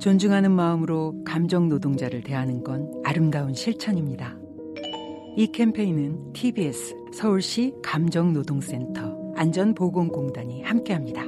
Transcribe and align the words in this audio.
존중하는 0.00 0.52
마음으로 0.52 1.14
감정 1.24 1.68
노동자를 1.68 2.22
대하는 2.22 2.62
건 2.62 2.90
아름다운 3.04 3.52
실천입니다. 3.52 4.36
이 5.36 5.50
캠페인은 5.52 6.32
TBS 6.32 6.94
서울시 7.12 7.72
감정노동센터 7.82 9.34
안전보건공단이 9.36 10.62
함께합니다. 10.62 11.22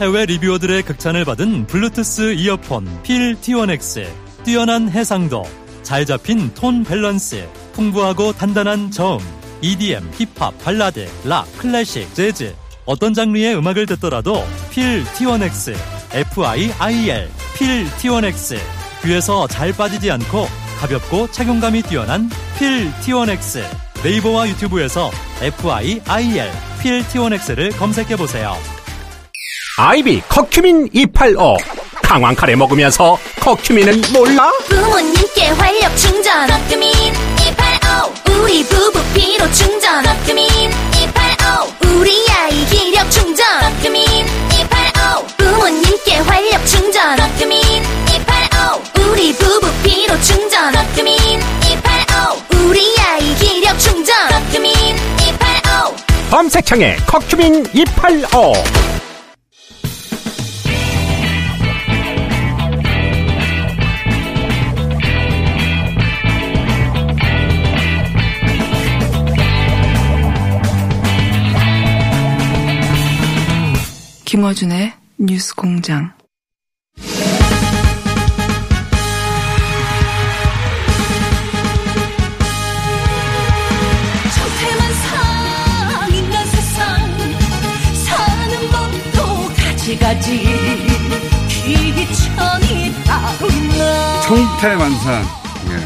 해외 0.00 0.26
리뷰어들의 0.26 0.82
극찬을 0.82 1.24
받은 1.24 1.66
블루투스 1.66 2.34
이어폰 2.34 2.86
필 3.02 3.34
T1X 3.36 4.04
뛰어난 4.44 4.88
해상도 4.88 5.42
잘 5.82 6.04
잡힌 6.04 6.52
톤 6.54 6.84
밸런스 6.84 7.48
풍부하고 7.72 8.32
단단한 8.32 8.90
저음 8.90 9.20
EDM, 9.62 10.10
힙합, 10.12 10.56
발라드, 10.58 11.06
락, 11.24 11.46
클래식, 11.58 12.12
재즈 12.14 12.54
어떤 12.86 13.12
장르의 13.14 13.56
음악을 13.56 13.86
듣더라도 13.86 14.44
필 14.70 15.04
T1X 15.04 15.74
FIIL 16.12 17.28
필 17.54 17.86
T1X 17.98 18.58
귀에서 19.04 19.46
잘 19.48 19.72
빠지지 19.72 20.10
않고 20.10 20.46
가볍고 20.78 21.30
착용감이 21.32 21.82
뛰어난 21.82 22.30
필 22.58 22.90
T1X 23.02 23.62
네이버와 24.04 24.48
유튜브에서 24.48 25.10
FIIL 25.40 26.50
필 26.80 27.02
T1X를 27.04 27.76
검색해보세요. 27.76 28.56
아이비 29.78 30.22
커큐민 30.28 30.88
285 30.92 31.56
강황 32.02 32.34
카레 32.36 32.54
먹으면서 32.54 33.18
커큐민은 33.40 34.00
몰라? 34.12 34.50
부모님께 34.68 35.48
활력 35.48 35.96
충전 35.96 36.46
커큐민 36.46 36.92
285 36.92 38.42
우리 38.42 38.62
부부 38.64 39.02
피로 39.12 39.50
검색창에 56.66 56.96
커큐민 57.06 57.64
285 57.72 58.52
김어준의 74.24 74.92
뉴스 75.18 75.54
공장. 75.54 76.12
가지가지 89.86 90.42
귀천이 91.48 92.92
따로나 93.04 94.20
청태만상 94.22 95.24
예. 95.70 95.78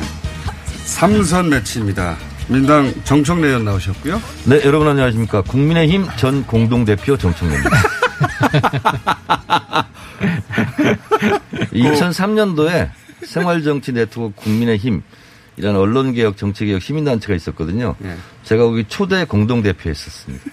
삼선 0.86 1.50
매치입니다. 1.50 2.16
민당 2.48 2.94
정청래 3.04 3.48
의원 3.48 3.66
나오셨고요. 3.66 4.22
네, 4.46 4.62
여러분 4.64 4.88
안녕하십니까. 4.88 5.42
국민의힘 5.42 6.06
전 6.16 6.46
공동대표 6.46 7.18
정청래입니다. 7.18 7.70
2003년도에 11.72 12.90
생활정치 13.26 13.92
네트워크 13.92 14.34
국민의힘 14.42 15.02
이라는 15.58 15.78
언론개혁, 15.78 16.38
정치개혁 16.38 16.80
시민단체가 16.80 17.34
있었거든요. 17.34 17.94
예. 18.04 18.16
제가 18.44 18.64
거기 18.64 18.84
초대 18.88 19.26
공동대표였었습니다. 19.26 20.44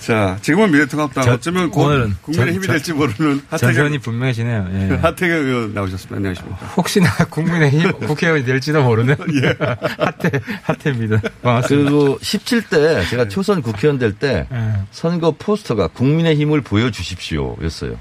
자, 0.00 0.38
지금은 0.40 0.70
미래통합당 0.72 1.24
저- 1.24 1.32
어쩌면 1.34 1.70
곧 1.70 1.84
오늘은 1.84 2.16
국민의 2.22 2.46
전- 2.46 2.54
힘이 2.54 2.66
전- 2.66 2.74
될지 2.74 2.92
모르는 2.92 3.42
전선이 3.50 3.72
하태경, 3.76 4.00
분명해지네요. 4.00 4.68
예. 4.72 4.94
하태경 4.96 5.36
의원 5.46 5.74
나오셨습니다. 5.74 6.16
안녕하십니까. 6.16 6.56
혹시나 6.76 7.10
국민의 7.28 7.70
힘 7.70 7.92
국회의원이 8.08 8.44
될지도 8.44 8.82
모르는 8.82 9.14
하태 9.98 10.30
하태입니다. 10.62 11.20
반갑습니다. 11.42 11.90
그리고 11.90 12.18
17대 12.18 13.08
제가 13.10 13.28
초선 13.28 13.60
국회의원 13.62 13.98
될때 13.98 14.46
예. 14.50 14.72
선거 14.90 15.34
포스터가 15.38 15.88
국민의 15.88 16.36
힘을 16.36 16.62
보여주십시오 16.62 17.56
였어요. 17.62 17.96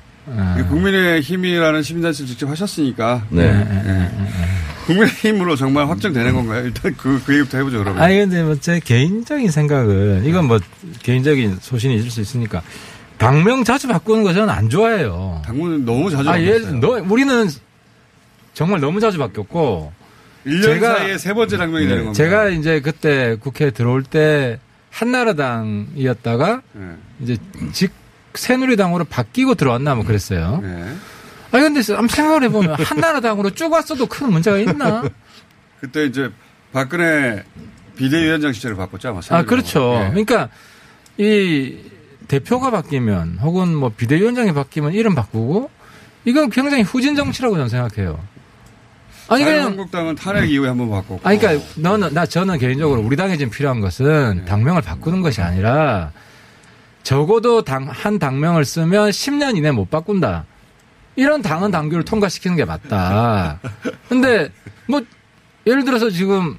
예. 0.57 0.63
국민의 0.63 1.22
힘이라는 1.22 1.81
시민단체 1.84 2.25
직접 2.25 2.50
하셨으니까 2.50 3.25
네. 3.29 4.09
국민의 4.85 5.09
힘으로 5.09 5.56
정말 5.56 5.88
확정되는 5.90 6.34
건가요? 6.34 6.66
일단 6.66 6.95
그, 6.97 7.22
그 7.25 7.34
얘기부터 7.34 7.57
해보죠, 7.59 7.79
그러면. 7.79 8.01
아니 8.01 8.17
근데 8.17 8.44
뭐 8.44 8.56
제 8.59 8.79
개인적인 8.79 9.50
생각은 9.51 10.25
이건 10.25 10.45
뭐 10.45 10.59
개인적인 11.03 11.57
소신이 11.62 11.95
있을 11.97 12.09
수 12.12 12.22
있으니까 12.22 12.62
당명 13.17 13.63
자주 13.63 13.88
바꾸는 13.88 14.23
거 14.23 14.34
저는 14.34 14.50
안 14.50 14.69
좋아해요. 14.69 15.41
당문은 15.45 15.85
너무 15.85 16.09
자주 16.09 16.29
아. 16.29 16.40
예를 16.40 16.79
너 16.79 17.01
우리는 17.07 17.50
정말 18.53 18.79
너무 18.79 19.00
자주 19.00 19.17
바뀌었고 19.17 19.91
1년 20.46 20.63
제가- 20.79 20.97
사이에 20.97 21.17
세 21.17 21.34
번째 21.34 21.57
당명이 21.57 21.84
네. 21.85 21.90
되는 21.90 22.06
겁니다. 22.06 22.23
제가 22.23 22.50
이제 22.50 22.79
그때 22.81 23.35
국회에 23.40 23.72
들어올 23.72 24.03
때 24.03 24.59
한나라당이었다가 24.91 26.61
네. 26.73 26.85
이제 27.22 27.38
직 27.73 27.91
새누리당으로 28.34 29.06
바뀌고 29.06 29.56
들어왔나 29.56 29.95
뭐 29.95 30.06
그랬어요. 30.06 30.59
네. 30.62 30.95
아니 31.51 31.63
근데 31.63 31.81
한번 31.94 32.07
생각을 32.07 32.44
해보면 32.44 32.75
한나라당으로 32.75 33.51
쭉 33.51 33.72
왔어도 33.72 34.06
큰 34.06 34.31
문제가 34.31 34.57
있나? 34.57 35.03
그때 35.81 36.06
이제 36.06 36.29
박근혜 36.72 37.44
비대위원장 37.95 38.53
시절을 38.53 38.78
바꿨죠, 38.78 39.09
아마. 39.09 39.19
아 39.29 39.44
그렇죠. 39.44 39.94
네. 39.94 40.09
그러니까 40.09 40.50
이 41.17 41.78
대표가 42.28 42.69
바뀌면 42.72 43.40
혹은 43.41 43.75
뭐 43.75 43.90
비대위원장이 43.90 44.53
바뀌면 44.53 44.94
이름 44.94 45.16
바꾸고 45.16 45.69
이건 46.25 46.50
굉장히 46.50 46.84
후진 46.84 47.16
정치라고 47.16 47.56
저는 47.56 47.69
생각해요. 47.69 48.19
아니 49.28 49.44
그냥 49.44 49.59
자유한국당은 49.59 50.16
탄핵 50.16 50.50
이후에 50.50 50.69
한번 50.69 50.90
바꿨고. 50.90 51.22
아니 51.23 51.38
그러니까 51.40 51.66
너는 51.75 52.13
나 52.13 52.25
저는 52.25 52.57
개인적으로 52.57 53.01
우리 53.01 53.16
당에 53.16 53.38
지금 53.38 53.51
필요한 53.51 53.79
것은 53.79 54.46
당명을 54.46 54.81
바꾸는 54.81 55.22
것이 55.22 55.41
아니라 55.41 56.11
적어도 57.03 57.63
당 57.63 57.87
한 57.89 58.19
당명을 58.19 58.65
쓰면 58.65 59.09
10년 59.09 59.57
이내 59.57 59.71
못 59.71 59.89
바꾼다. 59.89 60.45
이런 61.15 61.41
당헌 61.41 61.71
당규를 61.71 62.03
통과시키는 62.05 62.55
게 62.55 62.65
맞다. 62.65 63.59
근데 64.07 64.49
뭐 64.87 65.01
예를 65.67 65.83
들어서 65.83 66.09
지금 66.09 66.57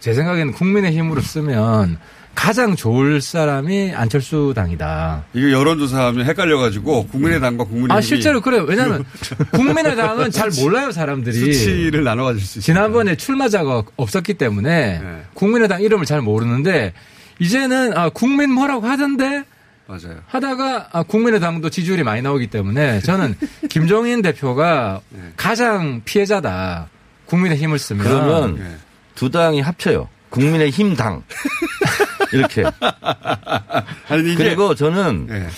제 0.00 0.14
생각에는 0.14 0.52
국민의 0.52 0.92
힘으로 0.92 1.20
쓰면 1.20 1.98
가장 2.34 2.74
좋을 2.76 3.20
사람이 3.20 3.92
안철수 3.94 4.52
당이다. 4.54 5.24
이게 5.34 5.52
여론조사하면 5.52 6.24
헷갈려가지고 6.26 7.08
국민의당과 7.08 7.64
국민의힘이 7.64 7.92
아 7.92 8.00
실제로 8.00 8.40
그래요. 8.40 8.62
왜냐하면 8.62 9.04
국민의당은 9.52 10.30
잘 10.30 10.50
몰라요 10.58 10.90
사람들이. 10.92 11.34
수치를 11.52 12.04
나눠 12.04 12.24
가질 12.24 12.40
수 12.40 12.60
있어요. 12.60 12.62
지난번에 12.64 13.16
출마 13.16 13.48
자가 13.48 13.82
없었기 13.96 14.34
때문에 14.34 15.00
네. 15.00 15.22
국민의당 15.34 15.82
이름을 15.82 16.06
잘 16.06 16.22
모르는데 16.22 16.94
이제는 17.40 17.96
아 17.96 18.10
국민 18.10 18.52
뭐라고 18.52 18.86
하던데 18.86 19.44
맞아요. 19.86 20.20
하다가 20.26 20.90
아, 20.92 21.02
국민의당도 21.02 21.68
지지율이 21.68 22.04
많이 22.04 22.22
나오기 22.22 22.46
때문에 22.46 23.00
저는 23.00 23.34
김종인 23.68 24.22
대표가 24.22 25.00
네. 25.08 25.32
가장 25.36 26.02
피해자다. 26.04 26.88
국민의 27.26 27.58
힘을 27.58 27.78
쓰면 27.78 28.04
그러면 28.04 28.56
네. 28.56 28.76
두 29.16 29.30
당이 29.30 29.60
합쳐요. 29.60 30.08
국민의 30.28 30.70
힘 30.70 30.94
당. 30.94 31.24
이렇게. 32.32 32.62
아니, 34.08 34.32
이게. 34.32 34.36
그리고 34.36 34.76
저는 34.76 35.26
네. 35.26 35.48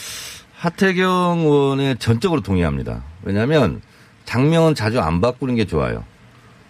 하태경 0.56 1.40
의원에 1.40 1.96
전적으로 1.98 2.40
동의합니다. 2.40 3.02
왜냐하면 3.24 3.82
장명은 4.24 4.74
자주 4.74 5.00
안 5.00 5.20
바꾸는 5.20 5.56
게 5.56 5.66
좋아요. 5.66 6.04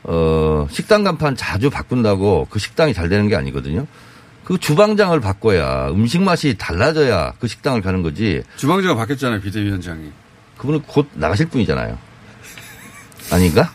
어, 0.02 0.66
식당 0.70 1.04
간판 1.04 1.36
자주 1.36 1.70
바꾼다고 1.70 2.48
그 2.50 2.58
식당이 2.58 2.92
잘 2.92 3.08
되는 3.08 3.28
게 3.28 3.36
아니거든요. 3.36 3.86
그그 4.52 4.58
주방장을 4.58 5.18
바꿔야 5.20 5.88
음식 5.88 6.20
맛이 6.20 6.56
달라져야 6.58 7.32
그 7.40 7.48
식당을 7.48 7.80
가는 7.80 8.02
거지. 8.02 8.42
주방장이 8.56 8.94
바뀌었잖아요, 8.94 9.40
비대위원장이. 9.40 10.12
그분은 10.58 10.82
곧 10.82 11.08
나가실 11.14 11.48
분이잖아요. 11.48 11.96
아닌가? 13.30 13.72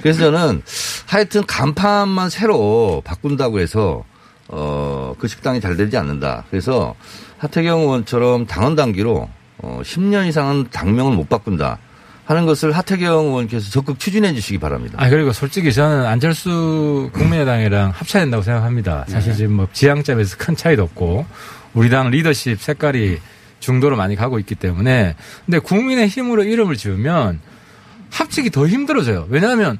그래서 0.00 0.20
저는 0.20 0.62
하여튼 1.04 1.44
간판만 1.46 2.30
새로 2.30 3.02
바꾼다고 3.04 3.60
해서 3.60 4.04
어, 4.48 5.14
그 5.18 5.28
식당이 5.28 5.60
잘 5.60 5.76
되지 5.76 5.98
않는다. 5.98 6.44
그래서 6.50 6.94
하태경 7.36 7.80
의원처럼 7.80 8.46
당원 8.46 8.76
단기로 8.76 9.28
어, 9.58 9.80
10년 9.82 10.26
이상은 10.26 10.68
당명을 10.70 11.16
못 11.16 11.28
바꾼다. 11.28 11.78
하는 12.28 12.44
것을 12.44 12.72
하태경 12.72 13.28
의원께서 13.28 13.70
적극 13.70 13.98
추진해 13.98 14.34
주시기 14.34 14.58
바랍니다. 14.58 14.98
아 15.00 15.08
그리고 15.08 15.32
솔직히 15.32 15.72
저는 15.72 16.04
안철수 16.04 17.08
국민의당이랑 17.14 17.88
합쳐야 17.94 18.22
된다고 18.24 18.42
생각합니다. 18.42 19.06
사실 19.08 19.32
지금 19.34 19.54
뭐 19.54 19.68
지향점에서 19.72 20.36
큰 20.36 20.54
차이도 20.54 20.82
없고 20.82 21.24
우리 21.72 21.88
당 21.88 22.10
리더십 22.10 22.60
색깔이 22.60 23.18
중도로 23.60 23.96
많이 23.96 24.14
가고 24.14 24.38
있기 24.40 24.56
때문에 24.56 25.16
근데 25.46 25.58
국민의 25.58 26.08
힘으로 26.08 26.44
이름을 26.44 26.76
지으면 26.76 27.40
합치기 28.10 28.50
더 28.50 28.66
힘들어져요. 28.68 29.26
왜냐하면 29.30 29.78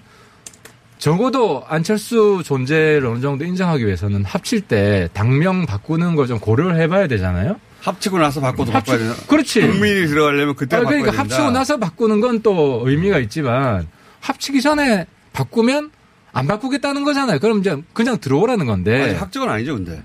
적어도 0.96 1.64
안철수 1.68 2.42
존재를 2.46 3.04
어느 3.04 3.20
정도 3.20 3.44
인정하기 3.44 3.84
위해서는 3.86 4.24
합칠 4.24 4.62
때 4.62 5.10
당명 5.12 5.66
바꾸는 5.66 6.16
걸 6.16 6.26
좀 6.26 6.38
고려를 6.38 6.80
해봐야 6.80 7.08
되잖아요. 7.08 7.56
합치고 7.82 8.18
나서 8.18 8.40
바꿔도 8.40 8.72
합치- 8.72 8.90
바꿔야 8.92 8.98
되나? 8.98 9.14
그렇지. 9.26 9.60
국민이 9.62 10.06
들어가려면 10.06 10.54
그때 10.56 10.76
아, 10.76 10.80
바꿔야 10.80 10.98
그러니까 10.98 11.10
된다. 11.12 11.34
합치고 11.36 11.50
나서 11.52 11.76
바꾸는 11.78 12.20
건 12.20 12.42
또 12.42 12.82
의미가 12.86 13.18
있지만 13.20 13.86
합치기 14.20 14.60
전에 14.62 15.06
바꾸면 15.32 15.90
안 16.32 16.46
바꾸겠다는 16.46 17.04
거잖아요. 17.04 17.38
그럼 17.38 17.60
이제 17.60 17.76
그냥 17.92 18.18
들어오라는 18.20 18.66
건데 18.66 19.02
아직 19.02 19.20
확정은 19.20 19.48
아니죠, 19.48 19.74
근데. 19.74 20.02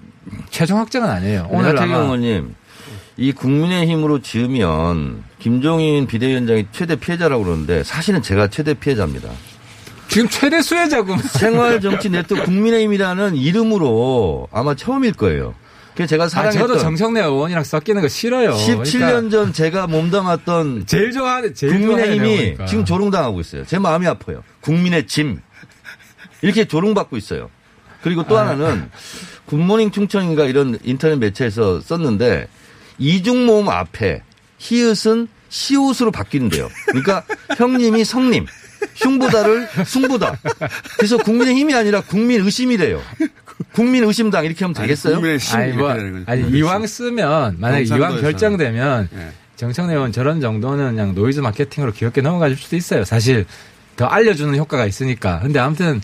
최종 0.49 0.79
확정은 0.79 1.09
아니에요. 1.09 1.47
오늘 1.49 1.77
아마 1.79 1.97
의원님, 1.97 2.55
이 3.17 3.31
국민의힘으로 3.33 4.21
지으면 4.21 5.23
김종인 5.39 6.07
비대위원장이 6.07 6.67
최대 6.71 6.95
피해자라고 6.95 7.43
그러는데 7.43 7.83
사실은 7.83 8.21
제가 8.21 8.47
최대 8.47 8.73
피해자입니다. 8.73 9.29
지금 10.07 10.29
최대 10.29 10.61
수혜자금 10.61 11.17
생활정치 11.17 12.09
네트워크 12.09 12.45
국민의힘이라는 12.45 13.35
이름으로 13.35 14.47
아마 14.51 14.75
처음일 14.75 15.13
거예요. 15.13 15.53
그래서 15.95 16.09
제가 16.09 16.23
아, 16.25 16.27
사랑했던 16.27 16.67
저도 16.67 16.79
정청래 16.79 17.21
의원이랑 17.21 17.63
섞이는 17.63 18.01
거 18.01 18.07
싫어요. 18.07 18.51
17년 18.53 18.99
그러니까 18.99 19.29
전 19.29 19.53
제가 19.53 19.87
몸담았던 19.87 20.85
제일 20.87 21.11
좋아하는 21.11 21.53
제일 21.53 21.73
국민의힘이 21.73 22.17
좋아하는 22.17 22.39
애니까. 22.45 22.65
지금 22.65 22.85
조롱당하고 22.85 23.39
있어요. 23.41 23.65
제 23.65 23.77
마음이 23.79 24.07
아파요. 24.07 24.43
국민의 24.61 25.07
짐. 25.07 25.39
이렇게 26.41 26.65
조롱받고 26.65 27.15
있어요. 27.17 27.49
그리고 28.01 28.23
또 28.27 28.37
아. 28.37 28.47
하나는 28.47 28.89
굿모닝 29.45 29.91
충청인가 29.91 30.45
이런 30.45 30.77
인터넷 30.83 31.17
매체에서 31.17 31.79
썼는데 31.81 32.47
이중 32.97 33.45
모음 33.45 33.69
앞에 33.69 34.21
히읗은 34.57 35.27
시옷으로 35.49 36.11
바뀌는데요. 36.11 36.67
그러니까 36.87 37.23
형님이 37.57 38.03
성님, 38.03 38.47
흉보다를 38.95 39.67
숭보다. 39.85 40.37
그래서 40.97 41.17
국민의 41.17 41.55
힘이 41.55 41.75
아니라 41.75 42.01
국민 42.01 42.41
의심이래요. 42.41 43.01
국민 43.73 44.03
의심당 44.03 44.45
이렇게 44.45 44.65
하면 44.65 44.73
되겠어요? 44.73 45.15
국민의 45.15 45.39
심 45.39 45.57
아니, 45.59 45.73
뭐. 45.73 45.89
아니 45.89 46.11
국민의 46.41 46.59
이왕 46.59 46.85
심. 46.85 46.87
쓰면 46.87 47.55
만약에 47.59 47.83
이왕. 47.85 48.21
결정되면 48.21 49.09
예. 49.15 49.29
정청래 49.55 49.93
의원 49.93 50.11
저런 50.11 50.41
정도는 50.41 50.91
그냥 50.95 51.15
노이즈 51.15 51.39
마케팅으로 51.39 51.91
귀엽게 51.93 52.21
넘어갈 52.21 52.55
수도 52.55 52.75
있어요. 52.75 53.03
사실 53.03 53.45
더 53.95 54.05
알려주는 54.05 54.55
효과가 54.57 54.85
있으니까. 54.85 55.39
근데 55.41 55.59
아무튼 55.59 56.01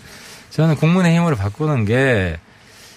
저는 0.52 0.76
국민의힘으로 0.76 1.36
바꾸는 1.36 1.86
게 1.86 2.38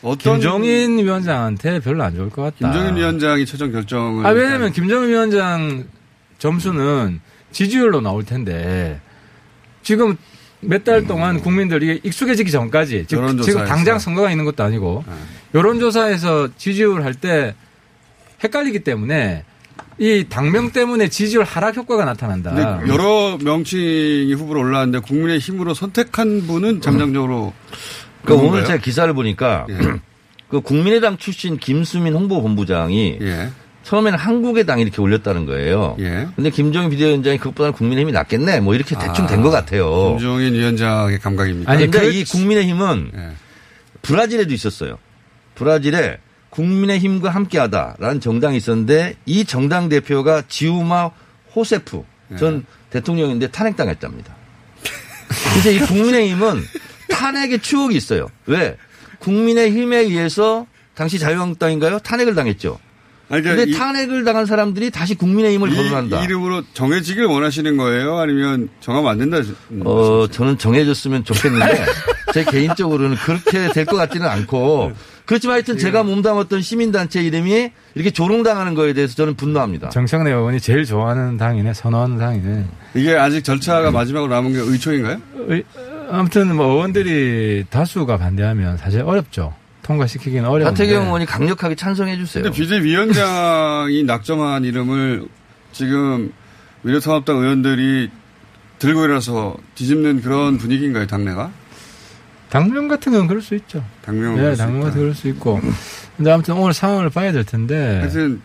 어떤 0.02 0.34
김종인 0.34 0.98
위원장한테 0.98 1.80
별로 1.80 2.02
안 2.04 2.14
좋을 2.14 2.28
것 2.30 2.42
같다. 2.42 2.56
김종인 2.72 2.96
위원장이 2.96 3.46
최종 3.46 3.72
결정을 3.72 4.26
아, 4.26 4.30
왜냐면 4.30 4.72
김정은 4.72 5.08
위원장 5.08 5.84
점수는 6.38 7.20
지지율로 7.52 8.00
나올 8.00 8.24
텐데 8.24 9.00
지금 9.82 10.16
몇 10.60 10.84
달 10.84 11.06
동안 11.06 11.40
국민들이 11.40 12.00
익숙해지기 12.04 12.50
전까지 12.50 13.06
지금. 13.08 13.40
지금 13.42 13.64
당장 13.64 13.98
선거가 13.98 14.30
있는 14.30 14.44
것도 14.44 14.62
아니고 14.62 15.02
네. 15.06 15.12
여론조사에서 15.54 16.50
지지율 16.56 17.02
할 17.04 17.14
때 17.14 17.54
헷갈리기 18.44 18.80
때문에 18.80 19.44
이 19.98 20.26
당명 20.28 20.70
때문에 20.72 21.08
지지율 21.08 21.44
하락 21.44 21.76
효과가 21.76 22.04
나타난다. 22.04 22.80
여러 22.88 23.38
명칭이 23.42 24.32
후보로 24.34 24.60
올라왔는데 24.60 25.00
국민의 25.06 25.38
힘으로 25.38 25.74
선택한 25.74 26.46
분은 26.46 26.80
잠정적으로 26.80 27.52
그 28.24 28.34
오늘? 28.34 28.64
제가 28.64 28.78
기사를 28.80 29.12
보니까 29.14 29.66
예. 29.68 29.78
그 30.48 30.60
국민의당 30.60 31.18
출신 31.18 31.56
김수민 31.56 32.14
홍보본부장이 32.14 33.18
예. 33.20 33.50
처음에는 33.82 34.18
한국의 34.18 34.64
당 34.66 34.80
이렇게 34.80 35.00
올렸다는 35.02 35.44
거예요. 35.46 35.96
예. 36.00 36.28
근데 36.36 36.50
김종인 36.50 36.88
비대위원장이 36.90 37.38
그것보다는 37.38 37.72
국민의힘이 37.72 38.12
낫겠네. 38.12 38.60
뭐 38.60 38.74
이렇게 38.74 38.96
대충 38.96 39.26
된것 39.26 39.50
같아요. 39.50 40.10
김종인 40.10 40.54
위원장의 40.54 41.18
감각입니까? 41.18 41.70
아니, 41.70 41.86
그런데 41.90 42.10
그- 42.10 42.14
이 42.14 42.24
국민의힘은 42.24 43.10
예. 43.14 43.30
브라질에도 44.02 44.52
있었어요. 44.54 44.98
브라질에 45.54 46.18
국민의힘과 46.50 47.30
함께하다라는 47.30 48.20
정당이 48.20 48.56
있었는데 48.56 49.16
이 49.26 49.44
정당 49.44 49.88
대표가 49.88 50.42
지우마 50.48 51.10
호세프 51.54 52.02
전 52.38 52.64
대통령인데 52.90 53.48
탄핵당했답니다. 53.48 54.34
이제 55.58 55.74
이 55.74 55.78
국민의힘은 55.78 56.62
탄핵의 57.10 57.60
추억이 57.60 57.96
있어요. 57.96 58.28
왜? 58.46 58.76
국민의힘에 59.18 59.98
의해서 59.98 60.66
당시 60.94 61.18
자유한국당인가요? 61.18 61.98
탄핵을 62.00 62.34
당했죠. 62.34 62.78
아니, 63.32 63.42
근데 63.42 63.64
그러니까 63.64 63.64
이- 63.76 63.78
탄핵을 63.78 64.24
당한 64.24 64.44
사람들이 64.44 64.90
다시 64.90 65.14
국민의힘을 65.14 65.72
이, 65.72 65.74
거론한다. 65.74 66.22
이름으로 66.22 66.62
정해지길 66.74 67.24
원하시는 67.24 67.78
거예요? 67.78 68.18
아니면 68.18 68.68
정하면 68.80 69.10
안 69.10 69.16
된다? 69.18 69.38
어, 69.86 70.26
저는 70.30 70.58
정해졌으면 70.58 71.24
좋겠는데, 71.24 71.84
제 72.34 72.44
개인적으로는 72.44 73.16
그렇게 73.16 73.68
될 73.72 73.86
것 73.86 73.96
같지는 73.96 74.28
않고, 74.28 74.92
그렇지만 75.24 75.54
하여튼 75.54 75.78
제가 75.78 76.02
몸담았던 76.02 76.60
시민단체 76.60 77.22
이름이 77.22 77.70
이렇게 77.94 78.10
조롱당하는 78.10 78.74
거에 78.74 78.92
대해서 78.92 79.14
저는 79.14 79.34
분노합니다. 79.36 79.88
정청래 79.88 80.30
의원이 80.30 80.60
제일 80.60 80.84
좋아하는 80.84 81.38
당이네, 81.38 81.72
선호하는 81.72 82.18
당이네. 82.18 82.66
이게 82.94 83.14
아직 83.16 83.42
절차가 83.44 83.90
마지막으로 83.92 84.30
남은 84.34 84.52
게 84.52 84.58
의총인가요? 84.58 85.18
의- 85.48 85.64
아무튼 86.10 86.54
뭐 86.54 86.66
의원들이 86.74 87.64
다수가 87.70 88.18
반대하면 88.18 88.76
사실 88.76 89.00
어렵죠. 89.00 89.54
통과시키기는 89.82 90.44
어려운데. 90.44 90.82
하태경 90.82 91.06
의원이 91.06 91.26
강력하게 91.26 91.74
찬성해 91.74 92.16
주세요. 92.16 92.44
근데 92.44 92.56
비대위원장이 92.56 94.04
낙점한 94.06 94.64
이름을 94.64 95.26
지금 95.72 96.32
미래통합당 96.82 97.36
의원들이 97.38 98.10
들고 98.78 99.04
일어나서 99.04 99.56
뒤집는 99.74 100.22
그런 100.22 100.58
분위기인가요, 100.58 101.06
당내가? 101.06 101.50
당명 102.48 102.88
같은 102.88 103.12
건 103.12 103.26
그럴 103.28 103.40
수 103.40 103.54
있죠. 103.54 103.84
당명. 104.04 104.36
네, 104.36 104.54
당명 104.54 104.80
같은 104.82 104.92
건 104.92 105.00
그럴 105.00 105.14
수 105.14 105.28
있고. 105.28 105.60
근데 106.16 106.30
아무튼 106.30 106.54
오늘 106.54 106.74
상황을 106.74 107.08
봐야 107.10 107.32
될 107.32 107.44
텐데. 107.44 107.98
하여튼 108.00 108.42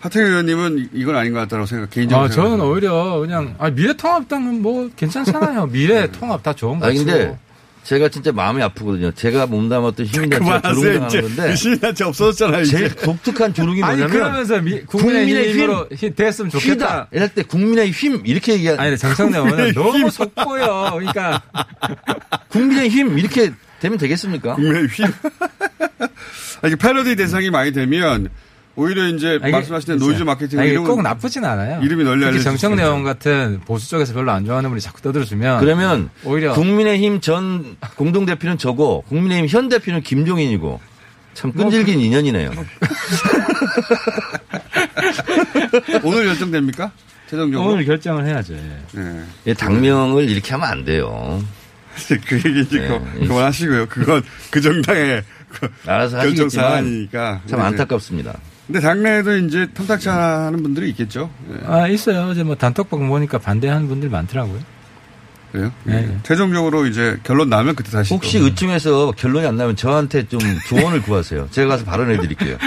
하태경 0.00 0.28
의원님은 0.28 0.90
이건 0.92 1.16
아닌 1.16 1.32
것 1.32 1.38
같다고 1.40 1.64
생각, 1.66 1.90
개인적으로. 1.90 2.26
아, 2.26 2.28
저는 2.28 2.50
생각합니다. 2.50 2.66
오히려 2.72 3.18
그냥, 3.20 3.54
아, 3.58 3.70
미래통합당은 3.70 4.60
뭐 4.62 4.90
괜찮잖아요. 4.94 5.66
미래통합 5.66 6.42
다 6.42 6.52
좋은 6.52 6.78
거죠. 6.78 6.88
아니, 6.90 6.98
근데 6.98 7.38
제가 7.86 8.08
진짜 8.08 8.32
마음이 8.32 8.60
아프거든요. 8.64 9.12
제가 9.12 9.46
몸담았던 9.46 10.06
시민단체가 10.06 10.60
그만하세요, 10.60 10.74
조롱당하는 10.74 11.08
이제. 11.08 11.20
건데, 11.20 11.54
시민단체 11.56 12.04
없어졌잖아요, 12.04 12.62
이제. 12.62 12.76
제일 12.78 12.94
독특한 12.96 13.54
조롱이 13.54 13.80
아니, 13.84 13.98
뭐냐면, 13.98 14.10
그러면서 14.10 14.60
미, 14.60 14.80
국민의 14.82 15.52
힘으로 15.52 15.88
힘 15.94 16.12
됐으면! 16.14 16.50
좋겠다. 16.50 17.06
이럴 17.12 17.28
때 17.28 17.42
국민의 17.44 17.92
힘! 17.92 18.26
이렇게 18.26 18.54
얘기하는 18.54 18.80
아니, 18.82 18.98
정청래 18.98 19.38
의원은 19.38 19.72
너무 19.74 20.10
속보여. 20.10 20.90
그러니까. 20.94 21.42
국민의 22.50 22.88
힘! 22.88 23.16
이렇게 23.18 23.52
되면 23.78 23.98
되겠습니까? 23.98 24.56
국민의 24.56 24.88
힘. 24.88 25.06
아, 26.62 26.66
이게 26.66 26.74
패러디 26.74 27.14
대상이 27.14 27.50
많이 27.50 27.70
되면 27.72 28.28
오히려 28.76 29.08
이제 29.08 29.38
아니, 29.42 29.52
말씀하신 29.52 29.96
노이즈 29.96 30.22
마케팅 30.22 30.60
아니, 30.60 30.68
이름은 30.70 30.86
꼭 30.86 31.02
나쁘진 31.02 31.44
않아요. 31.44 31.80
이름이 31.82 32.04
널리 32.04 32.42
정청래 32.42 32.76
수 32.76 32.82
의원 32.82 33.04
같은 33.04 33.60
보수 33.64 33.88
쪽에서 33.88 34.12
별로 34.12 34.30
안 34.32 34.44
좋아하는 34.44 34.68
분이 34.68 34.82
자꾸 34.82 35.00
떠들어주면. 35.00 35.60
그러면 35.60 36.10
오히려. 36.24 36.52
국민의힘 36.52 37.22
전 37.22 37.76
공동 37.96 38.26
대표는 38.26 38.58
저고 38.58 39.02
국민의힘 39.08 39.48
현 39.48 39.70
대표는 39.70 40.02
김종인이고 40.02 40.78
참 41.32 41.52
끈질긴 41.52 42.00
인연이네요. 42.00 42.50
오늘 46.04 46.26
결정됩니까? 46.26 46.92
최종적으로. 47.28 47.72
오늘 47.72 47.84
결정을 47.84 48.26
해야죠. 48.26 48.54
예. 48.54 48.78
네. 48.92 49.24
예, 49.48 49.54
당명을 49.54 50.28
이렇게 50.28 50.52
하면 50.52 50.68
안 50.68 50.84
돼요. 50.84 51.42
그 52.26 52.36
얘기 52.36 52.60
이제 52.60 52.80
네. 52.80 52.88
그, 52.88 53.26
그만하시고요. 53.26 53.86
그건 53.86 54.22
그 54.50 54.60
정당의 54.60 55.24
그 55.48 55.68
알아서 55.86 56.18
결정 56.18 56.48
사안이니까. 56.50 57.40
참. 57.46 57.60
안타깝습니다. 57.60 58.38
근데 58.66 58.80
당내에도 58.80 59.36
이제 59.36 59.68
탐탁치 59.72 60.08
않은 60.08 60.62
분들이 60.62 60.90
있겠죠. 60.90 61.30
예. 61.50 61.66
아, 61.66 61.86
있어요. 61.88 62.32
이제 62.32 62.42
뭐 62.42 62.56
단톡방 62.56 63.08
보니까 63.08 63.38
반대하는 63.38 63.86
분들 63.86 64.10
많더라고요. 64.10 64.58
그래요? 65.52 65.72
네. 65.84 66.18
최종적으로 66.24 66.86
이제 66.86 67.16
결론 67.22 67.48
나면 67.48 67.76
그때 67.76 67.90
다시. 67.90 68.12
혹시 68.12 68.38
또. 68.38 68.44
의중에서 68.46 69.12
결론이 69.12 69.46
안 69.46 69.56
나면 69.56 69.76
저한테 69.76 70.26
좀 70.28 70.40
조언을 70.68 71.02
구하세요. 71.02 71.48
제가 71.52 71.68
가서 71.68 71.84
발언해 71.84 72.18
드릴게요. 72.18 72.58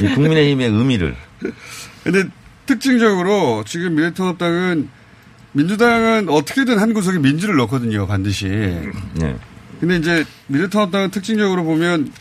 이 0.00 0.14
국민의힘의 0.14 0.68
의미를. 0.68 1.16
근데 2.04 2.24
특징적으로 2.66 3.64
지금 3.66 3.94
미래통합당은 3.94 4.88
민주당은 5.52 6.28
어떻게든 6.28 6.78
한 6.78 6.92
구석에 6.92 7.18
민주를 7.18 7.56
넣거든요, 7.56 8.06
반드시. 8.06 8.46
네. 8.46 9.36
근데 9.80 9.96
이제 9.96 10.24
미래통합당은 10.48 11.10
특징적으로 11.10 11.64
보면 11.64 12.12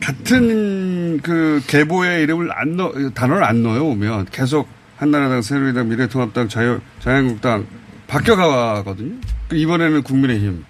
같은 0.00 1.20
그 1.22 1.62
계보의 1.66 2.22
이름을 2.22 2.50
안 2.52 2.76
넣, 2.76 2.92
단어를 3.14 3.44
안 3.44 3.62
넣어요, 3.62 3.84
오면. 3.86 4.26
계속 4.30 4.68
한나라당, 4.96 5.42
새누리당, 5.42 5.88
미래통합당, 5.88 6.48
자유, 6.48 6.80
자유한국당 7.00 7.66
바뀌어가거든요. 8.06 9.16
그 9.48 9.56
이번에는 9.56 10.02
국민의힘. 10.02 10.64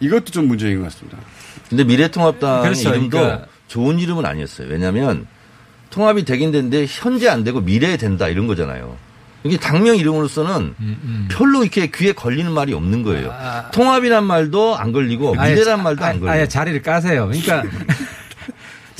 이것도 0.00 0.26
좀 0.26 0.46
문제인 0.48 0.78
것 0.78 0.84
같습니다. 0.84 1.18
근데 1.68 1.84
미래통합당 1.84 2.62
그렇죠. 2.62 2.90
이름도 2.90 3.18
그러니까- 3.18 3.46
좋은 3.68 3.98
이름은 3.98 4.24
아니었어요. 4.26 4.68
왜냐하면 4.68 5.26
통합이 5.90 6.24
되긴 6.24 6.50
되는데 6.52 6.86
현재 6.88 7.28
안 7.28 7.44
되고 7.44 7.60
미래에 7.60 7.96
된다 7.96 8.28
이런 8.28 8.46
거잖아요. 8.46 8.96
이게 9.44 9.56
당명 9.56 9.96
이름으로서는 9.96 10.74
음, 10.78 11.28
별로 11.30 11.62
이렇게 11.62 11.86
귀에 11.90 12.12
걸리는 12.12 12.50
말이 12.52 12.74
없는 12.74 13.02
거예요. 13.02 13.32
통합이란 13.72 14.24
말도 14.24 14.76
안 14.76 14.92
걸리고 14.92 15.32
미래란 15.32 15.64
자- 15.64 15.76
말도 15.76 16.04
안 16.04 16.10
아예- 16.12 16.18
걸려요. 16.18 16.32
아예 16.34 16.48
자리를 16.48 16.82
까세요. 16.82 17.26
그러니까 17.28 17.62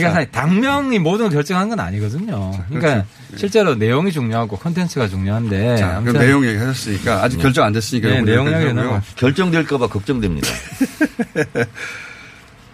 그러니까 0.00 0.20
사실 0.20 0.30
당명이 0.32 0.98
모든 0.98 1.26
걸 1.26 1.34
결정한 1.34 1.68
건 1.68 1.80
아니거든요. 1.80 2.52
그러니까 2.68 3.04
실제로 3.36 3.74
내용이 3.74 4.12
중요하고 4.12 4.56
컨텐츠가 4.56 5.08
중요한데 5.08 5.76
자, 5.76 5.96
아무튼 5.96 6.20
내용 6.20 6.44
얘기하셨으니까 6.44 7.22
아직 7.22 7.38
결정 7.38 7.64
안 7.64 7.72
됐으니까 7.72 8.08
네, 8.08 8.22
내용 8.22 8.46
여기까지 8.46 8.64
얘기는 8.66 8.82
하고요. 8.82 9.02
결정될까봐 9.16 9.86
걱정됩니다. 9.88 10.48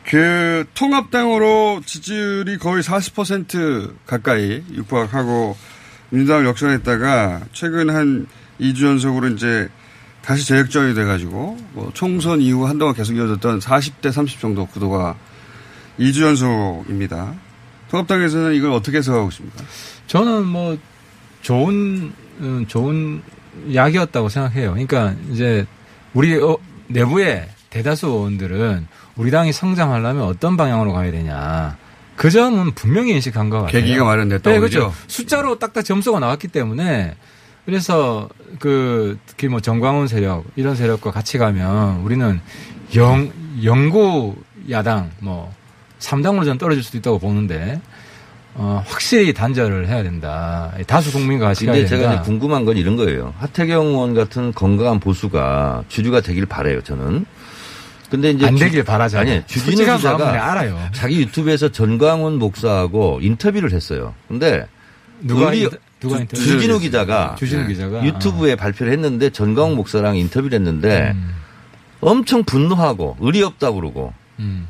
그 0.04 0.64
통합당으로 0.74 1.82
지지율이 1.84 2.58
거의 2.58 2.82
40% 2.82 3.92
가까이 4.06 4.62
육박하고 4.72 5.56
민주당을 6.10 6.46
역전했다가 6.46 7.40
최근 7.52 7.90
한 7.90 8.26
2주 8.60 8.86
연속으로 8.86 9.28
이제 9.28 9.68
다시 10.22 10.46
재역전이 10.46 10.94
돼가지고 10.94 11.56
뭐 11.72 11.90
총선 11.94 12.40
이후 12.40 12.66
한동안 12.66 12.94
계속 12.94 13.14
이어졌던 13.14 13.60
40대 13.60 14.12
30 14.12 14.40
정도 14.40 14.66
구도가 14.66 15.16
2주 15.98 16.22
연속입니다. 16.22 17.34
통합당에서는 17.90 18.54
이걸 18.54 18.72
어떻게 18.72 18.98
해석하고 18.98 19.28
있습니까? 19.28 19.62
저는 20.06 20.46
뭐 20.46 20.76
좋은 21.42 22.12
음, 22.40 22.66
좋은 22.66 23.22
약이었다고 23.72 24.28
생각해요. 24.28 24.70
그러니까 24.72 25.14
이제 25.30 25.66
우리 26.12 26.34
어, 26.36 26.56
내부의 26.88 27.48
대다수 27.70 28.06
의원들은 28.08 28.86
우리 29.16 29.30
당이 29.30 29.52
성장하려면 29.52 30.24
어떤 30.24 30.56
방향으로 30.56 30.92
가야 30.92 31.10
되냐. 31.10 31.76
그 32.16 32.30
점은 32.30 32.72
분명히 32.74 33.12
인식한 33.12 33.50
것 33.50 33.62
같아요. 33.62 33.72
계기가 33.72 34.04
마련됐다고 34.04 34.50
네? 34.50 34.58
그렇죠. 34.58 34.92
숫자로 35.06 35.58
딱딱 35.58 35.84
점수가 35.84 36.18
나왔기 36.18 36.48
때문에 36.48 37.14
그래서 37.66 38.28
그 38.58 39.18
특히 39.26 39.48
뭐 39.48 39.60
정광훈 39.60 40.06
세력 40.08 40.44
이런 40.56 40.76
세력과 40.76 41.10
같이 41.10 41.36
가면 41.36 42.00
우리는 42.00 42.40
영 42.94 43.30
영구 43.62 44.36
야당 44.70 45.10
뭐 45.18 45.52
3당으로 45.98 46.44
전 46.44 46.58
떨어질 46.58 46.82
수도 46.82 46.98
있다고 46.98 47.18
보는데 47.18 47.80
어, 48.54 48.82
확실히 48.86 49.34
단절을 49.34 49.86
해야 49.88 50.02
된다. 50.02 50.72
다수 50.86 51.12
국민과 51.12 51.48
같이 51.48 51.66
근데. 51.66 51.84
제가 51.86 52.14
이제 52.14 52.22
궁금한 52.22 52.64
건 52.64 52.76
이런 52.78 52.96
거예요. 52.96 53.34
하태경 53.38 53.86
의원 53.88 54.14
같은 54.14 54.52
건강한 54.54 54.98
보수가 54.98 55.84
주류가 55.88 56.22
되길 56.22 56.46
바래요. 56.46 56.80
저는. 56.82 57.26
근데 58.10 58.30
이제 58.30 58.46
안 58.46 58.56
주- 58.56 58.64
되길 58.64 58.84
바라잖아요. 58.84 59.30
아니 59.34 59.46
주진우 59.46 59.96
기자가 59.96 60.50
알아요. 60.52 60.78
자기 60.94 61.18
유튜브에서 61.20 61.70
전광훈 61.70 62.38
목사하고 62.38 63.18
인터뷰를 63.20 63.72
했어요. 63.72 64.14
근데 64.28 64.66
누가 65.20 65.48
우리 65.48 65.64
인터- 65.64 65.76
누가 66.00 66.16
주- 66.16 66.20
인터뷰? 66.22 66.42
주진우 66.42 66.78
기자가 66.78 67.34
주진우 67.38 67.62
네. 67.62 67.68
기자가 67.68 68.04
유튜브에 68.06 68.54
발표를 68.54 68.92
했는데 68.92 69.28
전광훈 69.30 69.74
목사랑 69.76 70.16
인터뷰를 70.16 70.54
했는데 70.58 71.10
음. 71.14 71.34
엄청 72.00 72.44
분노하고 72.44 73.16
의리 73.20 73.42
없다고 73.42 73.80
그러고 73.80 74.14
음. 74.38 74.68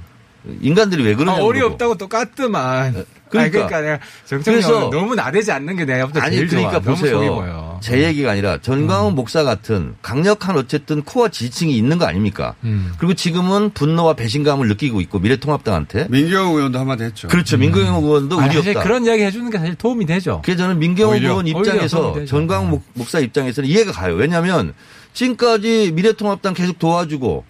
인간들이 0.60 1.02
왜 1.04 1.14
그러냐 1.14 1.38
아, 1.38 1.40
고 1.40 1.46
어리 1.46 1.60
없다고 1.60 1.96
똑같더만. 1.96 3.04
그러니까. 3.28 3.40
아니, 3.40 3.50
그러니까 3.50 3.80
내가 3.80 3.98
정청래 4.24 4.60
그래서- 4.60 4.88
너무 4.90 5.14
나대지 5.16 5.50
않는 5.50 5.76
게 5.76 5.84
내가 5.84 6.04
볼때 6.06 6.20
아니 6.20 6.36
제일 6.36 6.46
그러니까 6.48 6.80
좋아. 6.80 6.94
보세요. 6.94 7.78
제 7.82 8.04
얘기가 8.04 8.30
아니라 8.30 8.58
전광훈 8.60 9.14
목사 9.16 9.42
같은 9.42 9.94
강력한 10.00 10.56
어쨌든 10.56 11.02
코어 11.02 11.28
지층이 11.28 11.76
있는 11.76 11.98
거 11.98 12.06
아닙니까? 12.06 12.54
음. 12.62 12.92
그리고 12.98 13.14
지금은 13.14 13.70
분노와 13.70 14.14
배신감을 14.14 14.68
느끼고 14.68 15.00
있고 15.02 15.18
미래통합당한테 15.18 16.06
민경 16.08 16.54
의원도 16.54 16.78
한마디 16.78 17.02
했죠. 17.02 17.26
그렇죠. 17.28 17.56
민경영 17.58 17.96
의원도 17.96 18.38
아니, 18.38 18.46
의리 18.48 18.56
사실 18.58 18.70
없다. 18.76 18.82
그런 18.88 19.04
이야기 19.04 19.24
해주는 19.24 19.50
게 19.50 19.58
사실 19.58 19.74
도움이 19.74 20.06
되죠. 20.06 20.40
그래서 20.44 20.62
저는 20.62 20.78
민경호 20.78 21.12
오히려- 21.14 21.30
의원 21.30 21.46
입장에서. 21.48 22.24
전광훈 22.26 22.70
목- 22.70 22.84
목사 22.94 23.18
입장에서는 23.18 23.68
이해가 23.68 23.90
가요. 23.90 24.14
왜냐하면 24.14 24.72
지금까지 25.14 25.92
미래통합당 25.94 26.54
계속 26.54 26.78
도와주고 26.78 27.44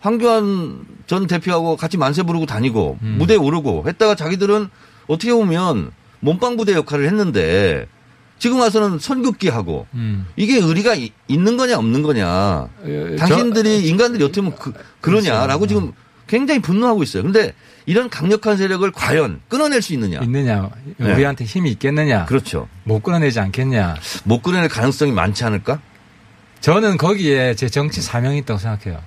황교안 0.00 0.86
전 1.06 1.26
대표하고 1.26 1.76
같이 1.76 1.96
만세 1.96 2.22
부르고 2.22 2.46
다니고 2.46 2.98
음. 3.02 3.16
무대에 3.18 3.36
오르고 3.36 3.84
했다가 3.86 4.14
자기들은 4.14 4.68
어떻게 5.06 5.32
보면 5.32 5.90
몸빵 6.20 6.56
부대 6.56 6.72
역할을 6.74 7.06
했는데 7.06 7.86
지금 8.38 8.60
와서는 8.60 8.98
선긋기 9.00 9.48
하고 9.48 9.86
음. 9.94 10.26
이게 10.36 10.58
의리가 10.58 10.94
이- 10.94 11.12
있는 11.26 11.56
거냐 11.56 11.76
없는 11.78 12.02
거냐. 12.02 12.68
에, 12.84 13.16
당신들이 13.16 13.88
인간들이 13.88 14.22
어떻게 14.22 14.40
보면 14.42 14.56
그, 14.58 14.72
그러냐라고 15.00 15.66
지금 15.66 15.92
굉장히 16.28 16.60
분노하고 16.60 17.02
있어요. 17.02 17.22
근데 17.24 17.54
이런 17.86 18.10
강력한 18.10 18.56
세력을 18.58 18.88
과연 18.92 19.40
끊어낼 19.48 19.80
수 19.80 19.94
있느냐. 19.94 20.20
있느냐, 20.20 20.68
네. 20.98 21.14
우리한테 21.14 21.46
힘이 21.46 21.70
있겠느냐, 21.70 22.26
그렇죠. 22.26 22.68
못 22.84 23.02
끊어내지 23.02 23.40
않겠냐. 23.40 23.96
못 24.24 24.42
끊어낼 24.42 24.68
가능성이 24.68 25.10
많지 25.10 25.42
않을까? 25.44 25.80
저는 26.60 26.98
거기에 26.98 27.54
제 27.54 27.68
정치 27.68 28.02
사명이 28.02 28.38
있다고 28.38 28.60
생각해요. 28.60 29.00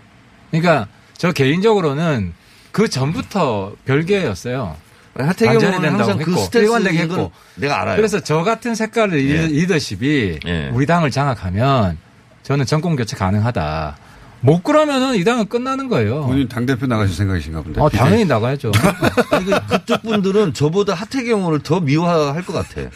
그러니까 0.52 0.88
저 1.18 1.32
개인적으로는 1.32 2.34
그 2.72 2.88
전부터 2.88 3.74
별개였어요. 3.86 4.76
하태경 5.14 5.56
의원은 5.56 5.90
항상 5.90 6.18
그건 6.18 6.88
했고. 6.88 7.32
내가 7.56 7.82
알아요. 7.82 7.96
그래서 7.98 8.20
저 8.22 8.44
같은 8.44 8.76
색깔의 8.76 9.30
예. 9.30 9.48
리더십이 9.48 10.40
예. 10.46 10.70
우리 10.74 10.86
당을 10.86 11.12
장악하면 11.12 11.98
저는 12.44 12.66
정권 12.66 12.96
교체 12.96 13.18
가능하다. 13.18 13.98
못 14.40 14.64
그러면은 14.64 15.16
이 15.16 15.24
당은 15.24 15.48
끝나는 15.48 15.88
거예요. 15.88 16.26
본인 16.26 16.48
당 16.48 16.66
대표 16.66 16.88
나가실 16.88 17.16
생각이신가 17.16 17.62
본데. 17.62 17.80
어, 17.82 17.90
당연히 17.90 18.26
나가야죠. 18.26 18.72
그, 19.30 19.68
그쪽 19.68 20.02
분들은 20.02 20.54
저보다 20.54 20.94
하태경 20.96 21.40
의원을 21.40 21.60
더 21.60 21.80
미워할 21.80 22.44
것 22.44 22.54
같아. 22.54 22.90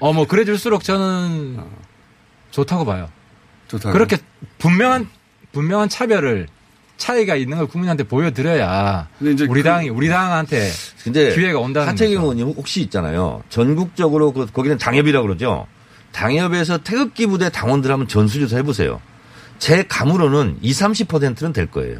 어, 0.00 0.12
뭐, 0.12 0.26
그래 0.26 0.44
줄수록 0.44 0.84
저는 0.84 1.58
좋다고 2.50 2.84
봐요. 2.84 3.08
좋다. 3.68 3.92
그렇게 3.92 4.18
분명한, 4.58 5.08
분명한 5.52 5.88
차별을, 5.88 6.48
차이가 6.98 7.34
있는 7.36 7.56
걸 7.56 7.66
국민한테 7.66 8.02
보여드려야 8.04 9.08
근데 9.18 9.32
이제 9.32 9.46
우리 9.48 9.62
그- 9.62 9.68
당이, 9.68 9.88
우리 9.88 10.08
당한테 10.08 10.68
근데 11.04 11.34
기회가 11.34 11.58
온다는 11.60 11.88
하태경 11.88 12.22
거죠. 12.22 12.32
의원이 12.36 12.54
혹시 12.54 12.82
있잖아요. 12.82 13.42
전국적으로 13.48 14.32
그 14.32 14.46
거기는 14.46 14.76
당협이라고 14.76 15.26
그러죠. 15.26 15.66
당협에서 16.12 16.78
태극기 16.78 17.26
부대 17.26 17.48
당원들 17.50 17.90
한번 17.90 18.08
전수조사 18.08 18.56
해보세요. 18.56 19.00
제 19.58 19.84
감으로는 19.88 20.58
20, 20.60 21.08
30%는 21.08 21.52
될 21.52 21.66
거예요. 21.70 21.98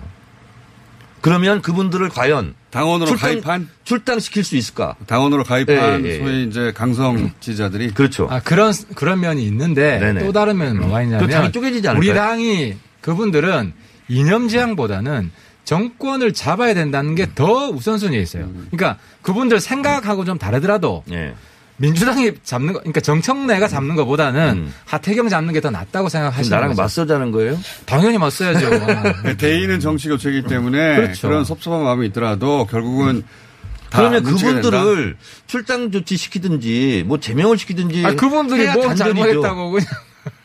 그러면 1.20 1.62
그분들을 1.62 2.08
과연 2.10 2.54
당원으로 2.70 3.06
출당- 3.10 3.30
가입한 3.30 3.68
출당시킬 3.84 4.44
수 4.44 4.56
있을까? 4.56 4.94
당원으로 5.06 5.42
가입한 5.44 6.04
예, 6.04 6.08
예, 6.08 6.14
예. 6.14 6.18
소위 6.18 6.44
이제 6.44 6.72
강성 6.74 7.30
지지자들이 7.40 7.90
그렇죠. 7.92 8.28
아, 8.30 8.40
그런, 8.40 8.72
그런 8.94 9.20
면이 9.20 9.44
있는데 9.46 9.98
네네. 9.98 10.24
또 10.24 10.32
다른 10.32 10.58
면은 10.58 10.78
뭐가 10.80 10.98
당이 10.98 11.06
있냐면 11.24 11.52
쪼개지지 11.52 11.88
않을까요? 11.88 12.08
우리 12.10 12.16
당이 12.16 12.76
그분들은 13.00 13.72
이념 14.08 14.48
지향보다는 14.48 15.30
정권을 15.64 16.32
잡아야 16.32 16.72
된다는 16.74 17.14
게 17.14 17.26
더 17.34 17.68
우선순위에 17.68 18.18
있어요. 18.20 18.44
음. 18.44 18.68
그러니까 18.70 18.98
그분들 19.22 19.60
생각하고 19.60 20.24
좀 20.24 20.38
다르더라도 20.38 21.04
예. 21.10 21.34
민주당이 21.76 22.32
잡는 22.42 22.72
거, 22.72 22.80
그러니까 22.80 23.00
정청래가 23.00 23.68
잡는 23.68 23.94
것보다는 23.94 24.40
음. 24.66 24.74
하태경 24.86 25.28
잡는 25.28 25.52
게 25.52 25.60
더 25.60 25.70
낫다고 25.70 26.08
생각하시는 26.08 26.54
나랑 26.56 26.70
거죠. 26.70 26.82
맞서자는 26.82 27.30
거예요? 27.30 27.58
당연히 27.86 28.18
맞서야죠. 28.18 28.70
그 29.22 29.36
대의는 29.38 29.78
정치 29.78 30.08
교체이기 30.08 30.48
때문에 30.48 30.96
그렇죠. 30.96 31.28
그런 31.28 31.44
섭섭한 31.44 31.84
마음이 31.84 32.06
있더라도 32.08 32.66
결국은 32.66 33.22
다 33.90 33.98
그러면. 33.98 34.22
그분들을 34.24 35.16
출당 35.46 35.90
조치 35.92 36.16
시키든지 36.16 37.04
뭐 37.06 37.20
제명을 37.20 37.56
시키든지 37.58 38.04
아, 38.06 38.14
그분들이 38.14 38.66
뭐. 38.72 38.94
잘못했다고 38.94 39.70
그냥. 39.70 39.86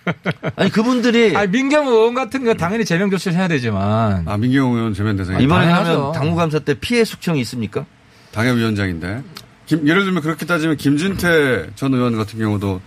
아니 0.56 0.70
그분들이 0.70 1.36
아, 1.36 1.46
민경 1.46 1.88
의원 1.88 2.14
같은 2.14 2.44
거 2.44 2.54
당연히 2.54 2.84
제명 2.86 3.10
조치를 3.10 3.38
해야 3.38 3.48
되지만. 3.48 4.24
아 4.28 4.38
민경 4.38 4.74
의원 4.74 4.94
제면 4.94 5.16
대상이 5.16 5.44
이번에. 5.44 5.68
하면 5.72 6.12
당무감사 6.12 6.60
때 6.60 6.74
피해 6.74 7.04
숙청이 7.06 7.40
있습니까? 7.42 7.86
당협위원장인데 8.32 9.22
김- 9.66 9.88
예를 9.88 10.04
들면 10.04 10.22
그렇게 10.22 10.46
따지면 10.46 10.78
김진태 10.78 11.68
전 11.76 11.94
의원 11.94 12.18
같은 12.18 12.38
경우도 12.40 12.82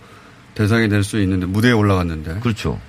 대상이 0.55 0.89
될 0.89 1.03
수 1.03 1.19
있는데 1.21 1.45
무대에 1.45 1.71
올라갔는데 1.71 2.39
그렇죠. 2.41 2.79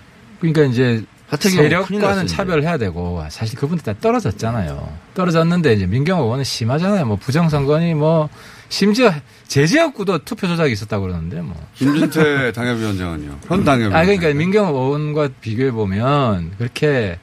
그러니까 0.40 0.62
이제 0.64 1.02
세력과는. 1.38 2.26
차별해야 2.26 2.78
되고 2.78 3.22
사실 3.30 3.58
그분들 3.58 3.84
다 3.84 3.98
떨어졌잖아요. 4.00 4.90
떨어졌는데 5.14 5.74
이제 5.74 5.86
민경호 5.86 6.24
의원은 6.24 6.44
심하잖아요. 6.44 7.04
뭐 7.06 7.16
부정선거니 7.16 7.94
뭐 7.94 8.28
심지어 8.68 9.12
제지역구도 9.46 10.18
투표 10.24 10.46
조작이 10.46 10.72
있었다고 10.72 11.06
그러는데 11.06 11.40
뭐. 11.40 11.54
김진태 11.74 12.52
당협위원장은요. 12.52 13.38
현 13.46 13.64
당협위원장. 13.64 13.98
아 14.00 14.04
그러니까 14.04 14.32
민경호 14.34 14.76
의원과 14.78 15.30
비교해 15.40 15.70
보면 15.70 16.52
그렇게 16.58 17.18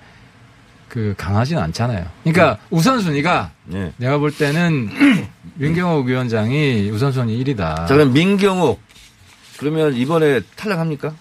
그 0.90 1.14
강하지는 1.18 1.62
않잖아요. 1.62 2.06
그러니까 2.24 2.58
우선순위가 2.70 3.52
네. 3.66 3.92
내가 3.98 4.18
볼 4.18 4.32
때는 4.32 4.90
민경호 5.56 6.02
위원장이 6.02 6.90
우선순위 6.90 7.44
1위다. 7.44 7.88
자, 7.88 7.96
그럼 7.96 8.14
민경욱. 8.14 8.80
그러면 9.58 9.94
이번에 9.96 10.42
탈락합니까? 10.56 11.14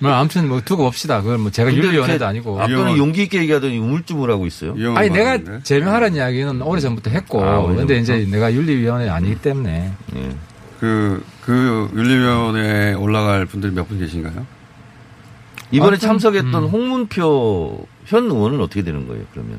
뭐 0.00 0.10
아무튼 0.12 0.48
뭐 0.48 0.60
두고 0.62 0.84
봅시다. 0.84 1.20
그걸 1.20 1.38
뭐 1.38 1.50
제가 1.50 1.72
윤리위원회도 1.72 2.26
아니고. 2.26 2.60
아까는 2.60 2.96
용기 2.96 3.24
있게 3.24 3.38
얘기하더니 3.42 3.78
우물쭈물하고 3.78 4.46
있어요. 4.46 4.72
아니 4.96 5.10
내가 5.10 5.30
발언인데. 5.32 5.62
제명하라는 5.62 6.16
이야기는 6.16 6.62
오래 6.62 6.80
전부터 6.80 7.10
했고, 7.10 7.44
아, 7.44 7.62
근데 7.66 7.98
이제? 7.98 8.26
내가 8.30 8.52
윤리위원회 8.52 9.08
아니기 9.10 9.36
때문에 9.36 9.92
예. 10.16 10.30
그, 10.80 11.22
그 11.42 11.90
윤리위원회에 11.94 12.94
올라갈 12.94 13.44
분들이 13.44 13.72
몇 13.72 13.86
분 13.86 13.98
계신가요? 13.98 14.46
이번에 15.70 15.96
아, 15.96 15.98
좀, 15.98 16.08
참석했던 16.08 16.54
음. 16.64 16.68
홍문표 16.68 17.86
현 18.06 18.24
의원은 18.24 18.60
어떻게 18.60 18.82
되는 18.82 19.06
거예요, 19.06 19.22
그러면? 19.32 19.58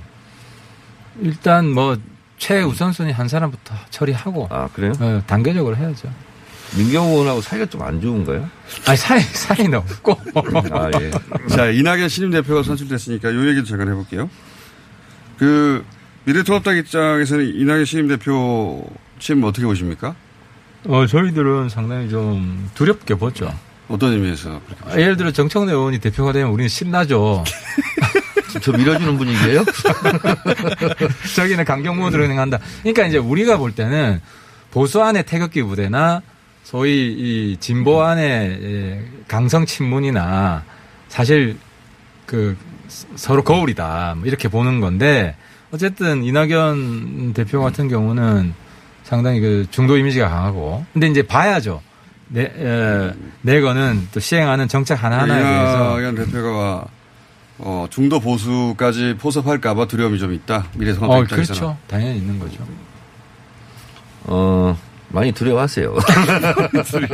일단 1.21 1.69
뭐 1.69 1.97
최우선순위 2.37 3.11
한 3.11 3.27
사람부터 3.27 3.75
처리하고 3.91 4.47
아, 4.49 4.67
그래요? 4.73 4.93
어, 4.99 5.21
단계적으로 5.27 5.75
해야죠. 5.77 6.09
민경욱 6.77 7.11
의원하고 7.13 7.41
사이가 7.41 7.65
좀 7.65 7.81
안 7.81 7.99
좋은가요? 7.99 8.49
아니 8.85 8.97
사이 8.97 9.19
사이는 9.21 9.77
없고. 9.79 10.17
아, 10.71 10.89
예. 11.01 11.11
자, 11.49 11.67
이낙연 11.69 12.07
신임 12.09 12.31
대표가 12.31 12.63
선출됐으니까 12.63 13.33
요 13.33 13.47
얘기도 13.49 13.65
잠깐 13.65 13.89
해볼게요. 13.89 14.29
그, 15.37 15.83
미래통합당 16.25 16.77
입장에서는 16.77 17.55
이낙연 17.55 17.85
신임 17.85 18.07
대표 18.07 18.85
취임 19.19 19.43
어떻게 19.43 19.65
보십니까? 19.65 20.15
어 20.87 21.05
저희들은 21.05 21.69
상당히 21.69 22.09
좀 22.09 22.69
두렵게 22.75 23.15
보죠. 23.15 23.53
어떤 23.87 24.13
의미에서 24.13 24.61
그렇게 24.65 24.83
아, 24.85 24.99
예를 25.01 25.17
들어 25.17 25.31
정청래 25.31 25.71
의원이 25.73 25.99
대표가 25.99 26.31
되면 26.31 26.49
우리는 26.51 26.69
신나죠. 26.69 27.43
저 28.61 28.71
밀어주는 28.71 29.17
분위기예요? 29.17 29.63
저기는 31.35 31.65
강경 31.65 31.97
모드로 31.97 32.23
행한다. 32.25 32.59
그러니까 32.81 33.05
이제 33.07 33.17
우리가 33.17 33.57
볼 33.57 33.73
때는 33.73 34.21
보수 34.71 35.01
안의 35.03 35.25
태극기 35.25 35.63
부대나 35.63 36.21
소위 36.63 37.11
이 37.11 37.57
진보 37.59 38.01
안의 38.01 38.59
예, 38.63 39.05
강성 39.27 39.65
친문이나 39.65 40.63
사실 41.07 41.57
그 42.25 42.57
서로 43.15 43.43
거울이다 43.43 44.15
뭐 44.17 44.25
이렇게 44.27 44.47
보는 44.47 44.79
건데 44.79 45.35
어쨌든 45.71 46.23
이낙연 46.23 47.33
대표 47.33 47.61
같은 47.61 47.87
경우는 47.87 48.53
상당히 49.03 49.39
그 49.39 49.65
중도 49.71 49.97
이미지가 49.97 50.29
강하고 50.29 50.85
근데 50.93 51.07
이제 51.07 51.21
봐야죠. 51.21 51.81
내, 52.27 52.43
에, 52.43 53.11
내거는 53.41 54.07
또 54.13 54.21
시행하는 54.21 54.69
정책 54.69 55.03
하나하나에 55.03 55.43
대해서 55.43 55.99
이낙연 55.99 56.15
대표가 56.15 56.85
어, 57.57 57.85
중도 57.89 58.19
보수까지 58.19 59.15
포섭할까봐 59.19 59.87
두려움이 59.87 60.17
좀 60.17 60.33
있다. 60.33 60.67
미래통합당 60.75 61.19
어. 61.19 61.25
그렇죠. 61.25 61.77
당연히 61.87 62.17
있는 62.17 62.39
거죠. 62.39 62.57
어, 64.23 64.77
많이 65.11 65.31
두려워하세요. 65.31 65.95
하세요. 66.73 67.07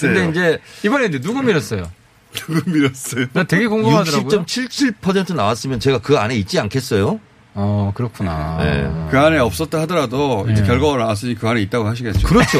근데 0.00 0.28
이제 0.30 0.58
이번에 0.84 1.04
근데 1.04 1.20
누구 1.20 1.42
밀었어요? 1.42 1.90
누구 2.32 2.70
밀었어요? 2.70 3.26
나 3.32 3.44
되게 3.44 3.66
궁금하더라고요. 3.66 4.44
60.77% 4.44 5.34
나왔으면 5.34 5.80
제가 5.80 5.98
그 5.98 6.16
안에 6.18 6.34
있지 6.36 6.58
않겠어요? 6.58 7.20
어, 7.54 7.92
그렇구나. 7.94 8.56
네. 8.60 9.08
그 9.10 9.18
안에 9.18 9.38
없었다 9.38 9.80
하더라도 9.82 10.46
이제 10.50 10.62
네. 10.62 10.66
결과가 10.66 10.96
나왔으니 10.96 11.34
그 11.34 11.46
안에 11.48 11.60
있다고 11.62 11.86
하시겠죠. 11.86 12.26
그렇죠. 12.26 12.58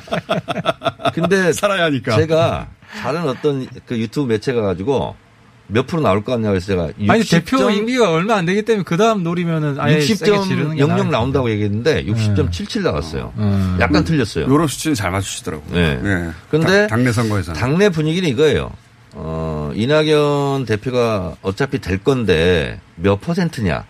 근데 1.12 1.52
살아야 1.52 1.84
하니까. 1.84 2.16
제가 2.16 2.68
다른 3.02 3.28
어떤 3.28 3.66
그 3.86 3.98
유튜브 3.98 4.32
매체가 4.32 4.62
가지고 4.62 5.16
몇 5.66 5.86
프로 5.86 6.02
나올 6.02 6.22
것 6.22 6.32
같냐고 6.32 6.56
해서 6.56 6.66
제가 6.66 6.88
60. 6.98 7.10
아니, 7.10 7.24
대표 7.24 7.70
임기가 7.70 8.10
얼마 8.10 8.36
안 8.36 8.44
되기 8.44 8.62
때문에 8.62 8.84
그 8.84 8.96
다음 8.96 9.22
노리면은 9.22 9.76
아예 9.80 10.00
세게 10.00 10.42
지르는 10.42 10.76
게60.00 10.76 10.86
나을 10.86 11.10
나온다고. 11.10 11.50
얘기했는데 11.50 12.04
60.77 12.04 12.82
나왔어요. 12.82 13.32
음. 13.38 13.78
약간 13.80 14.04
틀렸어요. 14.04 14.46
요런 14.46 14.68
수치는 14.68 14.94
잘 14.94 15.10
맞추시더라고요. 15.10 15.74
네. 15.74 16.30
근데 16.50 16.86
당내 16.86 17.12
선거에서는. 17.12 17.58
당내 17.58 17.88
분위기는 17.88 18.28
이거예요. 18.28 18.70
어, 19.12 19.70
이낙연 19.74 20.66
대표가 20.66 21.36
어차피 21.40 21.78
될 21.80 21.98
건데 21.98 22.80
몇 22.96 23.20
퍼센트냐. 23.20 23.84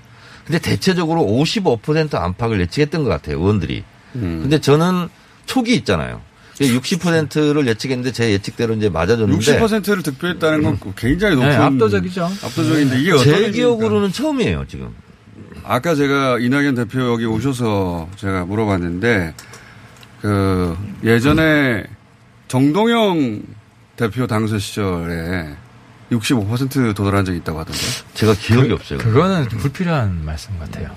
근데 0.46 0.58
대체적으로 0.58 1.22
55% 1.22 2.14
안팎을 2.16 2.60
예측했던 2.60 3.02
것 3.02 3.10
같아요, 3.10 3.38
의원들이. 3.38 3.82
음. 4.16 4.40
근데 4.42 4.60
저는 4.60 5.08
촉이 5.46 5.74
있잖아요. 5.76 6.20
60%를 6.60 7.66
예측했는데 7.66 8.12
제 8.12 8.30
예측대로 8.30 8.74
이제 8.74 8.88
맞아줬는데 8.88 9.58
60%를 9.58 10.02
득표했다는 10.02 10.62
건 10.62 10.78
굉장히 10.96 11.34
높은 11.34 11.48
네, 11.48 11.56
압도적이죠. 11.56 12.24
압도적인데 12.24 13.00
이게 13.00 13.12
어떤 13.12 13.24
제 13.24 13.30
의미입니까? 13.30 13.56
기억으로는 13.56 14.12
처음이에요, 14.12 14.64
지금. 14.68 14.94
아까 15.64 15.94
제가 15.94 16.38
이낙연 16.38 16.74
대표 16.74 17.00
여기 17.12 17.24
오셔서 17.24 18.08
제가 18.16 18.44
물어봤는데 18.44 19.34
그 20.20 20.76
예전에 21.02 21.84
정동영 22.48 23.42
대표 23.96 24.26
당선 24.26 24.58
시절에 24.58 25.56
65% 26.12 26.94
도달한 26.94 27.24
적이 27.24 27.38
있다고 27.38 27.58
하던데. 27.58 27.80
제가 28.14 28.34
기억이 28.34 28.72
없어요. 28.72 28.98
그거는 28.98 29.48
불필요한 29.48 30.24
말씀 30.24 30.56
같아요. 30.58 30.90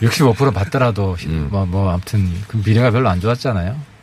65% 0.00 0.52
받더라도 0.52 1.16
음. 1.26 1.48
뭐, 1.50 1.64
뭐 1.64 1.90
아무튼 1.90 2.30
그 2.48 2.60
미래가 2.64 2.90
별로 2.90 3.08
안 3.08 3.20
좋았잖아요. 3.20 3.95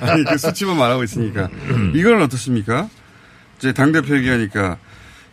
아니 0.00 0.24
그 0.24 0.38
수치만 0.38 0.76
말하고 0.76 1.04
있으니까 1.04 1.48
이건 1.94 2.22
어떻습니까? 2.22 2.88
이제 3.58 3.72
당 3.72 3.92
대표 3.92 4.16
얘기하니까 4.16 4.78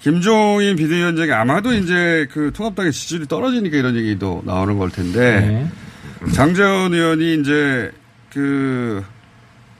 김종인 0.01 0.75
비대위원장이 0.75 1.31
아마도 1.31 1.73
이제 1.73 2.27
그 2.31 2.51
통합당의 2.53 2.91
지지율이 2.91 3.27
떨어지니까 3.27 3.77
이런 3.77 3.95
얘기도 3.95 4.43
나오는 4.45 4.77
걸 4.77 4.89
텐데 4.89 5.39
네. 5.41 6.31
장재원 6.33 6.93
의원이 6.93 7.41
이제 7.41 7.91
그 8.31 9.03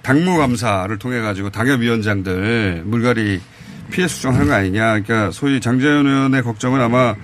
당무감사를 0.02 0.98
통해 1.00 1.20
가지고 1.20 1.50
당협위원장들 1.50 2.84
물갈이 2.86 3.42
피해 3.92 4.08
수정하는 4.08 4.48
거 4.48 4.54
아니냐. 4.54 5.02
그러니까 5.02 5.32
소위 5.32 5.60
장재원 5.60 6.08
의원의 6.08 6.44
걱정은 6.44 6.80
아마 6.82 7.16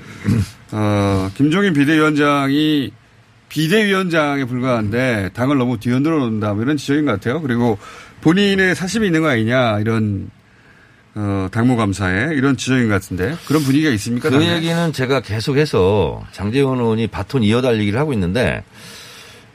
어 0.71 1.31
김종인 1.35 1.73
비대위원장이 1.73 2.91
비대위원장에 3.53 4.45
불과한데 4.45 5.29
당을 5.35 5.59
너무 5.59 5.79
뒤흔들어 5.79 6.17
놓는다 6.17 6.55
뭐 6.55 6.63
이런 6.63 6.75
지적인 6.75 7.05
것 7.05 7.11
같아요. 7.11 7.39
그리고 7.39 7.77
본인의 8.21 8.73
사심이 8.73 9.05
있는 9.05 9.21
거 9.21 9.29
아니냐 9.29 9.79
이런 9.79 10.31
어 11.13 11.47
당무 11.51 11.75
감사에 11.75 12.33
이런 12.33 12.57
지적인 12.57 12.87
것 12.87 12.95
같은데 12.95 13.35
그런 13.45 13.61
분위기가 13.61 13.91
있습니까? 13.91 14.29
그 14.29 14.39
당내? 14.39 14.55
얘기는 14.55 14.91
제가 14.91 15.21
계속해서 15.21 16.25
장재원 16.31 16.79
의원이 16.79 17.05
바톤 17.07 17.43
이어달리기를 17.43 17.99
하고 17.99 18.11
있는데 18.13 18.63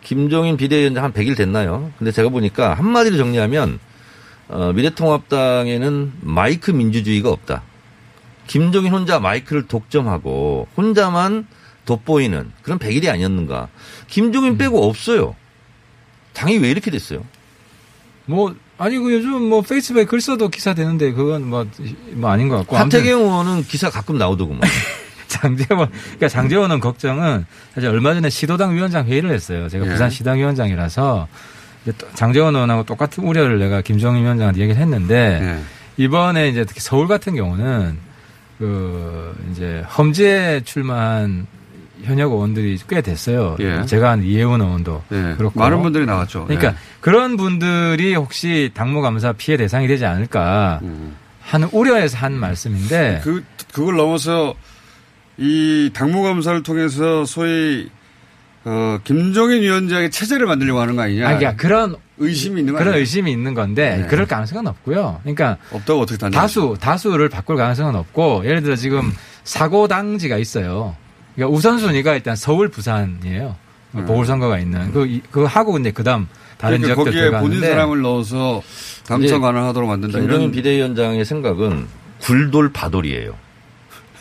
김종인 0.04 0.56
비대위원장 0.56 1.02
한 1.02 1.12
100일 1.12 1.36
됐나요? 1.36 1.90
근데 1.98 2.12
제가 2.12 2.28
보니까 2.28 2.74
한마디로 2.74 3.16
정리하면 3.16 3.80
어, 4.46 4.72
미래통합당에는 4.74 6.12
마이크 6.20 6.70
민주주의가 6.70 7.30
없다. 7.30 7.64
김종인 8.46 8.92
혼자 8.92 9.18
마이크를 9.18 9.66
독점하고 9.66 10.68
혼자만 10.76 11.48
돋보이는 11.88 12.52
그런 12.62 12.78
100일이 12.78 13.08
아니었는가. 13.08 13.68
김종인 14.08 14.58
빼고 14.58 14.86
없어요. 14.86 15.34
당이 16.34 16.58
왜 16.58 16.70
이렇게 16.70 16.90
됐어요? 16.90 17.24
뭐 18.26 18.54
아니 18.76 18.98
그 18.98 19.12
요즘 19.12 19.48
뭐 19.48 19.62
페이스북에 19.62 20.04
글 20.04 20.20
써도 20.20 20.48
기사 20.48 20.74
되는데 20.74 21.12
그건 21.12 21.48
뭐, 21.48 21.66
뭐 22.12 22.30
아닌 22.30 22.48
것 22.48 22.58
같고 22.58 22.76
하태경 22.76 23.20
의원은 23.22 23.62
기사 23.64 23.90
가끔 23.90 24.18
나오더구만. 24.18 24.60
장재원 25.28 25.90
그러니까 25.90 26.28
장재원은 26.28 26.80
걱정은 26.80 27.44
사실 27.74 27.88
얼마 27.88 28.14
전에 28.14 28.30
시도당 28.30 28.74
위원장 28.74 29.06
회의를 29.06 29.30
했어요. 29.30 29.68
제가 29.68 29.86
예. 29.86 29.90
부산 29.90 30.10
시당 30.10 30.38
위원장이라서 30.38 31.26
장재원 32.14 32.54
의원하고 32.54 32.84
똑같은 32.84 33.24
우려를 33.24 33.58
내가 33.58 33.80
김종인 33.80 34.22
위원장한테 34.22 34.60
얘기를 34.60 34.80
했는데 34.80 35.40
네. 35.40 35.62
이번에 35.96 36.48
이제 36.48 36.64
특히 36.64 36.80
서울 36.80 37.08
같은 37.08 37.34
경우는 37.34 37.98
그 38.58 39.36
이제 39.50 39.84
험지에 39.96 40.62
출마한 40.64 41.46
현역 42.04 42.32
의원들이 42.32 42.78
꽤 42.88 43.00
됐어요. 43.00 43.56
예. 43.60 43.84
제가 43.86 44.10
한 44.10 44.22
이혜원 44.22 44.60
의원도 44.60 45.02
네. 45.08 45.34
그렇고 45.36 45.58
많은 45.58 45.82
분들이 45.82 46.06
나왔죠. 46.06 46.44
그러니까 46.44 46.72
네. 46.72 46.76
그런 47.00 47.36
분들이 47.36 48.14
혹시 48.14 48.70
당무 48.74 49.00
감사 49.02 49.32
피해 49.32 49.56
대상이 49.56 49.86
되지 49.86 50.04
않을까 50.06 50.80
음. 50.82 51.16
하는 51.40 51.68
우려에서 51.72 52.18
한 52.18 52.34
말씀인데 52.34 53.20
그 53.24 53.44
그걸 53.72 53.96
넘어서 53.96 54.54
이 55.36 55.90
당무 55.94 56.22
감사를 56.22 56.62
통해서 56.62 57.24
소위 57.24 57.88
어, 58.64 58.98
김종인 59.04 59.62
위원장의 59.62 60.10
체제를 60.10 60.46
만들려고 60.46 60.80
하는 60.80 60.96
거 60.96 61.02
아니냐. 61.02 61.26
아니, 61.26 61.38
그러니까 61.38 61.62
그런 61.62 61.96
의심이 62.18 62.60
있는 62.60 62.72
거 62.74 62.78
그런 62.78 62.92
아니에요? 62.92 63.00
의심이 63.00 63.30
있는 63.30 63.54
건데 63.54 63.98
네. 64.02 64.06
그럴 64.08 64.26
가능성은 64.26 64.66
없고요. 64.66 65.20
그러니까 65.22 65.56
없다고 65.70 66.00
어떻게? 66.00 66.28
다수 66.30 66.76
다수를 66.80 67.28
바꿀 67.28 67.56
가능성은 67.56 67.94
없고 67.94 68.42
예를 68.44 68.62
들어 68.62 68.76
지금 68.76 69.12
사고 69.44 69.88
당지가 69.88 70.36
있어요. 70.36 70.96
그러니까 71.38 71.56
우선순위가 71.56 72.14
일단 72.14 72.34
서울 72.34 72.68
부산이에요. 72.68 73.54
음. 73.94 74.04
보궐선거가 74.06 74.58
있는 74.58 74.92
그 74.92 75.06
이- 75.06 75.22
그거 75.30 75.46
하고 75.46 75.72
근데 75.72 75.92
그 75.92 76.02
다음 76.02 76.26
다른 76.58 76.80
그러니까 76.80 77.02
지역들 77.04 77.30
거기에 77.30 77.40
본인 77.40 77.60
사람을 77.60 78.00
넣어서 78.02 78.60
당선 79.06 79.40
가능하도록 79.40 79.88
만든다. 79.88 80.18
이런 80.18 80.50
비대위원장의 80.50 81.24
생각은 81.24 81.86
굴돌 82.20 82.72
바돌이에요. 82.72 83.34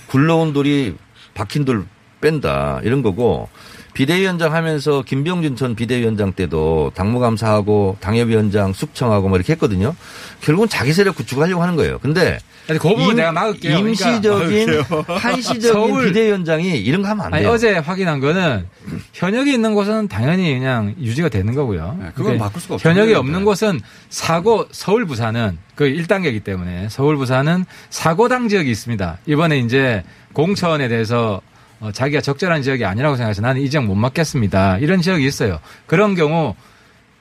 굴러온 0.07 0.53
돌이 0.53 0.95
박힌 1.33 1.65
돌 1.65 1.85
뺀다 2.21 2.81
이런 2.83 3.01
거고 3.01 3.49
비대위원장 3.97 4.53
하면서 4.53 5.01
김병준 5.01 5.55
전 5.55 5.73
비대위원장 5.73 6.31
때도 6.33 6.91
당무감사하고 6.93 7.97
당협위원장 7.99 8.71
숙청하고 8.73 9.27
뭐 9.27 9.37
이렇게 9.39 9.53
했거든요. 9.53 9.95
결국은 10.41 10.69
자기 10.69 10.93
세력 10.93 11.15
구축하려고 11.15 11.63
하는 11.63 11.75
거예요. 11.75 11.97
근데 11.97 12.37
아니, 12.69 12.77
그 12.77 12.89
부분 12.89 13.05
임- 13.11 13.15
내가 13.15 13.31
막을게요. 13.31 13.79
그러니까 13.81 14.09
임시적인 14.11 14.81
한시적인 15.07 15.61
서울- 15.73 16.05
비대위원장이 16.09 16.77
이런 16.77 17.01
거 17.01 17.07
하면 17.07 17.25
안 17.25 17.33
아니, 17.33 17.41
돼요. 17.43 17.53
어제 17.53 17.73
확인한 17.77 18.19
거는 18.19 18.67
현역이 19.13 19.51
있는 19.51 19.73
곳은 19.73 20.07
당연히 20.09 20.53
그냥 20.53 20.93
유지가 21.01 21.29
되는 21.29 21.55
거고요. 21.55 21.95
네, 21.99 22.05
그건 22.09 22.23
그러니까 22.25 22.45
바꿀 22.45 22.61
수가 22.61 22.75
없죠. 22.75 22.87
현역이 22.89 23.13
네. 23.13 23.17
없는 23.17 23.45
곳은 23.45 23.79
사고 24.11 24.67
서울 24.69 25.05
부산은 25.07 25.57
그 25.73 25.85
1단계이기 25.85 26.43
때문에 26.43 26.87
서울 26.91 27.17
부산은 27.17 27.65
사고당 27.89 28.47
지역이 28.47 28.69
있습니다. 28.69 29.17
이번에 29.25 29.57
이제 29.57 30.03
공천에 30.33 30.87
대해서 30.87 31.41
어, 31.79 31.91
자기가 31.91 32.21
적절한 32.21 32.61
지역이 32.63 32.85
아니라고 32.85 33.15
생각해서 33.15 33.41
나는 33.41 33.61
이 33.61 33.69
지역 33.69 33.85
못 33.85 33.95
맡겠습니다. 33.95 34.77
이런 34.79 35.01
지역이 35.01 35.25
있어요. 35.25 35.59
그런 35.85 36.15
경우 36.15 36.55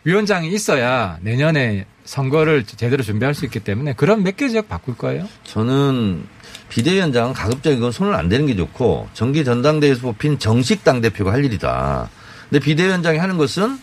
위원장이 0.05 0.49
있어야 0.53 1.19
내년에 1.21 1.85
선거를 2.05 2.64
제대로 2.64 3.03
준비할 3.03 3.35
수 3.35 3.45
있기 3.45 3.61
때문에 3.61 3.92
그런 3.95 4.23
몇 4.23 4.37
개 4.37 4.49
지역 4.49 4.69
바꿀 4.69 4.97
거예요. 4.97 5.29
저는 5.45 6.25
비대위원장은 6.69 7.33
가급적이 7.33 7.77
그건 7.77 7.90
손을 7.92 8.14
안 8.14 8.29
대는 8.29 8.47
게 8.47 8.55
좋고 8.57 9.09
정기 9.12 9.45
전당대회에서 9.45 10.01
뽑힌 10.03 10.38
정식 10.38 10.85
당대표가 10.85 11.33
할 11.33 11.45
일이다. 11.45 12.09
근데 12.49 12.64
비대위원장이 12.64 13.19
하는 13.19 13.37
것은 13.37 13.79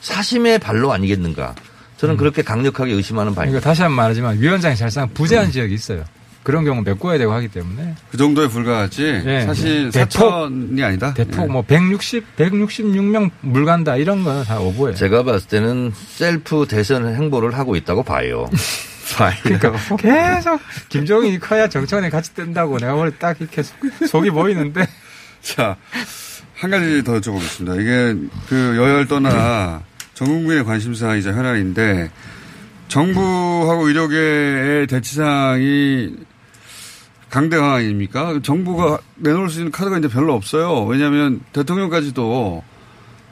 사심의 0.00 0.58
발로 0.58 0.92
아니겠는가. 0.92 1.54
저는 1.98 2.16
그렇게 2.16 2.42
강력하게 2.42 2.92
의심하는 2.92 3.34
바입니다. 3.34 3.60
다시 3.60 3.82
한 3.82 3.90
번 3.90 3.96
말하지만 3.96 4.38
위원장이 4.40 4.76
사실상 4.76 5.12
부재한 5.12 5.50
지역이 5.50 5.74
있어요. 5.74 6.04
그런 6.42 6.64
경우 6.64 6.80
메꿔야 6.82 7.18
되고 7.18 7.32
하기 7.32 7.48
때문에 7.48 7.94
그 8.10 8.16
정도에 8.16 8.48
불과하지 8.48 9.22
네. 9.24 9.44
사실 9.44 9.90
대폭- 9.90 10.12
사천이 10.12 10.82
아니다. 10.82 11.12
대폭 11.14 11.42
예. 11.44 11.46
뭐 11.46 11.62
160, 11.62 12.36
166명 12.36 13.30
물 13.42 13.64
간다 13.66 13.96
이런 13.96 14.24
거는 14.24 14.44
다 14.44 14.58
오보예요. 14.58 14.94
제가 14.94 15.24
봤을 15.24 15.46
때는 15.48 15.92
셀프 15.94 16.66
대선 16.66 17.14
행보를 17.14 17.54
하고 17.58 17.76
있다고 17.76 18.02
봐요. 18.02 18.48
그러니까 19.42 19.72
계속 19.98 20.60
김종인이 20.90 21.38
커야 21.38 21.68
정청원에 21.68 22.08
같이 22.10 22.34
뜬다고 22.34 22.78
내가 22.78 22.94
원래 22.94 23.10
딱 23.18 23.40
이렇게 23.40 23.62
속- 23.62 23.76
속이 24.06 24.30
보이는데 24.30 24.86
자, 25.42 25.76
한 26.54 26.70
가지 26.70 27.02
더 27.04 27.18
여쭤보겠습니다. 27.18 27.80
이게 27.80 28.28
그 28.48 28.76
여야를 28.76 29.06
떠나 29.08 29.82
전 30.14 30.28
국민의 30.28 30.64
관심사이자 30.64 31.32
현안인데 31.32 32.10
정부하고 32.88 33.88
의료계의 33.88 34.86
대치상이 34.86 36.14
강대강 37.30 37.72
아닙니까? 37.74 38.38
정부가 38.42 38.98
내놓을 39.16 39.50
수 39.50 39.58
있는 39.58 39.70
카드가 39.72 39.98
이제 39.98 40.08
별로 40.08 40.34
없어요. 40.34 40.84
왜냐하면 40.84 41.40
대통령까지도 41.52 42.62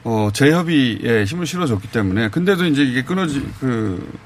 어, 0.03 0.29
재협의에 0.33 1.25
힘을 1.25 1.45
실어줬기 1.45 1.89
때문에. 1.91 2.29
근데도 2.29 2.65
이제 2.65 2.83
이게 2.83 3.03
끊어지, 3.03 3.45
그, 3.59 4.17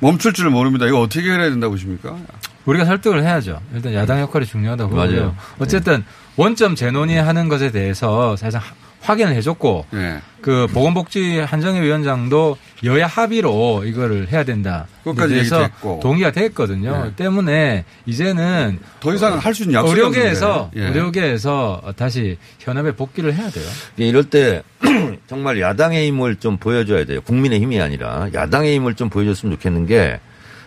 멈출 0.00 0.32
줄 0.32 0.50
모릅니다. 0.50 0.86
이거 0.86 1.00
어떻게 1.00 1.28
해야 1.30 1.50
된다고 1.50 1.72
보십니까? 1.74 2.16
우리가 2.64 2.84
설득을 2.84 3.22
해야죠. 3.22 3.60
일단 3.74 3.94
야당 3.94 4.20
역할이 4.20 4.46
중요하다고 4.46 4.94
맞아요. 4.94 5.08
보고요. 5.10 5.36
어쨌든 5.58 6.04
원점 6.36 6.74
재논의하는 6.74 7.48
것에 7.48 7.70
대해서 7.70 8.36
사실상 8.36 8.62
하- 8.62 8.74
확인을 9.00 9.34
해줬고 9.34 9.86
예. 9.94 10.20
그 10.40 10.66
보건복지 10.72 11.38
한정희 11.40 11.80
위원장도 11.80 12.56
여야 12.84 13.06
합의로 13.06 13.84
이거를 13.84 14.28
해야 14.30 14.44
된다. 14.44 14.86
그것까지 15.04 15.36
얘기됐고. 15.38 16.00
동의가 16.02 16.30
됐거든요. 16.32 17.04
네. 17.04 17.12
때문에 17.16 17.84
이제는 18.06 18.78
더 19.00 19.14
이상 19.14 19.38
할수 19.38 19.62
있는 19.64 19.74
약속이 19.74 19.98
의료계에서 19.98 20.54
없는데. 20.54 20.80
예. 20.80 20.88
의료계에서 20.88 21.82
다시 21.96 22.38
현업에 22.60 22.92
복귀를 22.92 23.34
해야 23.34 23.50
돼요. 23.50 23.64
이럴 23.96 24.24
때 24.24 24.62
정말 25.28 25.60
야당의 25.60 26.06
힘을 26.08 26.36
좀 26.36 26.56
보여줘야 26.56 27.04
돼요. 27.04 27.20
국민의 27.22 27.60
힘이 27.60 27.80
아니라 27.80 28.28
야당의 28.32 28.74
힘을 28.76 28.94
좀 28.94 29.08
보여줬으면 29.10 29.54
좋겠는 29.56 29.86
게 29.86 30.20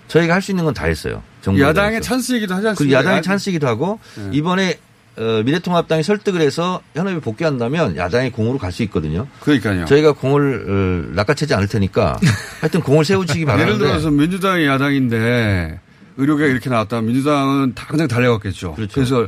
저희가 0.08 0.34
할 0.34 0.42
수 0.42 0.52
있는 0.52 0.66
건 0.66 0.74
다 0.74 0.86
했어요. 0.88 1.24
정부 1.42 1.62
야당의. 1.62 2.02
찬스이기도 2.02 2.54
하지 2.54 2.64
그 2.64 2.70
않습니까? 2.70 3.00
야당의 3.00 3.22
찬스이기도 3.22 3.68
하고 3.68 4.00
네. 4.18 4.30
이번에 4.34 4.78
어, 5.18 5.42
미래통합당이 5.44 6.04
설득을 6.04 6.40
해서 6.42 6.82
현업에 6.96 7.20
복귀한다면 7.20 7.98
야당이 7.98 8.32
공으로 8.32 8.58
갈 8.58 8.72
수 8.72 8.82
있거든요. 8.84 9.28
그러니까요. 9.42 9.86
저희가 9.86 10.14
공을 10.14 11.10
어, 11.12 11.16
낚아채지 11.16 11.54
않을 11.54 11.68
테니까 11.68 12.18
하여튼 12.62 12.82
공을 12.82 13.04
세우시기 13.04 13.44
바라는데 13.46 13.74
예를 13.74 13.88
들어서 13.88 14.10
민주당이 14.10 14.66
야당인데 14.66 15.80
의료계가 16.18 16.50
이렇게 16.50 16.70
나왔다면 16.70 17.06
민주당은 17.08 17.74
당장 17.76 18.08
달려갔겠죠. 18.08 18.76
그렇죠. 18.76 19.00
래서 19.00 19.28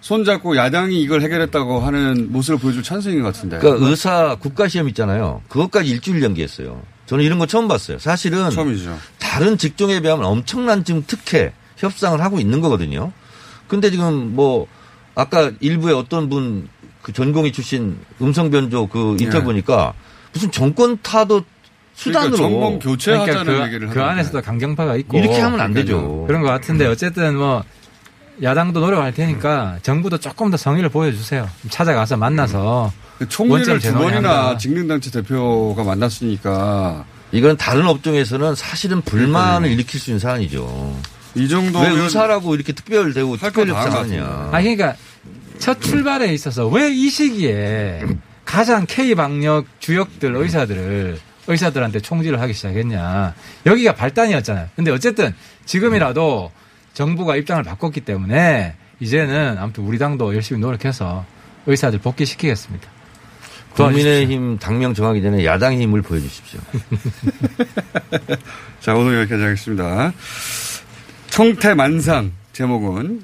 손잡고 0.00 0.56
야당이 0.56 1.00
이걸 1.02 1.22
해결했다고 1.22 1.80
하는 1.80 2.30
모습을 2.30 2.60
보여줄 2.60 2.82
찬스인 2.84 3.22
것 3.22 3.32
같은데. 3.34 3.58
그러니까 3.58 3.88
의사 3.88 4.36
국가시험 4.36 4.88
있잖아요. 4.90 5.42
그것까지 5.48 5.90
일주일 5.90 6.22
연기했어요. 6.22 6.80
저는 7.06 7.24
이런 7.24 7.38
거 7.40 7.46
처음 7.46 7.66
봤어요. 7.66 7.98
사실은 7.98 8.50
처음이죠. 8.50 8.96
다른 9.18 9.58
직종에 9.58 10.00
비하면 10.00 10.24
엄청난 10.26 10.84
지금 10.84 11.02
특혜 11.06 11.52
협상을 11.76 12.20
하고 12.20 12.38
있는 12.38 12.60
거거든요. 12.60 13.10
근데 13.68 13.90
지금 13.90 14.34
뭐 14.36 14.66
아까 15.16 15.50
일부에 15.60 15.92
어떤 15.92 16.28
분 16.28 16.68
그 17.06 17.12
전공의 17.12 17.52
출신 17.52 18.00
음성 18.20 18.50
변조 18.50 18.88
그 18.88 19.16
인터뷰 19.20 19.38
예. 19.38 19.44
보니까 19.44 19.94
무슨 20.32 20.50
정권 20.50 20.98
타도 21.04 21.44
수단으로 21.94 22.32
그러니까 22.36 22.48
전공 22.58 22.78
교체하자는 22.80 23.44
그러니까 23.44 23.66
얘기를 23.68 23.86
그, 23.86 23.94
그 23.94 24.00
하던데. 24.00 24.10
안에서도 24.20 24.42
강경파가 24.42 24.96
있고 24.96 25.16
이렇게 25.18 25.38
하면 25.40 25.60
안 25.60 25.72
그러니까요. 25.72 26.00
되죠. 26.00 26.24
그런 26.26 26.42
것 26.42 26.48
같은데 26.48 26.84
어쨌든 26.86 27.36
뭐 27.36 27.62
야당도 28.42 28.80
노력할 28.80 29.14
테니까 29.14 29.78
정부도 29.82 30.18
조금 30.18 30.50
더 30.50 30.56
성의를 30.56 30.88
보여주세요. 30.88 31.48
찾아가서 31.70 32.16
만나서 32.16 32.92
그 33.20 33.28
총리를 33.28 33.78
두. 33.78 33.94
번이나 33.94 34.58
직능당체 34.58 35.12
대표가 35.12 35.84
만났으니까 35.84 37.04
이건 37.30 37.56
다른 37.56 37.86
업종에서는 37.86 38.56
사실은 38.56 39.00
불만을 39.02 39.70
일으킬 39.70 40.00
수 40.00 40.10
있는 40.10 40.18
사안이죠. 40.18 40.96
이왜 41.36 41.48
정도면 41.48 41.98
의사라고 42.00 42.54
이렇게 42.54 42.72
특별 42.72 43.12
대우 43.14 43.36
특별. 43.36 43.66
같습니다. 44.24 44.48
아 44.52 44.60
그러니까 44.60 44.94
첫 45.58 45.80
출발에 45.80 46.32
있어서 46.34 46.66
왜 46.68 46.90
이 46.90 47.08
시기에 47.10 48.02
가장 48.44 48.86
K 48.86 49.14
방역 49.14 49.66
주역들 49.80 50.34
의사들을 50.36 51.18
의사들한테 51.48 52.00
총질을 52.00 52.40
하기 52.40 52.52
시작했냐. 52.52 53.34
여기가 53.66 53.94
발단이었잖아요. 53.94 54.68
근데 54.76 54.90
어쨌든 54.90 55.34
지금이라도 55.64 56.50
정부가 56.94 57.36
입장을 57.36 57.62
바꿨기 57.62 58.00
때문에 58.00 58.74
이제는 59.00 59.56
아무튼 59.58 59.84
우리 59.84 59.98
당도 59.98 60.34
열심히 60.34 60.60
노력해서 60.60 61.24
의사들 61.66 61.98
복귀시키겠습니다. 62.00 62.88
국민의힘 63.74 64.58
당명 64.58 64.94
정하기 64.94 65.20
전에 65.22 65.44
야당의 65.44 65.80
힘을 65.82 66.00
보여주십시오. 66.02 66.60
자, 68.80 68.94
오늘 68.94 69.20
여기까지 69.20 69.42
하겠습니다. 69.42 70.12
청태만상 71.36 72.32
제목은 72.54 73.20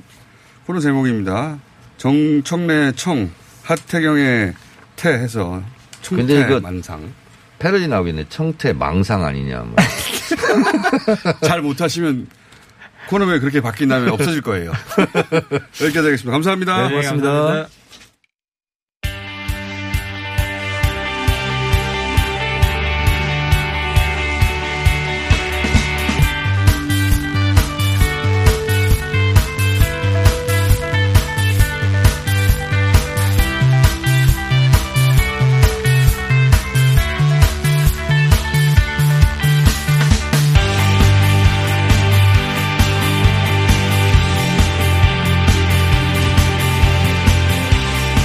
코너 0.67 0.81
제목입니다. 0.81 1.59
정청래 1.97 2.93
청 2.93 3.31
하태경의 3.63 4.53
태 4.97 5.15
해서 5.15 5.63
청태만상. 6.03 7.11
패러디 7.59 7.89
나오겠네. 7.89 8.27
청태 8.29 8.75
망상 8.75 9.25
아니냐. 9.25 9.61
뭐. 9.61 9.77
잘 11.41 11.63
못하시면 11.63 12.27
코너에 13.09 13.39
그렇게 13.39 13.63
바뀐다면 13.63 14.11
없어질 14.11 14.43
거예요. 14.43 14.73
여기까지 15.81 15.99
하겠습니다. 15.99 16.33
감사합니다. 16.33 16.89
네, 16.89 16.95
감사합니다. 16.95 17.69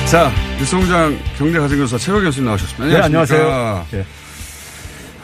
자, 0.10 0.32
뉴스공장 0.58 1.20
경제가정교사 1.38 1.98
최박 1.98 2.22
교수님 2.22 2.46
나오셨습니다. 2.48 2.86
네, 2.98 3.04
안녕하십니까. 3.04 3.46
안녕하세요. 3.92 4.06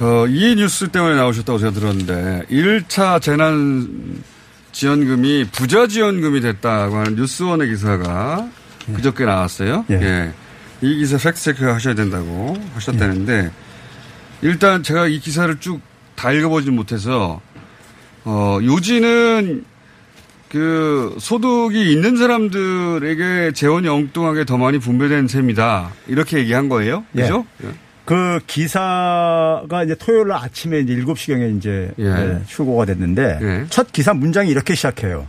어, 0.01 0.27
이 0.27 0.55
뉴스 0.55 0.89
때문에 0.89 1.15
나오셨다고 1.15 1.57
제가 1.59 1.71
들었는데 1.71 2.43
1차 2.49 3.21
재난 3.21 4.21
지원금이 4.73 5.45
부자 5.51 5.87
지원금이 5.87 6.41
됐다고 6.41 6.97
하는 6.97 7.15
뉴스원의 7.15 7.69
기사가 7.69 8.47
그저께 8.93 9.23
나왔어요. 9.23 9.85
예. 9.91 9.95
예. 10.01 10.33
이 10.81 10.97
기사 10.97 11.17
팩트체크 11.17 11.63
하셔야 11.65 11.93
된다고 11.93 12.57
하셨다는데 12.73 13.51
일단 14.41 14.83
제가 14.83 15.07
이 15.07 15.19
기사를 15.19 15.55
쭉 15.59 15.81
다 16.15 16.31
읽어보진 16.31 16.73
못해서 16.75 17.41
어, 18.23 18.59
요지는 18.63 19.65
그 20.53 21.15
소득이 21.17 21.91
있는 21.91 22.15
사람들에게 22.15 23.53
재원이 23.53 23.87
엉뚱하게 23.87 24.45
더 24.45 24.57
많이 24.57 24.77
분배된 24.77 25.27
셈이다. 25.27 25.89
이렇게 26.07 26.37
얘기한 26.37 26.69
거예요. 26.69 27.03
예. 27.15 27.21
그죠? 27.21 27.47
그 28.05 28.39
기사가 28.45 29.83
이제 29.83 29.95
토요일 29.95 30.27
날 30.27 30.43
아침에 30.43 30.81
이제 30.81 30.95
7시경에 30.95 31.57
이제 31.57 31.91
예. 31.97 32.05
예, 32.05 32.41
출고가 32.45 32.85
됐는데 32.85 33.39
예. 33.41 33.65
첫 33.71 33.91
기사 33.91 34.13
문장이 34.13 34.51
이렇게 34.51 34.75
시작해요. 34.75 35.25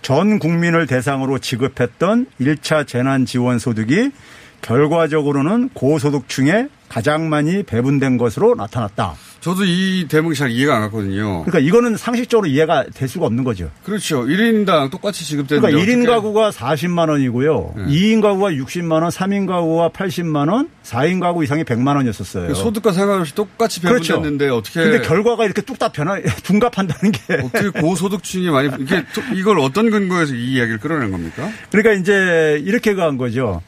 전 0.00 0.38
국민을 0.38 0.86
대상으로 0.86 1.38
지급했던 1.38 2.26
1차 2.40 2.86
재난 2.86 3.26
지원 3.26 3.58
소득이 3.58 4.10
결과적으로는 4.62 5.68
고소득층에 5.74 6.68
가장 6.88 7.28
많이 7.28 7.62
배분된 7.62 8.16
것으로 8.16 8.54
나타났다. 8.54 9.16
저도 9.42 9.64
이 9.64 10.06
대목이 10.08 10.36
잘 10.36 10.52
이해가 10.52 10.76
안 10.76 10.82
갔거든요. 10.82 11.42
그러니까 11.44 11.58
이거는 11.58 11.96
상식적으로 11.96 12.46
이해가 12.46 12.84
될 12.94 13.08
수가 13.08 13.26
없는 13.26 13.42
거죠. 13.42 13.70
그렇죠. 13.84 14.22
1인당 14.22 14.88
똑같이 14.92 15.24
지급되는데. 15.24 15.66
그러니까 15.68 15.84
1인 15.92 15.96
어떻게- 16.02 16.06
가구가 16.12 16.50
40만 16.52 17.08
원이고요. 17.08 17.74
네. 17.76 17.84
2인 17.86 18.22
가구가 18.22 18.50
60만 18.52 19.02
원, 19.02 19.10
3인 19.10 19.48
가구가 19.48 19.88
80만 19.88 20.48
원, 20.48 20.68
4인 20.84 21.18
가구 21.18 21.42
이상이 21.42 21.64
100만 21.64 21.96
원이었었어요. 21.96 22.46
그 22.48 22.54
소득과 22.54 22.92
상관없이 22.92 23.34
똑같이 23.34 23.80
그렇죠. 23.80 24.14
배분됐는데 24.14 24.48
어떻게. 24.48 24.80
근데 24.84 25.00
결과가 25.00 25.44
이렇게 25.44 25.60
뚝딱 25.62 25.92
변화, 25.92 26.20
둔갑한다는 26.44 27.10
게. 27.10 27.34
어떻게 27.42 27.80
고소득층이 27.80 28.48
많이. 28.50 28.70
이게 28.78 29.04
또 29.12 29.22
이걸 29.34 29.58
어떤 29.58 29.90
근거에서 29.90 30.34
이 30.36 30.52
이야기를 30.52 30.78
끌어낸 30.78 31.10
겁니까? 31.10 31.50
그러니까 31.72 31.94
이제 31.94 32.62
이렇게 32.64 32.94
간 32.94 33.16
거죠. 33.16 33.60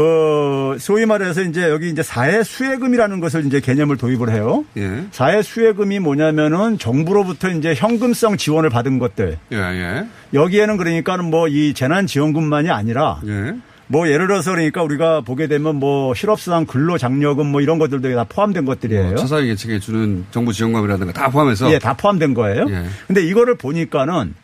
그 0.00 0.78
소위 0.78 1.04
말해서 1.04 1.42
이제 1.42 1.68
여기 1.68 1.90
이제 1.90 2.02
사회 2.02 2.42
수혜금이라는 2.42 3.20
것을 3.20 3.44
이제 3.44 3.60
개념을 3.60 3.98
도입을 3.98 4.30
해요. 4.30 4.64
예. 4.78 5.04
사회 5.10 5.42
수혜금이 5.42 5.98
뭐냐면은 5.98 6.78
정부로부터 6.78 7.50
이제 7.50 7.74
현금성 7.74 8.38
지원을 8.38 8.70
받은 8.70 8.98
것들. 8.98 9.36
예, 9.52 9.56
예. 9.56 10.06
여기에는 10.32 10.78
그러니까는 10.78 11.26
뭐 11.26 11.48
이 11.50 11.74
재난 11.74 12.06
지원금만이 12.06 12.70
아니라 12.70 13.20
예. 13.26 13.54
뭐 13.88 14.08
예를 14.08 14.28
들어서 14.28 14.52
그러니까 14.52 14.82
우리가 14.84 15.20
보게 15.22 15.48
되면 15.48 15.76
뭐 15.76 16.14
실업수당 16.14 16.64
근로장려금 16.66 17.46
뭐 17.46 17.60
이런 17.60 17.78
것들도 17.78 18.14
다 18.14 18.24
포함된 18.28 18.64
것들이에요. 18.64 19.16
차사회 19.16 19.46
계층에 19.46 19.80
주는 19.80 20.24
정부 20.30 20.52
지원금이라든가 20.52 21.12
다 21.12 21.28
포함해서. 21.28 21.70
예, 21.72 21.78
다 21.78 21.92
포함된 21.94 22.32
거예요. 22.34 22.66
예. 22.70 22.84
근데 23.06 23.22
이거를 23.26 23.56
보니까는 23.56 24.34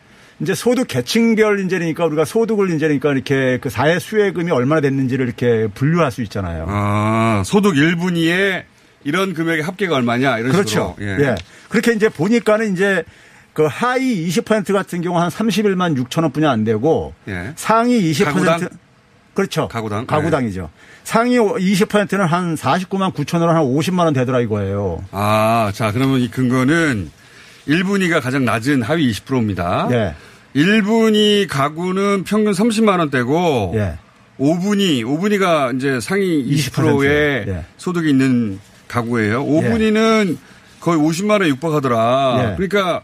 이제 0.41 0.55
소득 0.55 0.87
계층별 0.89 1.65
이제니까 1.65 2.05
우리가 2.05 2.25
소득을 2.25 2.71
이제니까 2.75 3.13
이렇게 3.13 3.59
그 3.61 3.71
사회 3.71 3.99
수혜금이 3.99 4.51
얼마나 4.51 4.83
됐는지를 4.83 5.27
이렇게 5.27 5.67
분류할 5.75 6.11
수 6.13 6.23
있잖아요. 6.23 6.67
아, 6.69 7.43
소득 7.45 7.75
1분위에 7.75 8.65
이런 9.05 9.33
금액의 9.35 9.63
합계가 9.63 9.97
얼마냐 9.97 10.39
이런 10.39 10.53
그렇죠. 10.53 10.95
식으로. 10.99 11.23
예. 11.23 11.35
그렇게 11.69 11.93
이제 11.93 12.09
보니까는 12.09 12.73
이제 12.73 13.05
그 13.55 13.67
하위 13.71 14.29
20% 14.29 14.73
같은 14.75 15.01
경우 15.01 15.19
한 15.19 15.31
31만 15.31 15.97
6천 15.97 16.23
원뿐이 16.23 16.45
안 16.47 16.65
되고 16.65 17.15
예. 17.29 17.53
상위 17.57 18.13
20% 18.13 18.25
가구당? 18.25 18.69
그렇죠. 19.33 19.69
가구당? 19.69 20.07
가구당이죠. 20.07 20.71
상위 21.05 21.39
20%는 21.39 22.27
한 22.27 22.55
49만 22.57 23.15
9천 23.15 23.41
원, 23.41 23.55
한 23.57 23.63
50만 23.65 24.01
원 24.01 24.13
되더라 24.13 24.41
이거예요. 24.41 25.05
아, 25.13 25.71
자, 25.75 25.93
그러면 25.93 26.21
이 26.21 26.29
근거는 26.31 27.11
1분위가 27.69 28.21
가장 28.21 28.45
낮은 28.45 28.83
하위 28.83 29.11
20%입니다. 29.13 29.89
예. 29.93 30.15
1분위 30.57 31.47
가구는 31.49 32.25
평균 32.25 32.53
30만 32.53 32.99
원대고 32.99 33.73
예. 33.77 33.99
5분위, 34.39 35.05
5분위가 35.05 35.77
이제 35.77 36.01
상위 36.01 36.45
20%의 36.45 37.47
20%, 37.47 37.49
예. 37.49 37.65
소득이 37.77 38.11
있는 38.11 38.59
가구예요. 38.89 39.45
5분위는 39.45 40.37
거의 40.81 40.99
50만 40.99 41.31
원에 41.33 41.49
육박하더라. 41.49 42.39
예. 42.39 42.57
그러니까 42.57 43.03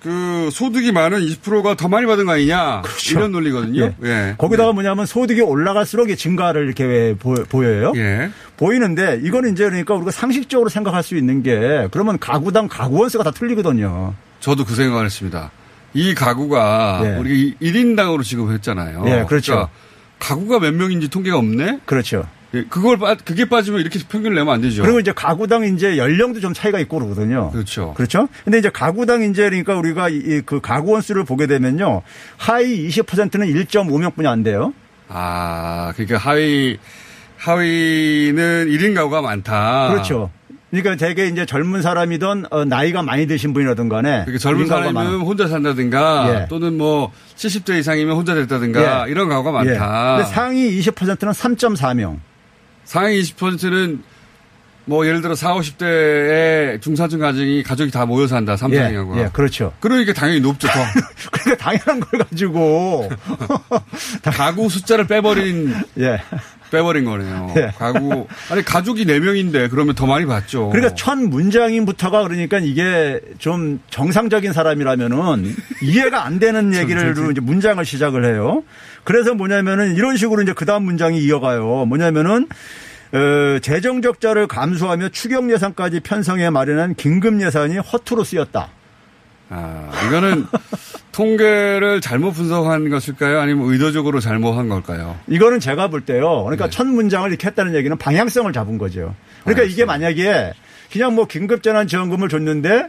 그 0.00 0.48
소득이 0.52 0.92
많은 0.92 1.18
20%가 1.20 1.74
더 1.74 1.88
많이 1.88 2.06
받은 2.06 2.26
거 2.26 2.32
아니냐 2.32 2.82
이런 3.10 3.32
논리거든요. 3.32 3.94
예. 4.04 4.08
예. 4.08 4.34
거기다가 4.38 4.72
뭐냐면 4.72 5.06
소득이 5.06 5.40
올라갈수록 5.40 6.10
이 6.10 6.16
증가를 6.16 6.66
이렇게 6.66 7.16
보여요. 7.18 7.92
예. 7.96 8.30
보이는데 8.56 9.20
이거는 9.22 9.52
이제 9.52 9.64
그러니까 9.64 9.94
우리가 9.94 10.12
상식적으로 10.12 10.68
생각할 10.68 11.02
수 11.02 11.16
있는 11.16 11.42
게 11.42 11.88
그러면 11.90 12.18
가구당 12.18 12.68
가구원 12.68 13.08
수가 13.08 13.24
다 13.24 13.32
틀리거든요. 13.32 14.14
저도 14.38 14.64
그 14.64 14.76
생각을 14.76 15.06
했습니다. 15.06 15.50
이 15.94 16.14
가구가 16.14 17.00
예. 17.04 17.16
우리 17.18 17.54
1인당으로 17.60 18.22
지급했잖아요. 18.22 19.04
예, 19.06 19.24
그렇죠. 19.28 19.52
그러니까 19.52 19.70
가구가 20.18 20.60
몇 20.60 20.74
명인지 20.74 21.08
통계가 21.08 21.36
없네? 21.38 21.80
그렇죠. 21.86 22.26
예, 22.54 22.64
그걸 22.64 22.96
빠, 22.96 23.14
그게 23.14 23.44
빠지면 23.46 23.80
이렇게 23.80 23.98
평균을 24.08 24.34
내면 24.34 24.54
안 24.54 24.60
되죠. 24.62 24.82
그리고 24.82 25.00
이제 25.00 25.12
가구당 25.12 25.64
이제 25.64 25.98
연령도 25.98 26.40
좀 26.40 26.54
차이가 26.54 26.78
있고 26.78 26.98
그러거든요. 26.98 27.50
그렇죠. 27.50 27.92
그렇죠. 27.94 28.28
근데 28.44 28.58
이제 28.58 28.70
가구당 28.70 29.22
이제 29.22 29.44
그러니까 29.44 29.76
우리가 29.76 30.08
이 30.08 30.42
그 30.46 30.60
가구 30.60 30.92
원 30.92 31.02
수를 31.02 31.24
보게 31.24 31.46
되면요. 31.46 32.02
하위 32.38 32.88
20%는 32.88 33.46
1.5명뿐이 33.52 34.26
안 34.26 34.42
돼요. 34.42 34.72
아, 35.08 35.92
그러니까 35.94 36.16
하위, 36.18 36.78
하위는 37.36 38.68
1인 38.68 38.94
가구가 38.94 39.20
많다. 39.22 39.88
그렇죠. 39.90 40.30
그러니까 40.70 40.96
되게 40.96 41.26
이제 41.28 41.46
젊은 41.46 41.80
사람이든 41.80 42.46
어, 42.50 42.64
나이가 42.64 43.02
많이 43.02 43.26
드신 43.26 43.54
분이라든 43.54 43.88
간에 43.88 44.24
그러니까 44.24 44.38
젊은 44.38 44.66
사람이면 44.66 44.94
많아. 44.94 45.16
혼자 45.24 45.48
산다든가 45.48 46.42
예. 46.42 46.46
또는 46.48 46.76
뭐 46.76 47.10
70대 47.36 47.78
이상이면 47.78 48.16
혼자 48.16 48.34
됐다든가 48.34 49.06
예. 49.06 49.10
이런 49.10 49.28
가구가 49.28 49.64
예. 49.64 49.70
많다. 49.78 50.16
근데 50.16 50.30
상위 50.30 50.78
20%는 50.80 51.32
3.4명. 51.32 52.18
상위 52.84 53.20
20%는 53.22 54.02
뭐 54.88 55.06
예를 55.06 55.20
들어 55.20 55.34
40, 55.34 55.76
50대의 55.76 56.80
중산층 56.80 57.18
가정이 57.18 57.62
가족이 57.62 57.90
다 57.90 58.06
모여 58.06 58.26
산다. 58.26 58.52
예, 58.52 58.56
삼성하고. 58.56 59.18
예, 59.20 59.28
그렇죠. 59.32 59.74
그러니까 59.80 60.14
당연히 60.14 60.40
높죠. 60.40 60.66
더. 60.66 60.80
그러니까 61.30 61.56
당연한 61.62 62.00
걸 62.00 62.20
가지고 62.20 63.10
가구 64.24 64.70
숫자를 64.70 65.06
빼버린 65.06 65.74
예. 66.00 66.20
빼버린 66.70 67.04
거네요. 67.04 67.52
예. 67.56 67.70
가구 67.78 68.26
아니 68.50 68.64
가족이 68.64 69.04
4명인데 69.04 69.70
그러면 69.70 69.94
더 69.94 70.06
많이 70.06 70.24
받죠. 70.24 70.70
그러니까 70.70 70.94
첫 70.94 71.18
문장인부터가 71.18 72.22
그러니까 72.22 72.58
이게 72.58 73.20
좀 73.38 73.80
정상적인 73.90 74.54
사람이라면은 74.54 75.54
이해가 75.82 76.24
안 76.24 76.38
되는 76.38 76.74
얘기를 76.74 77.14
이제 77.30 77.40
문장을 77.42 77.82
시작을 77.84 78.24
해요. 78.24 78.62
그래서 79.04 79.34
뭐냐면은 79.34 79.96
이런 79.96 80.16
식으로 80.16 80.42
이제 80.42 80.54
그 80.54 80.64
다음 80.64 80.84
문장이 80.84 81.18
이어가요. 81.20 81.84
뭐냐면은 81.86 82.48
어, 83.12 83.58
재정 83.60 84.02
적자를 84.02 84.46
감수하며 84.46 85.08
추경 85.10 85.50
예산까지 85.50 86.00
편성해 86.00 86.50
마련한 86.50 86.94
긴급 86.94 87.40
예산이 87.40 87.78
허투루 87.78 88.24
쓰였다. 88.24 88.68
아, 89.50 89.90
이거는 90.06 90.46
통계를 91.12 92.00
잘못 92.00 92.32
분석한 92.32 92.90
것일까요? 92.90 93.40
아니면 93.40 93.70
의도적으로 93.70 94.20
잘못한 94.20 94.68
걸까요? 94.68 95.18
이거는 95.26 95.58
제가 95.58 95.88
볼 95.88 96.02
때요. 96.02 96.44
그러니까 96.44 96.66
네. 96.66 96.70
첫 96.70 96.86
문장을 96.86 97.28
이렇게 97.28 97.48
했다는 97.48 97.74
얘기는 97.74 97.96
방향성을 97.96 98.52
잡은 98.52 98.78
거죠. 98.78 99.14
그러니까 99.44 99.64
이게 99.64 99.84
만약에 99.84 100.52
그냥 100.92 101.14
뭐 101.14 101.26
긴급재난지원금을 101.26 102.28
줬는데 102.28 102.88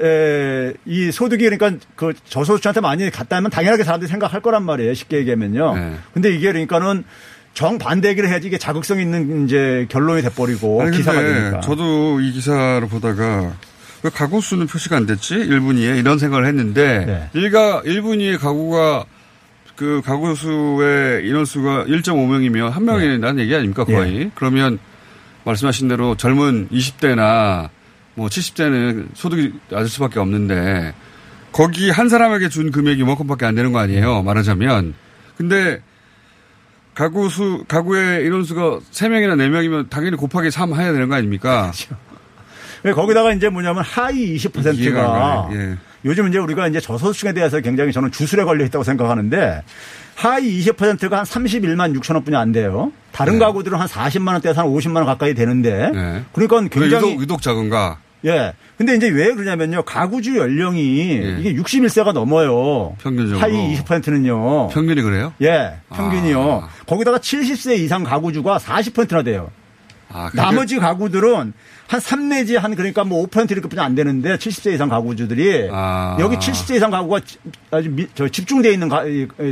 에, 0.00 0.72
이 0.84 1.10
소득이 1.10 1.48
그러니까 1.48 1.84
그 1.96 2.12
저소득층한테 2.24 2.80
많이 2.80 3.10
갔다면 3.10 3.50
당연하게 3.50 3.84
사람들이 3.84 4.08
생각할 4.10 4.40
거란 4.40 4.64
말이에요. 4.64 4.92
쉽게 4.94 5.18
얘기하면요. 5.18 5.74
네. 5.74 5.94
근데 6.12 6.30
이게 6.30 6.48
그러니까는 6.52 7.04
정반대 7.54 8.08
얘기를 8.08 8.28
해야지 8.28 8.48
이게 8.48 8.58
자극성 8.58 9.00
있는 9.00 9.44
이제 9.44 9.86
결론이 9.88 10.22
돼버리고 10.22 10.82
아니, 10.82 10.96
기사가 10.96 11.20
되니까. 11.20 11.60
저도 11.60 12.20
이 12.20 12.32
기사를 12.32 12.86
보다가 12.88 13.54
왜 14.02 14.10
가구 14.10 14.40
수는 14.40 14.66
표시가 14.66 14.96
안 14.96 15.06
됐지? 15.06 15.34
1분위에 15.36 15.98
이런 15.98 16.18
생각을 16.18 16.46
했는데 16.46 17.04
네. 17.06 17.40
일가 17.40 17.82
1분위에 17.82 18.38
가구가 18.38 19.04
그 19.76 20.02
가구 20.04 20.34
수의 20.34 21.26
인원수가 21.26 21.84
1.5명이면 21.86 22.70
한 22.70 22.84
명이라는 22.84 23.38
얘기 23.40 23.54
아닙니까 23.54 23.84
거의? 23.84 24.30
그러면 24.34 24.78
말씀하신 25.44 25.88
대로 25.88 26.16
젊은 26.16 26.68
20대나 26.70 27.68
뭐 28.14 28.28
70대는 28.28 29.08
소득이 29.14 29.52
낮을 29.70 29.88
수밖에 29.88 30.20
없는데 30.20 30.94
거기 31.52 31.90
한 31.90 32.08
사람에게 32.08 32.48
준 32.48 32.70
금액이 32.72 33.00
이만큼밖에 33.00 33.46
안 33.46 33.54
되는 33.54 33.72
거 33.72 33.78
아니에요? 33.78 34.22
말하자면. 34.22 34.94
근데 35.36 35.80
가구 36.94 37.28
수, 37.28 37.64
가구의 37.66 38.24
인원수가 38.26 38.78
3명이나 38.92 39.34
4명이면 39.36 39.90
당연히 39.90 40.16
곱하기 40.16 40.50
3 40.50 40.74
해야 40.74 40.92
되는 40.92 41.08
거 41.08 41.16
아닙니까? 41.16 41.72
거기다가 42.94 43.32
이제 43.32 43.48
뭐냐면 43.48 43.82
하위 43.82 44.34
이해가 44.34 44.58
안 44.58 44.74
20%가 44.74 45.48
가네. 45.48 45.56
예. 45.56 45.76
요즘 46.04 46.28
이제 46.28 46.38
우리가 46.38 46.68
이제 46.68 46.80
저소득층에 46.80 47.32
대해서 47.32 47.58
굉장히 47.60 47.92
저는 47.92 48.12
주술에 48.12 48.44
걸려 48.44 48.64
있다고 48.66 48.84
생각하는데 48.84 49.62
하위 50.14 50.60
20%가 50.60 51.18
한 51.18 51.24
31만 51.24 51.98
6천 51.98 52.14
원뿐이 52.14 52.36
안 52.36 52.52
돼요. 52.52 52.92
다른 53.10 53.38
가구들은 53.38 53.78
한 53.78 53.88
40만 53.88 54.32
원대에서 54.32 54.62
한 54.62 54.68
50만 54.68 54.96
원 54.96 55.06
가까이 55.06 55.34
되는데 55.34 55.90
네. 55.92 56.22
그러니까 56.32 56.60
그 56.60 56.68
굉장히 56.68 57.12
유독, 57.12 57.22
유독 57.22 57.42
작은가? 57.42 57.98
예. 58.24 58.52
근데 58.78 58.94
이제 58.96 59.08
왜 59.08 59.32
그러냐면요. 59.34 59.82
가구주 59.82 60.36
연령이 60.38 61.00
예. 61.22 61.36
이게 61.40 61.54
61세가 61.54 62.12
넘어요. 62.12 62.96
평균적으로. 63.02 63.38
하위 63.40 63.76
20%는요. 63.76 64.68
평균이 64.68 65.02
그래요? 65.02 65.32
예. 65.42 65.74
평균이요. 65.94 66.40
아. 66.64 66.68
거기다가 66.86 67.18
70세 67.18 67.78
이상 67.78 68.02
가구주가 68.04 68.58
40%나 68.58 69.22
돼요. 69.22 69.50
아, 70.08 70.30
그러니까 70.30 70.42
나머지 70.44 70.78
가구들은 70.78 71.52
한 71.86 72.00
3 72.00 72.28
내지 72.28 72.56
한 72.56 72.74
그러니까 72.76 73.04
뭐 73.04 73.26
5% 73.26 73.50
이렇게 73.50 73.68
뿐이 73.68 73.80
안 73.80 73.94
되는데 73.94 74.36
70세 74.36 74.72
이상 74.74 74.88
가구주들이 74.88 75.68
아. 75.72 76.16
여기 76.20 76.36
70세 76.36 76.76
이상 76.76 76.90
가구가 76.90 77.20
지- 77.20 77.38
아주 77.70 77.90
미- 77.90 78.06
저 78.14 78.28
집중돼 78.28 78.72
있는 78.72 78.88
가- 78.88 79.04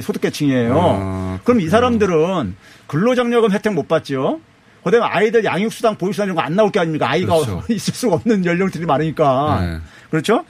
소득계층이에요. 0.02 0.74
아, 0.78 1.38
그럼 1.44 1.60
이 1.60 1.68
사람들은 1.68 2.54
근로장려금 2.86 3.50
혜택 3.52 3.72
못 3.74 3.86
받죠. 3.88 4.40
그다음에 4.84 5.06
아이들 5.06 5.44
양육수당, 5.44 5.96
보육수당 5.96 6.26
이런 6.26 6.36
거 6.36 6.42
안 6.42 6.56
나올 6.56 6.70
게 6.72 6.80
아닙니까? 6.80 7.08
아이가 7.10 7.34
그렇죠. 7.34 7.62
있을 7.72 7.94
수가 7.94 8.16
없는 8.16 8.44
연령들이 8.44 8.84
많으니까. 8.84 9.58
네. 9.60 9.78
그렇죠? 10.10 10.44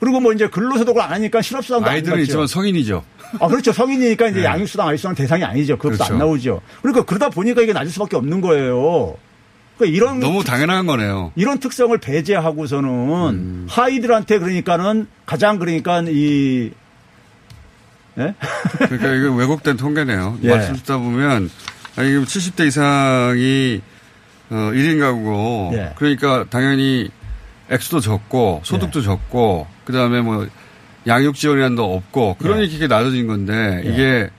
그리고 0.00 0.20
뭐 0.20 0.32
이제 0.32 0.46
근로소득을 0.48 1.00
안 1.02 1.12
하니까 1.12 1.42
실업수당도 1.42 1.86
안 1.86 1.92
아이들은. 1.94 2.20
있지만 2.20 2.46
성인이죠. 2.46 3.02
아, 3.40 3.48
그렇죠. 3.48 3.72
성인이니까 3.72 4.28
이제 4.28 4.40
네. 4.40 4.44
양육수당, 4.44 4.86
아이수당 4.88 5.14
대상이 5.14 5.42
아니죠. 5.44 5.76
그것도 5.76 5.96
그렇죠. 5.96 6.12
안 6.12 6.18
나오죠. 6.18 6.60
그러니까 6.82 7.04
그러다 7.04 7.30
보니까 7.30 7.62
이게 7.62 7.72
낮을 7.72 7.90
수밖에 7.90 8.16
없는 8.16 8.40
거예요. 8.40 9.16
그러니까 9.76 9.96
이런 9.96 10.20
너무 10.20 10.44
당연한 10.44 10.86
거네요. 10.86 11.32
이런 11.36 11.58
특성을 11.58 11.96
배제하고서는 11.98 12.88
음. 12.90 13.66
하이들한테 13.70 14.38
그러니까는 14.38 15.06
가장 15.26 15.58
그러니까 15.58 16.02
이 16.06 16.70
예? 18.18 18.34
그러니까 18.78 19.14
이거 19.14 19.32
왜곡된 19.34 19.76
통계네요. 19.76 20.38
예. 20.42 20.48
말씀 20.50 20.74
듣다 20.76 20.98
보면 20.98 21.50
아니 21.98 22.10
70대 22.10 22.68
이상이 22.68 23.82
어 24.50 24.54
1인 24.72 25.00
가구고 25.00 25.70
예. 25.74 25.92
그러니까 25.96 26.46
당연히 26.48 27.10
액수도 27.68 27.98
적고 27.98 28.60
예. 28.62 28.64
소득도 28.64 29.02
적고 29.02 29.66
그 29.84 29.92
다음에 29.92 30.20
뭐 30.20 30.46
양육 31.08 31.34
지원이란도 31.34 31.96
없고 31.96 32.36
그러니 32.38 32.66
이게 32.66 32.86
낮아진 32.86 33.26
건데 33.26 33.82
예. 33.84 33.90
이게 33.90 34.30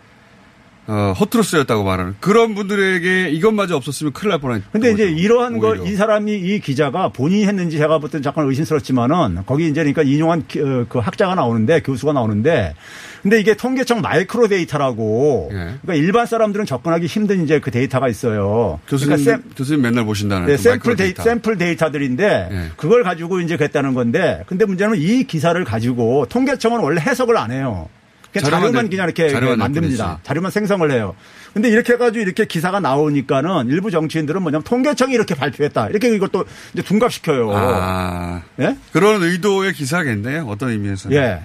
어 0.92 1.14
허투루 1.20 1.44
쓰였다고 1.44 1.84
말하는 1.84 2.16
그런 2.20 2.56
분들에게 2.56 3.30
이것마저 3.30 3.76
없었으면 3.76 4.12
큰일 4.12 4.32
날 4.32 4.40
뻔한 4.40 4.64
근데 4.72 4.92
이제 4.92 5.04
이러한 5.08 5.60
걸. 5.60 5.86
이 5.88 5.96
사람이 5.96 6.34
이 6.34 6.60
기자가 6.60 7.10
본인이 7.10 7.46
했는지 7.46 7.78
제가 7.78 8.00
볼땐 8.00 8.24
잠깐 8.24 8.48
의심스럽지만은 8.48 9.44
거기 9.46 9.66
이제 9.68 9.82
그러니까 9.82 10.02
인용한 10.02 10.46
기- 10.48 10.60
어, 10.62 10.86
그 10.90 10.98
학자가 10.98 11.36
나오는데 11.36 11.82
교수가 11.82 12.14
나오는데 12.14 12.74
근데 13.22 13.40
이게 13.40 13.54
통계청 13.54 14.02
마이크로 14.02 14.48
데이터라고 14.48 15.50
예. 15.52 15.56
그러니까 15.82 15.94
일반 15.94 16.26
사람들은 16.26 16.66
접근하기 16.66 17.06
힘든 17.06 17.44
이제 17.44 17.60
그 17.60 17.70
데이터가 17.70 18.08
있어요. 18.08 18.80
교수님 18.88 19.16
그러니까 19.18 19.32
샘- 19.44 19.56
교수님 19.56 19.82
맨날 19.84 20.06
보신다는 20.06 20.48
네, 20.48 20.56
그 20.56 20.62
샘플 20.62 20.96
데이, 20.96 21.08
데이터. 21.08 21.24
샘플 21.24 21.58
데이터들인데 21.58 22.50
예. 22.52 22.62
그걸 22.78 23.04
가지고 23.04 23.42
이제 23.42 23.58
그랬다는 23.58 23.94
건데 23.94 24.44
근데 24.48 24.66
문제는 24.66 24.98
이 24.98 25.24
기사를 25.26 25.62
가지고 25.64 26.26
통계청은 26.30 26.80
원래 26.80 27.00
해석을 27.02 27.38
안 27.38 27.52
해요. 27.52 27.90
그냥 28.32 28.44
자료만 28.46 28.62
자료만 28.62 28.84
내- 28.86 28.90
그냥 28.90 29.06
이렇게 29.08 29.30
자료만 29.30 29.58
만듭니다. 29.60 30.20
자료만 30.24 30.52
생성을 30.52 30.92
해요. 30.92 31.16
근데 31.54 31.70
이렇게 31.70 31.94
해가지고 31.94 32.22
이렇게 32.22 32.46
기사가 32.46 32.80
나오니까는 32.80 33.68
일부 33.70 33.90
정치인들은 33.90 34.42
뭐냐면 34.44 34.64
통계청이 34.64 35.14
이렇게 35.14 35.34
발표했다. 35.36 35.88
이렇게 35.90 36.14
이것도 36.16 36.46
이제 36.74 36.84
둔갑시켜요. 36.84 37.52
아 37.56 38.42
예? 38.60 38.78
그런 38.92 39.24
의도의 39.24 39.74
기사겠네요. 39.74 40.46
어떤 40.48 40.70
의미에서. 40.70 41.12
예. 41.12 41.42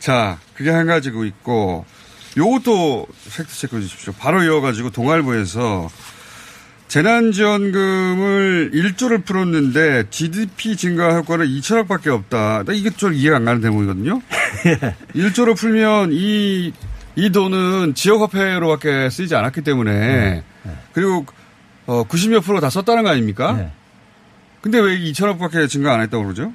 자, 0.00 0.38
그게 0.54 0.70
한 0.70 0.86
가지고 0.86 1.24
있고, 1.24 1.84
요것도 2.36 3.06
팩트 3.36 3.52
체크 3.56 3.76
해 3.76 3.80
주십시오. 3.80 4.12
바로 4.18 4.42
이어가지고 4.44 4.90
동아일보에서 4.90 5.88
재난지원금을 6.88 8.70
1조를 8.72 9.24
풀었는데 9.24 10.04
GDP 10.10 10.76
증가 10.76 11.14
효과는 11.14 11.46
2천억 11.46 11.86
밖에 11.86 12.10
없다. 12.10 12.64
나 12.64 12.72
이게 12.72 12.90
좀 12.90 13.12
이해가 13.14 13.36
안 13.36 13.44
가는 13.44 13.60
대목이거든요. 13.60 14.20
1조를 15.14 15.56
풀면 15.56 16.10
이, 16.12 16.72
이 17.14 17.30
돈은 17.30 17.94
지역화폐로밖에 17.94 19.10
쓰이지 19.10 19.34
않았기 19.34 19.60
때문에 19.60 20.42
그리고 20.92 21.26
어, 21.86 22.04
90몇 22.04 22.42
프로 22.42 22.60
다 22.60 22.70
썼다는 22.70 23.02
거 23.02 23.10
아닙니까? 23.10 23.52
네. 23.52 23.70
근데 24.60 24.78
왜 24.80 24.98
2천억 24.98 25.38
밖에 25.38 25.66
증가 25.68 25.94
안 25.94 26.00
했다고 26.00 26.24
그러죠? 26.24 26.52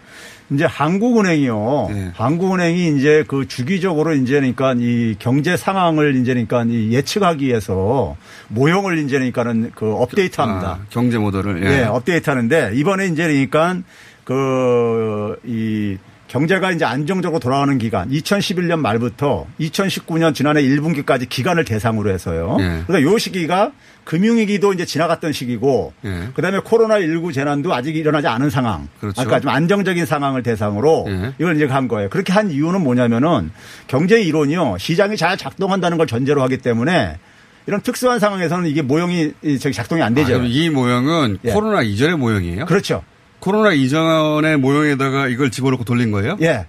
이제 0.53 0.65
한국은행이요. 0.65 1.87
네. 1.91 2.11
한국은행이 2.15 2.97
이제 2.97 3.23
그 3.27 3.47
주기적으로 3.47 4.13
이제 4.13 4.35
그러니까 4.35 4.75
이 4.77 5.15
경제 5.19 5.57
상황을 5.57 6.15
이제 6.15 6.33
그러니까 6.33 6.63
이 6.63 6.93
예측하기 6.93 7.45
위해서 7.45 8.15
모형을 8.49 8.99
이제 8.99 9.17
그러니까는 9.17 9.71
그 9.75 9.93
업데이트 9.93 10.39
합니다. 10.41 10.79
아, 10.81 10.85
경제 10.89 11.17
모델을. 11.17 11.63
예. 11.63 11.69
네, 11.69 11.83
업데이트 11.83 12.29
하는데 12.29 12.71
이번에 12.73 13.07
이제 13.07 13.23
그러니까 13.25 13.81
그이 14.23 15.97
경제가 16.33 16.71
이제 16.71 16.83
안정적으로 16.83 17.39
돌아가는 17.39 17.77
기간 17.77 18.09
2011년 18.09 18.79
말부터 18.79 19.45
2019년 19.59 20.33
지난해 20.33 20.63
1분기까지 20.63 21.29
기간을 21.29 21.63
대상으로 21.63 22.09
해서요. 22.09 22.57
예. 22.59 22.81
그러니까 22.87 23.03
요 23.03 23.19
시기가 23.19 23.71
금융위기도 24.03 24.73
이제 24.73 24.83
지나갔던 24.83 25.31
시기고 25.31 25.93
예. 26.05 26.29
그다음에 26.33 26.57
코로나19 26.57 27.35
재난도 27.35 27.71
아직 27.71 27.95
일어나지 27.95 28.25
않은 28.25 28.49
상황. 28.49 28.87
그렇죠. 28.99 29.21
그러니까 29.21 29.41
좀 29.41 29.51
안정적인 29.51 30.07
상황을 30.07 30.41
대상으로 30.41 31.05
예. 31.07 31.33
이걸 31.37 31.55
이제 31.55 31.65
한 31.65 31.87
거예요. 31.87 32.09
그렇게 32.09 32.33
한 32.33 32.49
이유는 32.49 32.81
뭐냐면은 32.81 33.51
경제 33.85 34.19
이론이요. 34.19 34.77
시장이 34.79 35.17
잘 35.17 35.37
작동한다는 35.37 35.99
걸 35.99 36.07
전제로 36.07 36.41
하기 36.41 36.57
때문에 36.57 37.19
이런 37.67 37.81
특수한 37.81 38.19
상황에서는 38.19 38.67
이게 38.67 38.81
모형이 38.81 39.33
이 39.43 39.59
저기 39.59 39.75
작동이 39.75 40.01
안 40.01 40.13
아, 40.13 40.15
되죠. 40.15 40.33
그럼 40.33 40.47
이 40.47 40.69
모형은 40.71 41.37
예. 41.45 41.51
코로나 41.51 41.83
이전의 41.83 42.17
모형이에요? 42.17 42.65
그렇죠. 42.65 43.03
코로나 43.43 43.73
이전의 43.73 44.55
모형에다가 44.57 45.27
이걸 45.27 45.51
집어넣고 45.51 45.83
돌린 45.83 46.11
거예요? 46.11 46.37
예. 46.41 46.65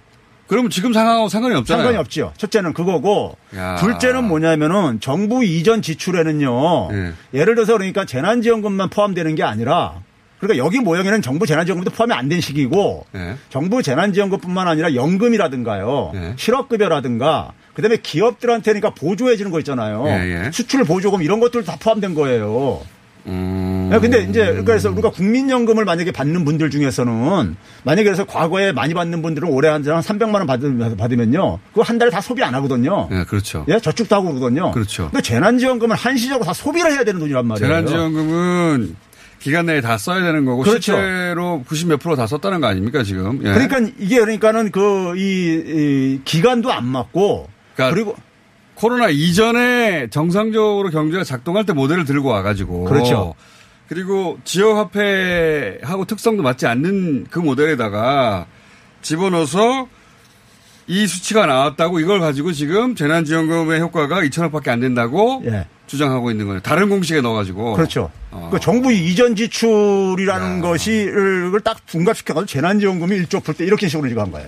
그럼 0.47 0.69
지금 0.69 0.91
상황하고 0.91 1.29
상관이 1.29 1.55
없잖아요. 1.55 1.83
상관이 1.83 1.97
없죠. 1.97 2.33
첫째는 2.35 2.73
그거고 2.73 3.37
야. 3.55 3.77
둘째는 3.77 4.25
뭐냐면은 4.25 4.99
정부 4.99 5.45
이전 5.45 5.81
지출에는요. 5.81 6.89
예. 6.91 7.13
예를 7.33 7.55
들어서 7.55 7.73
그러니까 7.73 8.03
재난지원금만 8.05 8.89
포함되는 8.89 9.35
게 9.35 9.43
아니라 9.43 9.93
그러니까 10.39 10.63
여기 10.65 10.79
모형에는 10.81 11.21
정부 11.21 11.45
재난지원금도 11.47 11.91
포함이 11.91 12.13
안 12.13 12.27
된 12.27 12.41
시기고 12.41 13.05
예. 13.15 13.35
정부 13.49 13.81
재난지원금뿐만 13.81 14.67
아니라 14.67 14.93
연금이라든가요. 14.95 16.11
예. 16.15 16.33
실업급여라든가 16.35 17.53
그다음에 17.73 17.97
기업들한테 18.03 18.73
그러니까 18.73 18.89
보조해 18.93 19.37
주는 19.37 19.49
거 19.49 19.59
있잖아요. 19.59 20.03
예, 20.07 20.45
예. 20.45 20.51
수출 20.51 20.83
보조금 20.83 21.23
이런 21.23 21.39
것들 21.39 21.63
다 21.63 21.77
포함된 21.79 22.15
거예요. 22.15 22.81
음. 23.27 23.89
야, 23.91 23.99
근데 23.99 24.23
이제 24.23 24.61
그래서 24.65 24.89
우리가 24.91 25.09
국민연금을 25.11 25.85
만약에 25.85 26.11
받는 26.11 26.45
분들 26.45 26.69
중에서는 26.69 27.55
만약에 27.83 28.03
그래서 28.03 28.25
과거에 28.25 28.71
많이 28.71 28.93
받는 28.93 29.21
분들은 29.21 29.49
올해 29.49 29.69
한 29.69 29.83
300만 29.83 30.35
원 30.35 30.47
받으면, 30.47 30.97
받으면요. 30.97 31.59
그거 31.69 31.81
한 31.81 31.97
달에 31.97 32.11
다 32.11 32.21
소비 32.21 32.43
안 32.43 32.53
하거든요. 32.55 33.09
예, 33.11 33.23
그렇죠. 33.23 33.65
예, 33.67 33.79
저축도 33.79 34.15
하고 34.15 34.29
그러거든요. 34.29 34.71
그렇죠. 34.71 35.09
근데 35.11 35.21
재난지원금은 35.21 35.95
한시적으로 35.95 36.45
다 36.45 36.53
소비를 36.53 36.91
해야 36.91 37.03
되는 37.03 37.19
돈이란 37.19 37.47
말이에요. 37.47 37.67
재난지원금은 37.67 38.95
기간 39.39 39.67
내에 39.67 39.81
다 39.81 39.97
써야 39.97 40.23
되는 40.23 40.45
거고 40.45 40.63
그렇죠. 40.63 40.93
실제로 40.93 41.63
90 41.67 41.89
몇 41.89 41.99
프로 41.99 42.15
다 42.15 42.25
썼다는 42.25 42.61
거 42.61 42.67
아닙니까 42.67 43.03
지금? 43.03 43.39
예. 43.43 43.53
그러니까 43.53 43.79
이게 43.99 44.19
그러니까는 44.19 44.71
그, 44.71 45.15
이, 45.17 45.61
이 46.17 46.21
기간도 46.25 46.71
안 46.71 46.85
맞고 46.85 47.47
그러니까 47.75 47.93
그리고 47.93 48.15
코로나 48.75 49.09
이전에 49.09 50.07
정상적으로 50.09 50.89
경제가 50.89 51.23
작동할 51.23 51.65
때 51.65 51.73
모델을 51.73 52.05
들고 52.05 52.29
와가지고 52.29 52.83
그렇죠. 52.85 53.33
그리고 53.87 54.37
지역화폐하고 54.43 56.05
특성도 56.05 56.43
맞지 56.43 56.67
않는 56.67 57.27
그 57.29 57.39
모델에다가 57.39 58.45
집어넣어서 59.01 59.87
이 60.87 61.07
수치가 61.07 61.45
나왔다고 61.45 61.99
이걸 61.99 62.19
가지고 62.19 62.51
지금 62.51 62.95
재난지원금의 62.95 63.79
효과가 63.81 64.21
2천억 64.21 64.51
밖에 64.51 64.69
안 64.71 64.79
된다고 64.79 65.41
예. 65.45 65.65
주장하고 65.87 66.29
있는 66.31 66.45
거예요. 66.47 66.61
다른 66.61 66.89
공식에 66.89 67.21
넣어가지고. 67.21 67.73
그렇죠. 67.73 68.11
어. 68.31 68.49
그 68.51 68.59
정부 68.59 68.91
이전 68.91 69.35
지출이라는. 69.35 70.61
것이 70.61 71.05
를딱 71.05 71.85
둔갑시켜가지고 71.85 72.45
재난지원금이 72.47 73.17
1조 73.23 73.43
풀 73.43 73.55
때 73.55 73.65
이렇게 73.65 73.87
식으로 73.87 74.07
지금 74.09 74.23
한 74.23 74.31
거예요. 74.31 74.47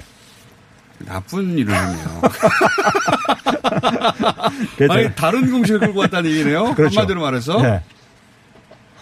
나쁜 1.06 1.58
이론이네요. 1.58 2.22
그래서 4.78 4.94
아니 4.94 5.16
다른 5.16 5.52
공식을 5.52 5.80
끌고 5.80 6.00
왔다는 6.02 6.30
얘기네요. 6.32 6.74
그렇죠. 6.76 7.00
한마디로 7.00 7.22
말해서 7.22 7.62
네. 7.62 7.82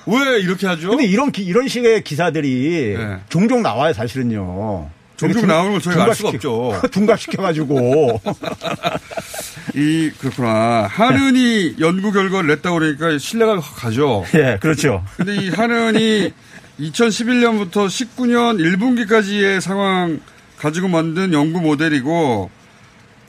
왜 0.08 0.40
이렇게 0.40 0.68
하죠? 0.68 0.90
근데 0.90 1.06
이런 1.06 1.32
기- 1.32 1.44
이런 1.44 1.68
식의 1.68 2.04
기사들이 2.04 2.96
네. 2.98 3.18
종종 3.30 3.62
나와요, 3.64 3.92
사실은요. 3.94 4.90
종종 5.18 5.42
둔- 5.42 5.50
나오는 5.50 5.72
걸 5.72 5.82
저희가 5.82 6.04
알 6.06 6.14
수가 6.14 6.30
없죠. 6.30 6.80
둔갑시켜가지고. 6.92 8.22
이 9.76 10.12
그렇구나. 10.20 10.88
한은이 10.90 11.76
연구 11.80 12.12
결과를 12.12 12.48
냈다고 12.50 12.80
그러니까 12.80 13.18
신뢰가 13.18 13.60
확 13.60 13.76
가죠. 13.78 14.26
예, 14.36 14.58
그렇죠. 14.62 15.04
근데 15.18 15.36
이 15.36 15.50
한은이 15.50 16.32
2011년부터 16.80 17.88
19년 17.88 18.60
1분기까지의 18.60 19.60
상황 19.62 20.20
가지고 20.58 20.88
만든 20.88 21.34
연구 21.34 21.62
모델이고 21.62 22.50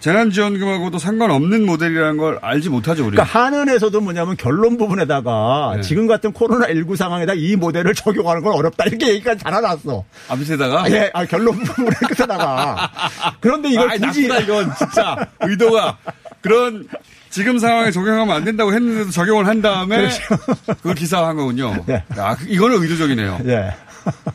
재난지원금하고도 0.01 0.99
상관없는 0.99 1.67
모델이라는 1.67 2.17
걸 2.17 2.39
알지 2.43 2.69
못하죠 2.69 3.03
우리. 3.07 3.17
그러니까 3.17 3.39
한은에서도 3.39 4.01
뭐냐면 4.01 4.37
결론 4.37 4.77
부분에다가 4.77 5.73
네. 5.77 5.83
지금 5.83 6.07
같은 6.07 6.33
코로나19 6.33 6.97
상황에다 6.97 7.33
이 7.35 7.57
모델을 7.57 7.95
적용하는 7.95 8.43
건 8.43 8.55
어렵다. 8.55 8.85
이렇게 8.85 9.09
얘기가 9.11 9.35
달아놨어. 9.37 10.05
아 10.29 10.37
밑에다가. 10.37 10.83
아, 10.85 10.91
예, 10.91 11.11
아, 11.15 11.25
결론 11.25 11.59
부분의 11.59 11.93
끝에다가. 12.09 12.91
그런데 13.41 13.71
이걸 13.71 13.91
아이, 13.91 13.99
굳이. 13.99 14.29
나쁘다, 14.29 14.45
이건 14.45 14.75
진짜 14.77 15.17
의도가 15.41 15.97
그런 16.41 16.87
지금 17.31 17.59
상황에 17.59 17.91
적용하면 17.91 18.35
안 18.35 18.45
된다고 18.45 18.73
했는데도 18.73 19.11
적용을 19.11 19.47
한 19.47 19.61
다음에 19.61 20.09
그걸 20.79 20.95
기사화한 20.95 21.37
거군요. 21.37 21.85
네. 21.87 22.03
아, 22.17 22.35
그- 22.37 22.47
이거는 22.49 22.83
의도적이네요. 22.83 23.41
예. 23.47 23.75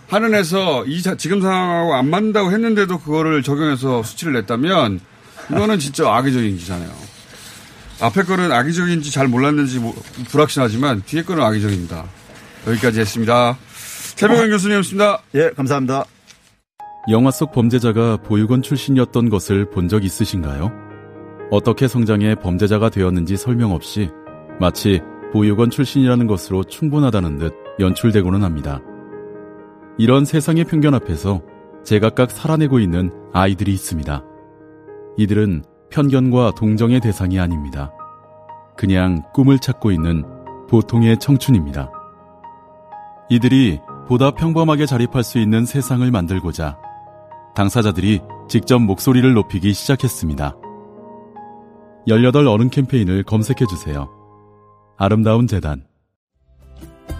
한은에서 0.09 0.85
이 0.85 1.01
자- 1.01 1.15
지금 1.15 1.41
상황하고 1.41 1.95
안 1.95 2.09
맞는다고 2.09 2.51
했는데도 2.51 2.99
그거를 2.99 3.41
적용해서 3.41 4.03
수치를 4.03 4.33
냈다면 4.33 4.99
이거는 5.49 5.79
진짜 5.79 6.13
악의적인 6.13 6.57
기사네요. 6.57 6.89
앞에 8.01 8.23
거는 8.23 8.51
악의적인지 8.51 9.11
잘 9.11 9.27
몰랐는지 9.27 9.79
뭐- 9.79 9.93
불확실하지만 10.29 11.03
뒤에 11.05 11.23
거는 11.23 11.43
악의적입니다. 11.43 12.05
여기까지 12.67 12.99
했습니다. 12.99 13.57
최병현 14.15 14.49
교수님이었습니다. 14.49 15.21
예, 15.35 15.49
감사합니다. 15.55 16.05
영화 17.09 17.31
속 17.31 17.51
범죄자가 17.51 18.17
보육원 18.17 18.61
출신이었던 18.61 19.29
것을 19.29 19.69
본 19.69 19.87
적 19.87 20.03
있으신가요? 20.03 20.71
어떻게 21.49 21.87
성장해 21.87 22.35
범죄자가 22.35 22.89
되었는지 22.89 23.35
설명 23.37 23.71
없이 23.71 24.09
마치 24.59 25.01
보육원 25.33 25.69
출신이라는 25.69 26.27
것으로 26.27 26.63
충분하다는 26.63 27.37
듯 27.39 27.53
연출되고는 27.79 28.43
합니다. 28.43 28.79
이런 29.97 30.25
세상의 30.25 30.65
편견 30.65 30.93
앞에서 30.93 31.41
제각각 31.83 32.31
살아내고 32.31 32.79
있는 32.79 33.11
아이들이 33.33 33.73
있습니다. 33.73 34.23
이들은 35.17 35.63
편견과 35.89 36.51
동정의 36.55 36.99
대상이 36.99 37.39
아닙니다. 37.39 37.91
그냥 38.77 39.23
꿈을 39.33 39.59
찾고 39.59 39.91
있는 39.91 40.23
보통의 40.69 41.17
청춘입니다. 41.19 41.91
이들이 43.29 43.79
보다 44.07 44.31
평범하게 44.31 44.85
자립할 44.85 45.23
수 45.23 45.39
있는 45.39 45.65
세상을 45.65 46.09
만들고자 46.09 46.77
당사자들이 47.55 48.21
직접 48.47 48.79
목소리를 48.79 49.33
높이기 49.33 49.73
시작했습니다. 49.73 50.55
18 52.07 52.47
어른 52.47 52.69
캠페인을 52.69 53.23
검색해주세요. 53.23 54.09
아름다운 54.97 55.47
재단. 55.47 55.83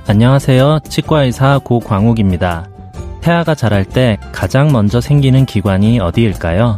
안녕하세요. 0.08 0.80
치과의사 0.89 1.60
고광욱입니다. 1.64 2.70
태아가 3.22 3.54
자랄 3.54 3.86
때 3.86 4.18
가장 4.32 4.72
먼저 4.72 5.00
생기는 5.00 5.46
기관이 5.46 6.00
어디일까요? 6.00 6.78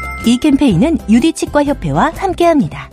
이 0.25 0.37
캠페인은 0.37 0.99
유디치과협회와 1.09 2.11
함께합니다. 2.15 2.89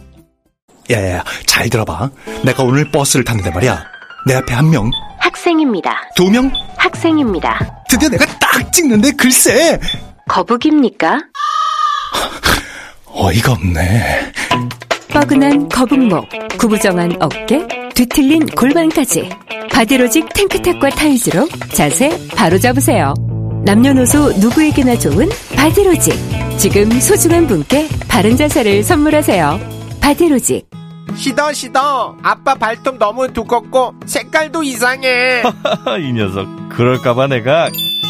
야야야, 0.90 1.22
잘 1.46 1.68
들어봐. 1.68 2.10
내가 2.44 2.62
오늘 2.62 2.90
버스를 2.90 3.24
탔는데 3.24 3.50
말이야. 3.50 3.84
내 4.26 4.34
앞에 4.34 4.54
한 4.54 4.70
명, 4.70 4.90
학생입니다. 5.18 5.94
두 6.14 6.30
명, 6.30 6.50
학생입니다. 6.76 7.84
드디어 7.88 8.08
내가 8.08 8.24
딱 8.38 8.72
찍는데 8.72 9.12
글쎄. 9.12 9.78
거북입니까? 10.28 11.20
어이가 13.12 13.52
없네. 13.52 14.32
뻐근한 15.08 15.68
거북목, 15.68 16.28
구부정한 16.58 17.16
어깨, 17.20 17.66
뒤틀린 17.94 18.46
골반까지 18.46 19.28
바디로직 19.72 20.32
탱크탑과 20.32 20.90
타이즈로 20.90 21.48
자세 21.72 22.10
바로 22.36 22.58
잡으세요. 22.58 23.14
남녀노소 23.64 24.32
누구에게나 24.38 24.98
좋은 24.98 25.28
바디로직. 25.54 26.14
지금 26.58 26.90
소중한 27.00 27.46
분께 27.46 27.88
바른 28.08 28.36
자세를 28.36 28.82
선물하세요. 28.82 29.60
바디로직. 30.00 30.68
시더 31.14 31.52
시더 31.52 32.16
아빠 32.22 32.54
발톱 32.54 32.98
너무 32.98 33.32
두껍고 33.32 33.94
색깔도 34.06 34.62
이상해 34.62 35.42
이 36.00 36.12
녀석 36.12 36.46
그럴까봐 36.68 37.26
내가 37.28 37.68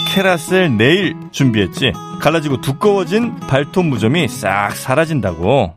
캐라셀 0.08 0.76
네일 0.76 1.14
준비했지 1.30 1.92
갈라지고 2.20 2.60
두꺼워진 2.60 3.36
발톱 3.36 3.86
무좀이 3.86 4.26
싹 4.28 4.72
사라진다고 4.74 5.74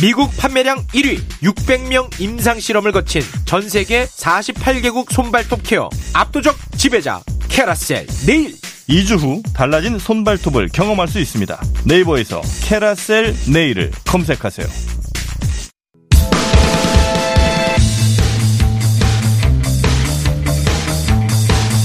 미국 0.00 0.34
판매량 0.38 0.78
1위 0.94 1.18
600명 1.42 2.20
임상 2.20 2.60
실험을 2.60 2.92
거친 2.92 3.22
전 3.44 3.68
세계 3.68 4.04
48개국 4.04 5.12
손발톱 5.12 5.60
케어 5.64 5.90
압도적 6.14 6.56
지배자 6.78 7.20
캐라셀 7.48 8.06
네일 8.26 8.54
2주 8.88 9.18
후 9.18 9.42
달라진 9.52 9.98
손발톱을 9.98 10.68
경험할 10.68 11.08
수 11.08 11.18
있습니다 11.18 11.60
네이버에서 11.86 12.40
캐라셀 12.62 13.34
네일을 13.52 13.90
검색하세요 14.06 14.66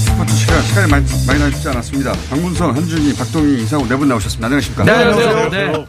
스포츠 0.04 0.34
시간, 0.36 0.62
시간이 0.62 0.90
많이, 0.90 1.06
많이 1.26 1.40
남지 1.40 1.68
않았습니다. 1.68 2.12
박문성, 2.30 2.76
한준희, 2.76 3.16
박동희, 3.16 3.62
이상우 3.62 3.86
네분 3.88 4.08
나오셨습니다. 4.08 4.46
안녕하십니까? 4.46 4.84
네, 4.84 4.92
안녕하세요. 4.92 5.48
네. 5.50 5.86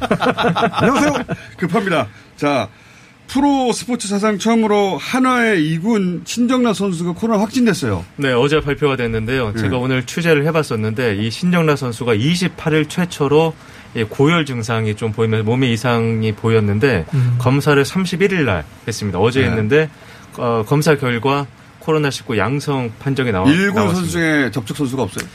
안녕하세요. 0.72 1.14
급합니다. 1.58 2.08
자, 2.36 2.68
프로 3.34 3.72
스포츠 3.74 4.08
사상 4.08 4.38
처음으로 4.38 4.96
한화의 5.00 5.60
2군 5.80 6.22
신정라 6.24 6.74
선수가 6.74 7.14
코로나 7.14 7.42
확진됐어요. 7.42 8.06
네, 8.18 8.32
어제 8.32 8.62
발표가 8.62 8.96
됐는데요. 8.96 9.54
네. 9.54 9.60
제가 9.60 9.80
오늘 9.80 10.06
취재를 10.06 10.46
해봤었는데 10.46 11.16
이 11.16 11.32
신정라 11.32 11.76
선수가 11.76 12.14
28일 12.14 12.88
최초로 12.88 13.56
이 13.96 14.04
고열 14.04 14.46
증상이 14.46 14.96
좀 14.96 15.12
보이면서 15.12 15.44
몸에 15.46 15.72
이상이 15.72 16.32
보였는데 16.34 17.06
음. 17.16 17.36
검사를 17.40 17.82
31일 17.82 18.44
날 18.44 18.66
했습니다. 18.88 19.18
어제 19.18 19.42
네. 19.42 19.48
했는데 19.48 19.90
어, 20.38 20.64
검사 20.68 20.96
결과 20.96 21.48
코로나19 21.82 22.38
양성 22.38 22.92
판정이 23.00 23.32
나와, 23.32 23.48
1군 23.48 23.74
나왔습니다. 23.74 23.94
선수 23.96 24.12
중에 24.12 24.52
접촉 24.52 24.78
선수가 24.78 25.02
없어요. 25.02 25.28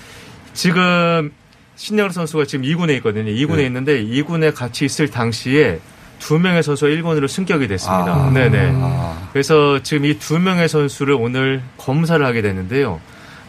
지금 0.55 1.33
신정라 1.75 2.13
선수가 2.13 2.45
지금 2.45 2.65
2군에 2.65 2.95
있거든요. 2.99 3.33
2군에 3.33 3.57
네. 3.57 3.67
있는데 3.67 4.05
2군에 4.05 4.55
같이 4.55 4.85
있을 4.85 5.09
당시에 5.09 5.81
두 6.19 6.39
명의 6.39 6.63
선수가 6.63 6.91
1군으로 6.91 7.29
승격이 7.29 7.69
됐습니다. 7.69 8.15
아. 8.15 8.31
네네. 8.33 8.73
아. 8.75 9.29
그래서 9.33 9.83
지금 9.83 10.05
이 10.05 10.19
두 10.19 10.39
명의 10.39 10.69
선수를 10.69 11.15
오늘 11.15 11.63
검사를 11.77 12.25
하게 12.25 12.43
되는데요. 12.43 13.01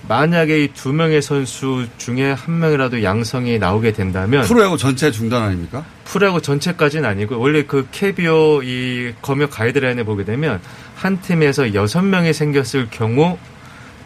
만약에 0.08 0.64
이 0.64 0.68
두 0.74 0.94
명의 0.94 1.22
선수 1.22 1.86
중에 1.98 2.32
한 2.32 2.60
명이라도 2.60 3.04
양성이 3.04 3.60
나오게 3.60 3.92
된다면 3.92 4.44
프로야구 4.44 4.78
전체 4.78 5.12
중단 5.12 5.44
아닙니까? 5.44 5.84
프로야구 6.06 6.42
전체까지는 6.42 7.08
아니고 7.08 7.38
원래 7.40 7.64
그 7.64 7.86
KBO 7.92 8.62
이 8.64 9.14
검역 9.22 9.52
가이드라인에 9.52 10.04
보게 10.04 10.24
되면 10.24 10.62
한 10.96 11.22
팀에서 11.22 11.74
여섯 11.74 12.02
명이 12.02 12.34
생겼을 12.34 12.88
경우 12.90 13.38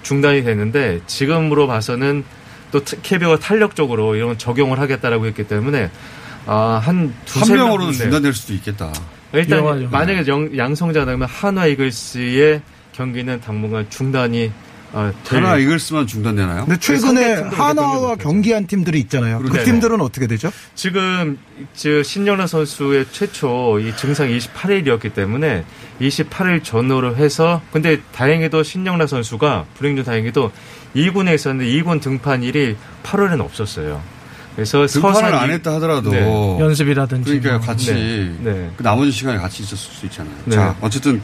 중단이 0.02 0.44
되는데 0.44 1.00
지금으로 1.08 1.68
봐서는 1.68 2.24
또 2.72 2.82
KBO가 3.04 3.38
탄력적으로 3.38 4.16
이런 4.16 4.38
적용을 4.38 4.80
하겠다라고 4.80 5.28
했기 5.28 5.44
때문에 5.48 5.92
아, 6.46 6.82
한 6.84 7.14
두세 7.26 7.54
한 7.54 7.58
명으로도 7.58 7.84
명- 7.84 7.92
네. 7.92 7.98
중단될 7.98 8.34
수도 8.34 8.54
있겠다. 8.54 8.92
일단 9.34 9.60
위험하죠. 9.64 9.90
만약에 9.90 10.28
영- 10.28 10.56
양성자라면 10.58 11.28
한화 11.28 11.66
이글스의 11.68 12.62
경기는 12.92 13.42
당분간 13.42 13.90
중단이 13.90 14.52
어, 14.96 15.12
될 15.24 15.44
하나 15.44 15.58
이글스만 15.58 16.06
중단되나요? 16.06 16.66
근데 16.66 16.80
최근에 16.80 17.00
상대 17.36 17.36
팀도 17.50 17.56
한화와 17.64 18.16
경기한 18.18 18.68
팀들이 18.68 19.00
있잖아요. 19.00 19.40
그 19.40 19.50
네네. 19.50 19.64
팀들은 19.64 20.00
어떻게 20.02 20.28
되죠? 20.28 20.52
지금 20.76 21.40
저 21.74 22.04
신영란 22.04 22.46
선수의 22.46 23.08
최초 23.12 23.80
이 23.80 23.92
증상 23.98 24.28
28일이었기 24.28 25.16
때문에 25.16 25.66
28일 26.00 26.64
전후로 26.64 27.16
해서 27.16 27.60
근데 27.72 28.02
다행히도 28.14 28.62
신영란 28.62 29.08
선수가 29.08 29.66
불행 29.76 29.96
중 29.96 30.06
다행히도 30.06 30.52
2군에 30.96 31.34
있었는데 31.34 31.72
2군 31.72 32.00
등판일이 32.00 32.76
8월에는 33.02 33.42
없었어요. 33.42 34.00
그래서 34.56 34.86
등판을 34.86 35.34
안 35.34 35.50
했다 35.52 35.74
하더라도 35.76 36.12
네. 36.12 36.60
연습이라든지. 36.60 37.40
그러니까 37.40 37.58
뭐. 37.58 37.68
같이 37.68 37.94
네. 37.94 38.52
네. 38.52 38.72
그 38.78 38.84
나머지 38.84 39.12
시간에 39.12 39.38
같이 39.40 39.64
있었을 39.64 39.78
수 39.94 40.06
있잖아요. 40.06 40.34
네. 40.46 40.56
자, 40.56 40.76
어쨌든 40.82 41.22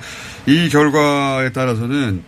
이 0.48 0.68
결과에 0.70 1.52
따라서는 1.52 2.24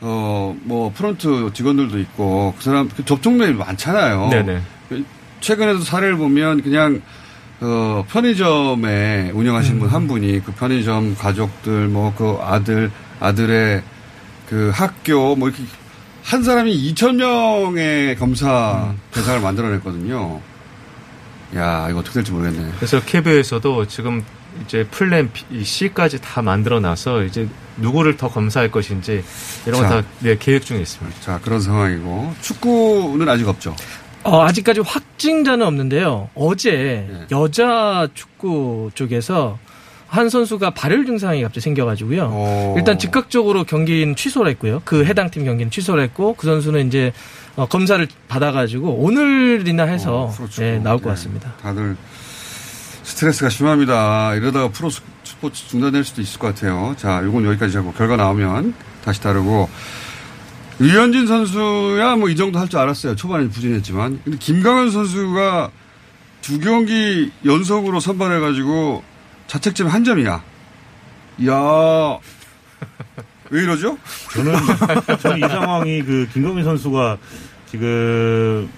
어 0.00 0.54
뭐 0.64 0.92
프런트 0.94 1.50
직원들도 1.54 1.98
있고 2.00 2.54
그 2.58 2.64
사람 2.64 2.88
그 2.88 3.04
접촉 3.04 3.34
면이 3.34 3.54
많잖아요. 3.54 4.28
네네. 4.30 4.60
최근에도 5.40 5.80
사례를 5.80 6.16
보면 6.16 6.62
그냥 6.62 7.02
어, 7.60 8.04
편의점에 8.08 9.30
운영하시는 9.34 9.78
분한 9.80 10.08
분이 10.08 10.42
그 10.44 10.52
편의점 10.52 11.16
가족들 11.16 11.88
뭐 11.88 12.12
그 12.16 12.38
아들 12.42 12.90
아들의 13.20 13.82
그 14.48 14.70
학교 14.74 15.36
뭐 15.36 15.48
이렇게 15.48 15.62
한 16.22 16.42
사람이 16.42 16.94
2천 16.94 17.16
명의 17.16 18.16
검사 18.16 18.94
대상을 19.12 19.40
만들어냈거든요. 19.40 20.40
야 21.56 21.88
이거 21.90 21.98
어떻게 21.98 22.14
될지 22.14 22.32
모르겠네. 22.32 22.72
그래서 22.76 23.00
KBO에서도 23.04 23.86
지금 23.86 24.24
이제 24.64 24.84
플랜 24.90 25.30
B, 25.32 25.64
C까지 25.64 26.20
다 26.20 26.40
만들어 26.42 26.80
놔서 26.80 27.24
이제 27.24 27.48
누구를 27.78 28.16
더 28.16 28.28
검사할 28.28 28.70
것인지 28.70 29.24
이런 29.66 29.82
자. 29.82 29.88
거다 29.88 30.08
네, 30.20 30.36
계획 30.38 30.64
중에 30.64 30.80
있습니다. 30.80 31.20
자 31.20 31.40
그런 31.42 31.60
상황이고 31.60 32.34
축구는 32.40 33.28
아직 33.28 33.48
없죠. 33.48 33.74
어, 34.24 34.42
아직까지 34.42 34.80
확진자는 34.80 35.66
없는데요. 35.66 36.30
어제 36.34 36.70
네. 37.10 37.26
여자 37.32 38.08
축구 38.14 38.90
쪽에서 38.94 39.58
한 40.12 40.28
선수가 40.28 40.70
발열 40.74 41.06
증상이 41.06 41.40
갑자기 41.40 41.60
생겨가지고요. 41.60 42.28
어. 42.30 42.74
일단 42.76 42.98
즉각적으로 42.98 43.64
경기는 43.64 44.14
취소를 44.14 44.50
했고요. 44.52 44.82
그 44.84 45.06
해당 45.06 45.30
팀 45.30 45.46
경기는 45.46 45.70
취소를 45.70 46.02
했고 46.04 46.34
그 46.34 46.46
선수는 46.46 46.86
이제 46.88 47.14
어, 47.56 47.66
검사를 47.66 48.06
받아가지고 48.28 48.90
오늘이나 48.90 49.84
해서 49.84 50.30
프로축구. 50.36 50.62
예, 50.64 50.78
나올 50.78 50.98
것 50.98 51.04
예. 51.06 51.14
같습니다. 51.14 51.54
다들 51.62 51.96
스트레스가 53.04 53.48
심합니다. 53.48 54.34
이러다가 54.34 54.68
프로 54.68 54.90
스- 54.90 55.00
스포츠 55.24 55.66
중단될 55.68 56.04
수도 56.04 56.20
있을 56.20 56.38
것 56.38 56.54
같아요. 56.54 56.94
자, 56.98 57.22
요건 57.24 57.46
여기까지 57.46 57.78
하고 57.78 57.92
결과 57.92 58.16
나오면 58.16 58.74
다시 59.04 59.18
다루고 59.22 59.70
유현진 60.80 61.26
선수야 61.26 62.16
뭐 62.16 62.28
이 62.28 62.36
정도 62.36 62.58
할 62.58 62.68
줄 62.68 62.78
알았어요. 62.80 63.16
초반에 63.16 63.48
부진했지만. 63.48 64.20
근데 64.24 64.36
김강현 64.38 64.90
선수가 64.90 65.70
두 66.42 66.60
경기 66.60 67.30
연속으로 67.46 67.98
선발해가지고 67.98 69.10
자책점 69.52 69.88
한 69.88 70.02
점이야. 70.02 70.42
이야. 71.40 71.52
왜 73.50 73.62
이러죠? 73.62 73.98
저는 74.32 74.54
저는 75.20 75.36
이 75.36 75.40
상황이 75.42 76.02
그 76.02 76.26
김광현 76.32 76.64
선수가 76.64 77.18
지금 77.66 78.70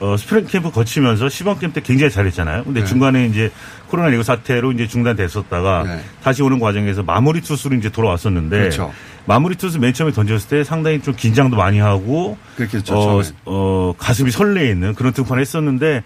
어, 0.00 0.16
스프링 0.16 0.46
캠프 0.46 0.70
거치면서 0.70 1.28
시범 1.28 1.58
캠프 1.58 1.78
때 1.78 1.86
굉장히 1.86 2.10
잘했잖아요. 2.10 2.64
근데 2.64 2.80
네. 2.80 2.86
중간에 2.86 3.26
이제 3.26 3.52
코로나19 3.90 4.22
사태로 4.22 4.72
이제 4.72 4.86
중단됐었다가 4.86 5.82
네. 5.82 6.02
다시 6.22 6.42
오는 6.42 6.58
과정에서 6.58 7.02
마무리 7.02 7.42
투수로 7.42 7.76
이제 7.76 7.90
돌아왔었는데 7.90 8.58
그렇죠. 8.58 8.94
마무리 9.26 9.56
투수 9.56 9.78
맨 9.78 9.92
처음에 9.92 10.12
던졌을 10.12 10.48
때 10.48 10.64
상당히 10.64 11.02
좀 11.02 11.14
긴장도 11.14 11.58
많이 11.58 11.80
하고 11.80 12.38
그렇겠죠. 12.56 12.94
어. 12.96 13.22
어, 13.44 13.94
가슴이 13.98 14.30
설레 14.30 14.70
있는 14.70 14.94
그런 14.94 15.12
등판을 15.12 15.42
했었는데 15.42 16.02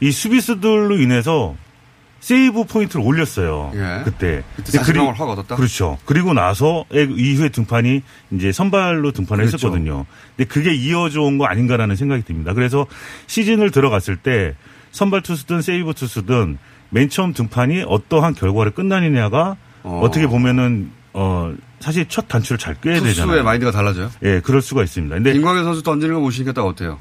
이 0.00 0.12
수비수들로 0.12 0.98
인해서 0.98 1.56
세이브 2.20 2.64
포인트를 2.64 3.04
올렸어요. 3.04 3.70
예. 3.74 4.02
그때. 4.04 4.42
그때 4.56 4.72
근데 4.72 4.72
자신감을 4.72 5.12
그리- 5.12 5.18
확 5.18 5.28
얻었다? 5.30 5.56
그렇죠. 5.56 5.98
그리고 6.04 6.32
나서 6.34 6.84
이후에 6.92 7.48
등판이 7.50 8.02
이제 8.32 8.52
선발로 8.52 9.12
등판을 9.12 9.46
그렇죠. 9.46 9.56
했었거든요. 9.68 10.04
근데 10.36 10.48
그게 10.48 10.74
이어져 10.74 11.22
온 11.22 11.38
거 11.38 11.44
아닌가라는 11.46 11.94
생각이 11.96 12.22
듭니다. 12.24 12.52
그래서 12.54 12.86
시즌을 13.28 13.70
들어갔을 13.70 14.16
때 14.16 14.54
선발 14.90 15.22
투수든 15.22 15.62
세이브 15.62 15.94
투수든 15.94 16.58
맨 16.90 17.08
처음 17.08 17.32
등판이 17.34 17.84
어떠한 17.86 18.34
결과를 18.34 18.72
끝나느냐가 18.72 19.56
어. 19.84 20.08
떻게 20.12 20.26
보면은 20.26 20.90
어 21.12 21.54
사실 21.80 22.06
첫 22.08 22.26
단추를 22.26 22.58
잘 22.58 22.74
꿰야 22.80 22.94
투수의 22.94 23.14
되잖아요. 23.14 23.44
마인드가 23.44 23.70
달라져요? 23.70 24.10
예, 24.24 24.40
그럴 24.40 24.60
수가 24.60 24.82
있습니다. 24.82 25.14
근데 25.14 25.32
김광현 25.32 25.64
선수 25.64 25.82
던지는 25.82 26.16
거 26.16 26.20
보시니까 26.20 26.52
딱 26.52 26.64
어때요? 26.66 26.98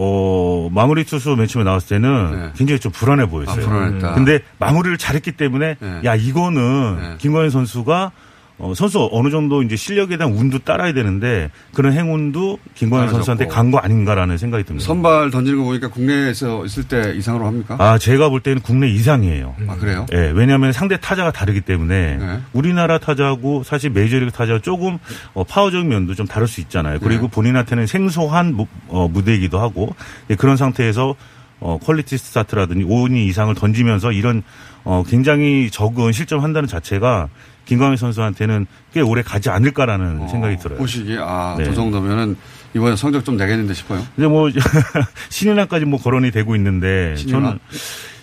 어, 0.00 0.68
마무리 0.72 1.02
투수 1.04 1.34
맨 1.34 1.48
처음에 1.48 1.64
나왔을 1.64 1.88
때는 1.88 2.52
굉장히 2.56 2.78
좀 2.78 2.92
불안해 2.92 3.26
보였어요. 3.26 3.56
네. 3.56 3.62
아, 3.62 3.68
불안했다. 3.68 4.14
근데 4.14 4.40
마무리를 4.58 4.96
잘했기 4.96 5.32
때문에 5.32 5.76
야, 6.04 6.14
이거는 6.14 7.16
김광현 7.18 7.50
선수가 7.50 8.12
어, 8.60 8.74
선수 8.74 9.08
어느 9.12 9.30
정도 9.30 9.62
이제 9.62 9.76
실력에 9.76 10.16
대한 10.16 10.32
운도 10.32 10.58
따라야 10.58 10.92
되는데 10.92 11.50
그런 11.72 11.92
행운도 11.92 12.58
김광현. 12.74 13.08
선수한테 13.10 13.46
간 13.46 13.70
거 13.70 13.78
아닌가라는 13.78 14.36
생각이 14.38 14.64
듭니다. 14.64 14.84
선발 14.86 15.30
던지는 15.30 15.58
거 15.58 15.64
보니까 15.66 15.88
국내에서 15.88 16.64
있을 16.64 16.84
때 16.88 17.12
이상으로 17.16 17.46
합니까? 17.46 17.76
아, 17.78 17.98
제가 17.98 18.30
볼 18.30 18.40
때는 18.40 18.60
국내 18.62 18.88
이상이에요. 18.88 19.54
아, 19.68 19.76
그래요? 19.76 20.06
예, 20.12 20.32
왜냐하면 20.34 20.72
상대 20.72 20.96
타자가 20.98 21.30
다르기 21.30 21.60
때문에 21.60 22.18
우리나라 22.52 22.98
타자하고 22.98 23.62
사실 23.62 23.90
메이저리그 23.90 24.32
타자 24.32 24.58
조금 24.58 24.98
어, 25.34 25.44
파워적인 25.44 25.86
면도 25.88 26.14
좀 26.14 26.26
다를 26.26 26.48
수 26.48 26.60
있잖아요. 26.62 26.98
그리고 27.00 27.26
네. 27.26 27.30
본인한테는 27.30 27.86
생소한 27.86 28.54
무, 28.54 28.66
어, 28.88 29.06
무대이기도 29.06 29.58
하고 29.60 29.94
예, 30.30 30.34
그런 30.34 30.56
상태에서 30.56 31.14
어, 31.60 31.76
퀄리티 31.82 32.16
스타트라든지 32.16 32.84
5이닝 32.84 33.16
이상을 33.26 33.54
던지면서 33.54 34.12
이런 34.12 34.42
어, 34.84 35.02
굉장히 35.06 35.68
적은 35.70 36.12
실점 36.12 36.42
한다는 36.42 36.66
자체가 36.68 37.28
김광현 37.68 37.96
선수한테는 37.98 38.66
꽤 38.94 39.00
오래 39.02 39.22
가지 39.22 39.50
않을까라는 39.50 40.26
생각이 40.28 40.56
들어요. 40.56 40.78
보시기에 40.78 41.18
아, 41.20 41.54
네. 41.58 41.64
저 41.64 41.74
정도면은 41.74 42.34
이번에 42.74 42.96
성적 42.96 43.24
좀 43.24 43.36
내겠는데 43.36 43.74
싶어요. 43.74 44.02
근데 44.16 44.26
뭐 44.26 44.48
신인왕까지 45.28 45.84
뭐 45.84 46.00
거론이 46.00 46.30
되고 46.30 46.56
있는데 46.56 47.14
신인왕? 47.16 47.42
저는 47.44 47.58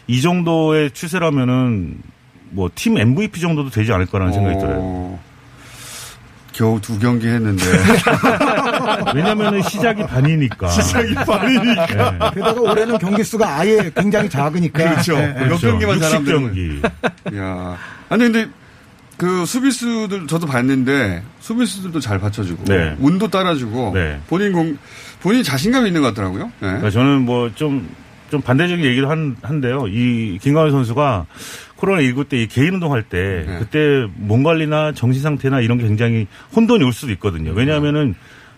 이 0.08 0.22
정도의 0.22 0.92
추세라면은 0.92 1.98
뭐 2.52 2.70
팀 2.74 2.98
MVP 2.98 3.40
정도도 3.40 3.70
되지 3.70 3.92
않을 3.94 4.08
까라는 4.08 4.34
생각이 4.34 4.56
어, 4.56 4.60
들어요. 4.60 5.20
겨우 6.54 6.80
두 6.80 6.98
경기 6.98 7.28
했는데. 7.28 7.64
왜냐면은 9.14 9.62
시작이 9.62 10.04
반이니까. 10.06 10.70
시작이 10.70 11.14
반이니까. 11.16 12.12
네. 12.12 12.20
게다가 12.34 12.62
올해는 12.62 12.98
경기 12.98 13.24
수가 13.26 13.60
아예 13.60 13.92
굉장히 13.94 14.30
작으니까. 14.30 14.90
그렇죠. 14.92 15.16
예, 15.18 15.36
예. 15.38 15.46
몇 15.48 15.58
경기만 15.58 15.98
60 15.98 16.02
잘하면 16.10 16.26
경기. 16.32 16.82
야. 17.38 17.78
아니 18.10 18.24
근데 18.24 18.48
그 19.18 19.46
수비수들 19.46 20.28
저도 20.28 20.46
봤는데 20.48 21.24
수비수들도 21.40 22.00
잘 22.00 22.20
받쳐주고 22.20 22.66
네. 22.66 22.96
운도 23.00 23.30
따라주고 23.30 23.92
네. 23.94 24.20
본인 24.28 24.52
공 24.52 24.78
본인 25.22 25.42
자신감이 25.44 25.88
있는 25.88 26.02
것 26.02 26.10
같더라고요. 26.10 26.46
네. 26.46 26.52
그러니까 26.60 26.90
저는 26.90 27.22
뭐좀좀 27.22 28.42
반대적인 28.44 28.84
얘기를 28.84 29.10
한, 29.10 29.38
한데요. 29.42 29.88
이 29.88 30.38
김광현 30.42 30.72
선수가 30.72 31.26
코로나 31.78 32.02
19 32.02 32.26
때 32.26 32.42
이 32.44 32.48
개인 32.48 32.74
운동할 32.76 33.04
때 33.04 33.46
네. 33.48 33.60
그때 33.60 34.06
몸 34.16 34.44
관리나 34.44 34.92
정신 34.94 35.22
상태나 35.22 35.62
이런 35.62 35.78
게 35.78 35.86
굉장히 35.86 36.28
혼돈이 36.56 36.84
올 36.84 36.92
수도 36.94 37.12
있거든요. 37.14 37.52
왜냐하면은 37.52 38.16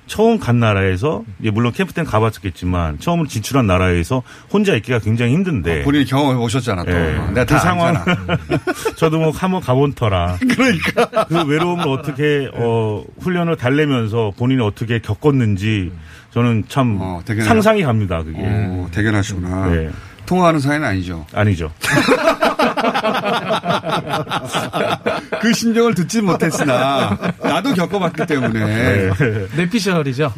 처음 0.07 0.39
간 0.39 0.59
나라에서 0.59 1.23
이제 1.39 1.51
물론 1.51 1.71
캠프 1.73 1.93
때는 1.93 2.09
가봤었겠지만 2.09 2.99
처음으로 2.99 3.27
진출한 3.27 3.67
나라에서 3.67 4.23
혼자 4.51 4.73
있기가 4.75 4.99
굉장히 4.99 5.33
힘든데 5.33 5.83
본인이 5.83 6.05
경험해 6.05 6.37
보셨잖아 6.37 6.83
또. 6.85 6.91
예. 6.91 7.11
내가 7.33 7.45
그다 7.45 7.59
상황. 7.59 8.03
저도 8.95 9.19
뭐 9.19 9.31
한번 9.31 9.61
가본 9.61 9.93
터라 9.93 10.37
그러니까 10.39 11.25
그 11.25 11.43
외로움을 11.45 11.87
어떻게 11.87 12.49
어 12.53 13.03
훈련을 13.19 13.57
달래면서 13.57 14.31
본인이 14.37 14.61
어떻게 14.61 14.99
겪었는지 14.99 15.91
저는 16.31 16.63
참 16.67 16.99
대견해요. 17.25 17.47
상상이 17.47 17.83
갑니다 17.83 18.23
그게 18.23 18.39
어, 18.41 18.87
대견하시구나. 18.91 19.67
네. 19.69 19.89
통화하는 20.27 20.59
사이는 20.59 20.87
아니죠. 20.87 21.25
아니죠. 21.33 21.73
그 25.41 25.51
심정을 25.53 25.95
듣지 25.95 26.21
못했으나 26.21 27.17
나도 27.41 27.73
겪어봤기 27.73 28.27
때문에 28.27 29.09
내피셜이죠. 29.55 30.31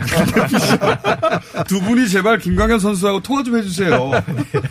두 1.68 1.82
분이 1.82 2.08
제발 2.08 2.38
김광현 2.38 2.80
선수하고 2.80 3.20
통화 3.22 3.44
좀 3.44 3.58
해주세요. 3.58 4.12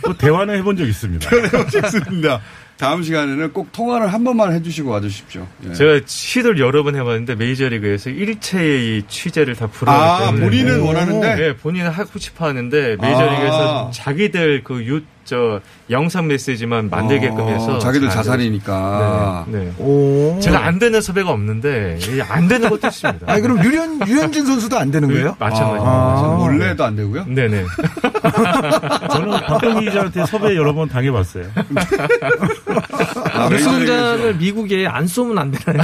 또 0.03 0.17
대화는 0.17 0.55
해본 0.57 0.77
적 0.77 0.87
있습니다. 0.87 1.29
좋습니다. 1.69 2.41
다음 2.79 3.03
시간에는 3.03 3.51
꼭 3.51 3.73
통화를 3.73 4.13
한 4.13 4.23
번만 4.23 4.53
해주시고 4.53 4.89
와주십시오. 4.89 5.45
예. 5.67 5.73
제가 5.73 5.99
시도를 6.05 6.59
여러 6.61 6.81
번 6.81 6.95
해봤는데 6.95 7.35
메이저리그에서 7.35 8.09
일체의 8.09 8.99
이 8.99 9.03
취재를 9.09 9.55
다 9.55 9.65
아, 9.65 9.67
불허하기 9.67 10.25
때문에 10.25 10.45
본인은 10.45 10.81
원하는데? 10.81 11.35
네, 11.35 11.55
본인은 11.57 11.89
하고 11.91 12.17
싶어 12.17 12.47
하는데 12.47 12.95
메이저리그에서 12.95 13.87
아. 13.89 13.91
자기들 13.91 14.63
그 14.63 14.85
유, 14.85 15.01
저 15.25 15.59
영상 15.89 16.27
메시지만 16.27 16.89
만들게끔 16.89 17.39
어, 17.41 17.49
해서 17.49 17.79
자기들 17.79 18.07
잘안 18.07 18.23
자산이니까. 18.23 19.45
네. 19.49 19.73
네. 19.77 20.39
제가 20.39 20.65
안 20.65 20.79
되는 20.79 21.01
섭외가 21.01 21.31
없는데 21.31 21.99
안 22.29 22.47
되는 22.47 22.69
것도 22.69 22.87
있습니다. 22.87 23.29
아니 23.29 23.41
그럼 23.41 23.61
유현 23.63 24.07
유현진 24.07 24.45
선수도 24.45 24.77
안 24.77 24.89
되는 24.89 25.09
거예요? 25.09 25.35
마찬가지. 25.37 25.83
아. 25.85 26.37
원래도 26.39 26.85
안 26.85 26.95
되고요? 26.95 27.25
네네. 27.27 27.65
저는 29.19 29.39
박병기 29.41 29.85
기자한테 29.85 30.25
섭외 30.25 30.55
여러 30.55 30.73
번 30.73 30.87
당해봤어요. 30.89 31.45
아, 31.55 33.49
뉴스 33.49 33.67
메이저리그에서. 33.67 33.71
공장을 33.71 34.35
미국에 34.35 34.87
안 34.87 35.07
쏘면 35.07 35.37
안 35.37 35.51
되나요? 35.51 35.83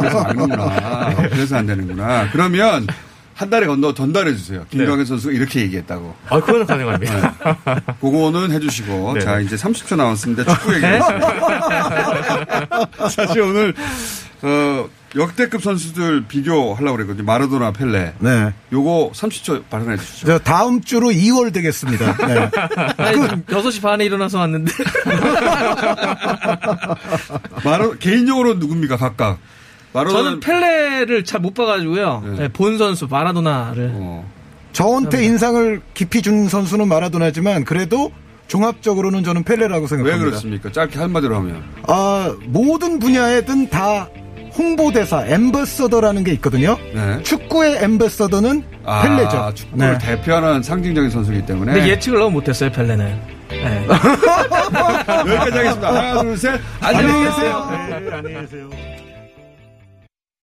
그래서 0.00 0.20
안 0.20 0.36
되는구나. 0.36 1.14
그래서 1.30 1.56
안 1.56 1.66
되는구나. 1.66 2.28
그러면 2.32 2.86
한 3.34 3.48
달에 3.48 3.66
건너 3.66 3.94
전달해 3.94 4.34
주세요. 4.34 4.64
김광현 4.70 5.06
선수가 5.06 5.32
이렇게 5.32 5.60
얘기했다고. 5.62 6.14
아, 6.28 6.40
그거는 6.40 6.66
가능합니다. 6.66 7.34
그거는 8.00 8.50
해주시고. 8.52 9.14
네. 9.14 9.20
자, 9.20 9.40
이제 9.40 9.56
30초 9.56 9.96
남았습니다. 9.96 10.44
축구 10.44 10.74
얘기. 10.74 10.84
사실 13.10 13.40
오늘 13.42 13.74
어, 14.42 14.86
역대급 15.16 15.62
선수들 15.62 16.24
비교하려고 16.28 16.96
그랬거든요. 16.96 17.24
마라도나 17.24 17.72
펠레. 17.72 18.12
네. 18.20 18.52
요거 18.72 19.10
30초 19.12 19.64
발언해 19.68 19.96
주시죠. 19.96 20.26
저 20.26 20.38
다음 20.38 20.80
주로 20.82 21.08
2월 21.08 21.52
되겠습니다. 21.52 22.16
네. 22.26 22.50
아니, 22.96 23.20
지금 23.20 23.42
6시 23.44 23.82
반에 23.82 24.04
일어나서 24.04 24.38
왔는데. 24.38 24.72
마라, 27.64 27.90
개인적으로 27.98 28.54
누굽니까, 28.54 28.96
각각? 28.96 29.38
마라도나 29.92 30.22
저는 30.22 30.40
펠레를 30.40 31.24
잘 31.24 31.40
못 31.40 31.54
봐가지고요. 31.54 32.36
네, 32.38 32.48
본 32.48 32.78
선수 32.78 33.08
마라도나를. 33.10 34.22
저한테 34.72 35.24
인상을 35.24 35.80
깊이 35.94 36.22
준 36.22 36.48
선수는 36.48 36.86
마라도나지만 36.86 37.64
그래도 37.64 38.12
종합적으로는 38.46 39.24
저는 39.24 39.42
펠레라고 39.42 39.82
왜 39.82 39.88
생각합니다. 39.88 40.24
그렇습니까? 40.24 40.70
짧게 40.70 40.98
한마디로 40.98 41.34
하면. 41.36 41.64
아, 41.88 42.32
모든 42.46 43.00
분야에든 43.00 43.70
다 43.70 44.08
홍보대사, 44.56 45.26
엠버서더라는 45.26 46.24
게 46.24 46.32
있거든요. 46.34 46.76
네. 46.94 47.22
축구의 47.22 47.78
엠버서더는 47.82 48.62
아, 48.84 49.02
펠레죠. 49.02 49.52
축구를 49.54 49.92
네. 49.92 49.98
대표하는 49.98 50.62
상징적인 50.62 51.10
선수이기 51.10 51.46
때문에. 51.46 51.72
근데 51.72 51.88
예측을 51.88 52.18
너무 52.18 52.32
못했어요, 52.32 52.70
펠레는. 52.70 53.20
네. 53.50 53.86
여기까지 53.90 55.56
하겠습니다. 55.56 55.88
하나, 55.88 56.22
둘, 56.22 56.36
셋. 56.36 56.60
안녕히 56.80 57.24
계세요. 57.24 57.68
네, 57.70 58.10
안녕히 58.12 58.34
계세요. 58.42 58.70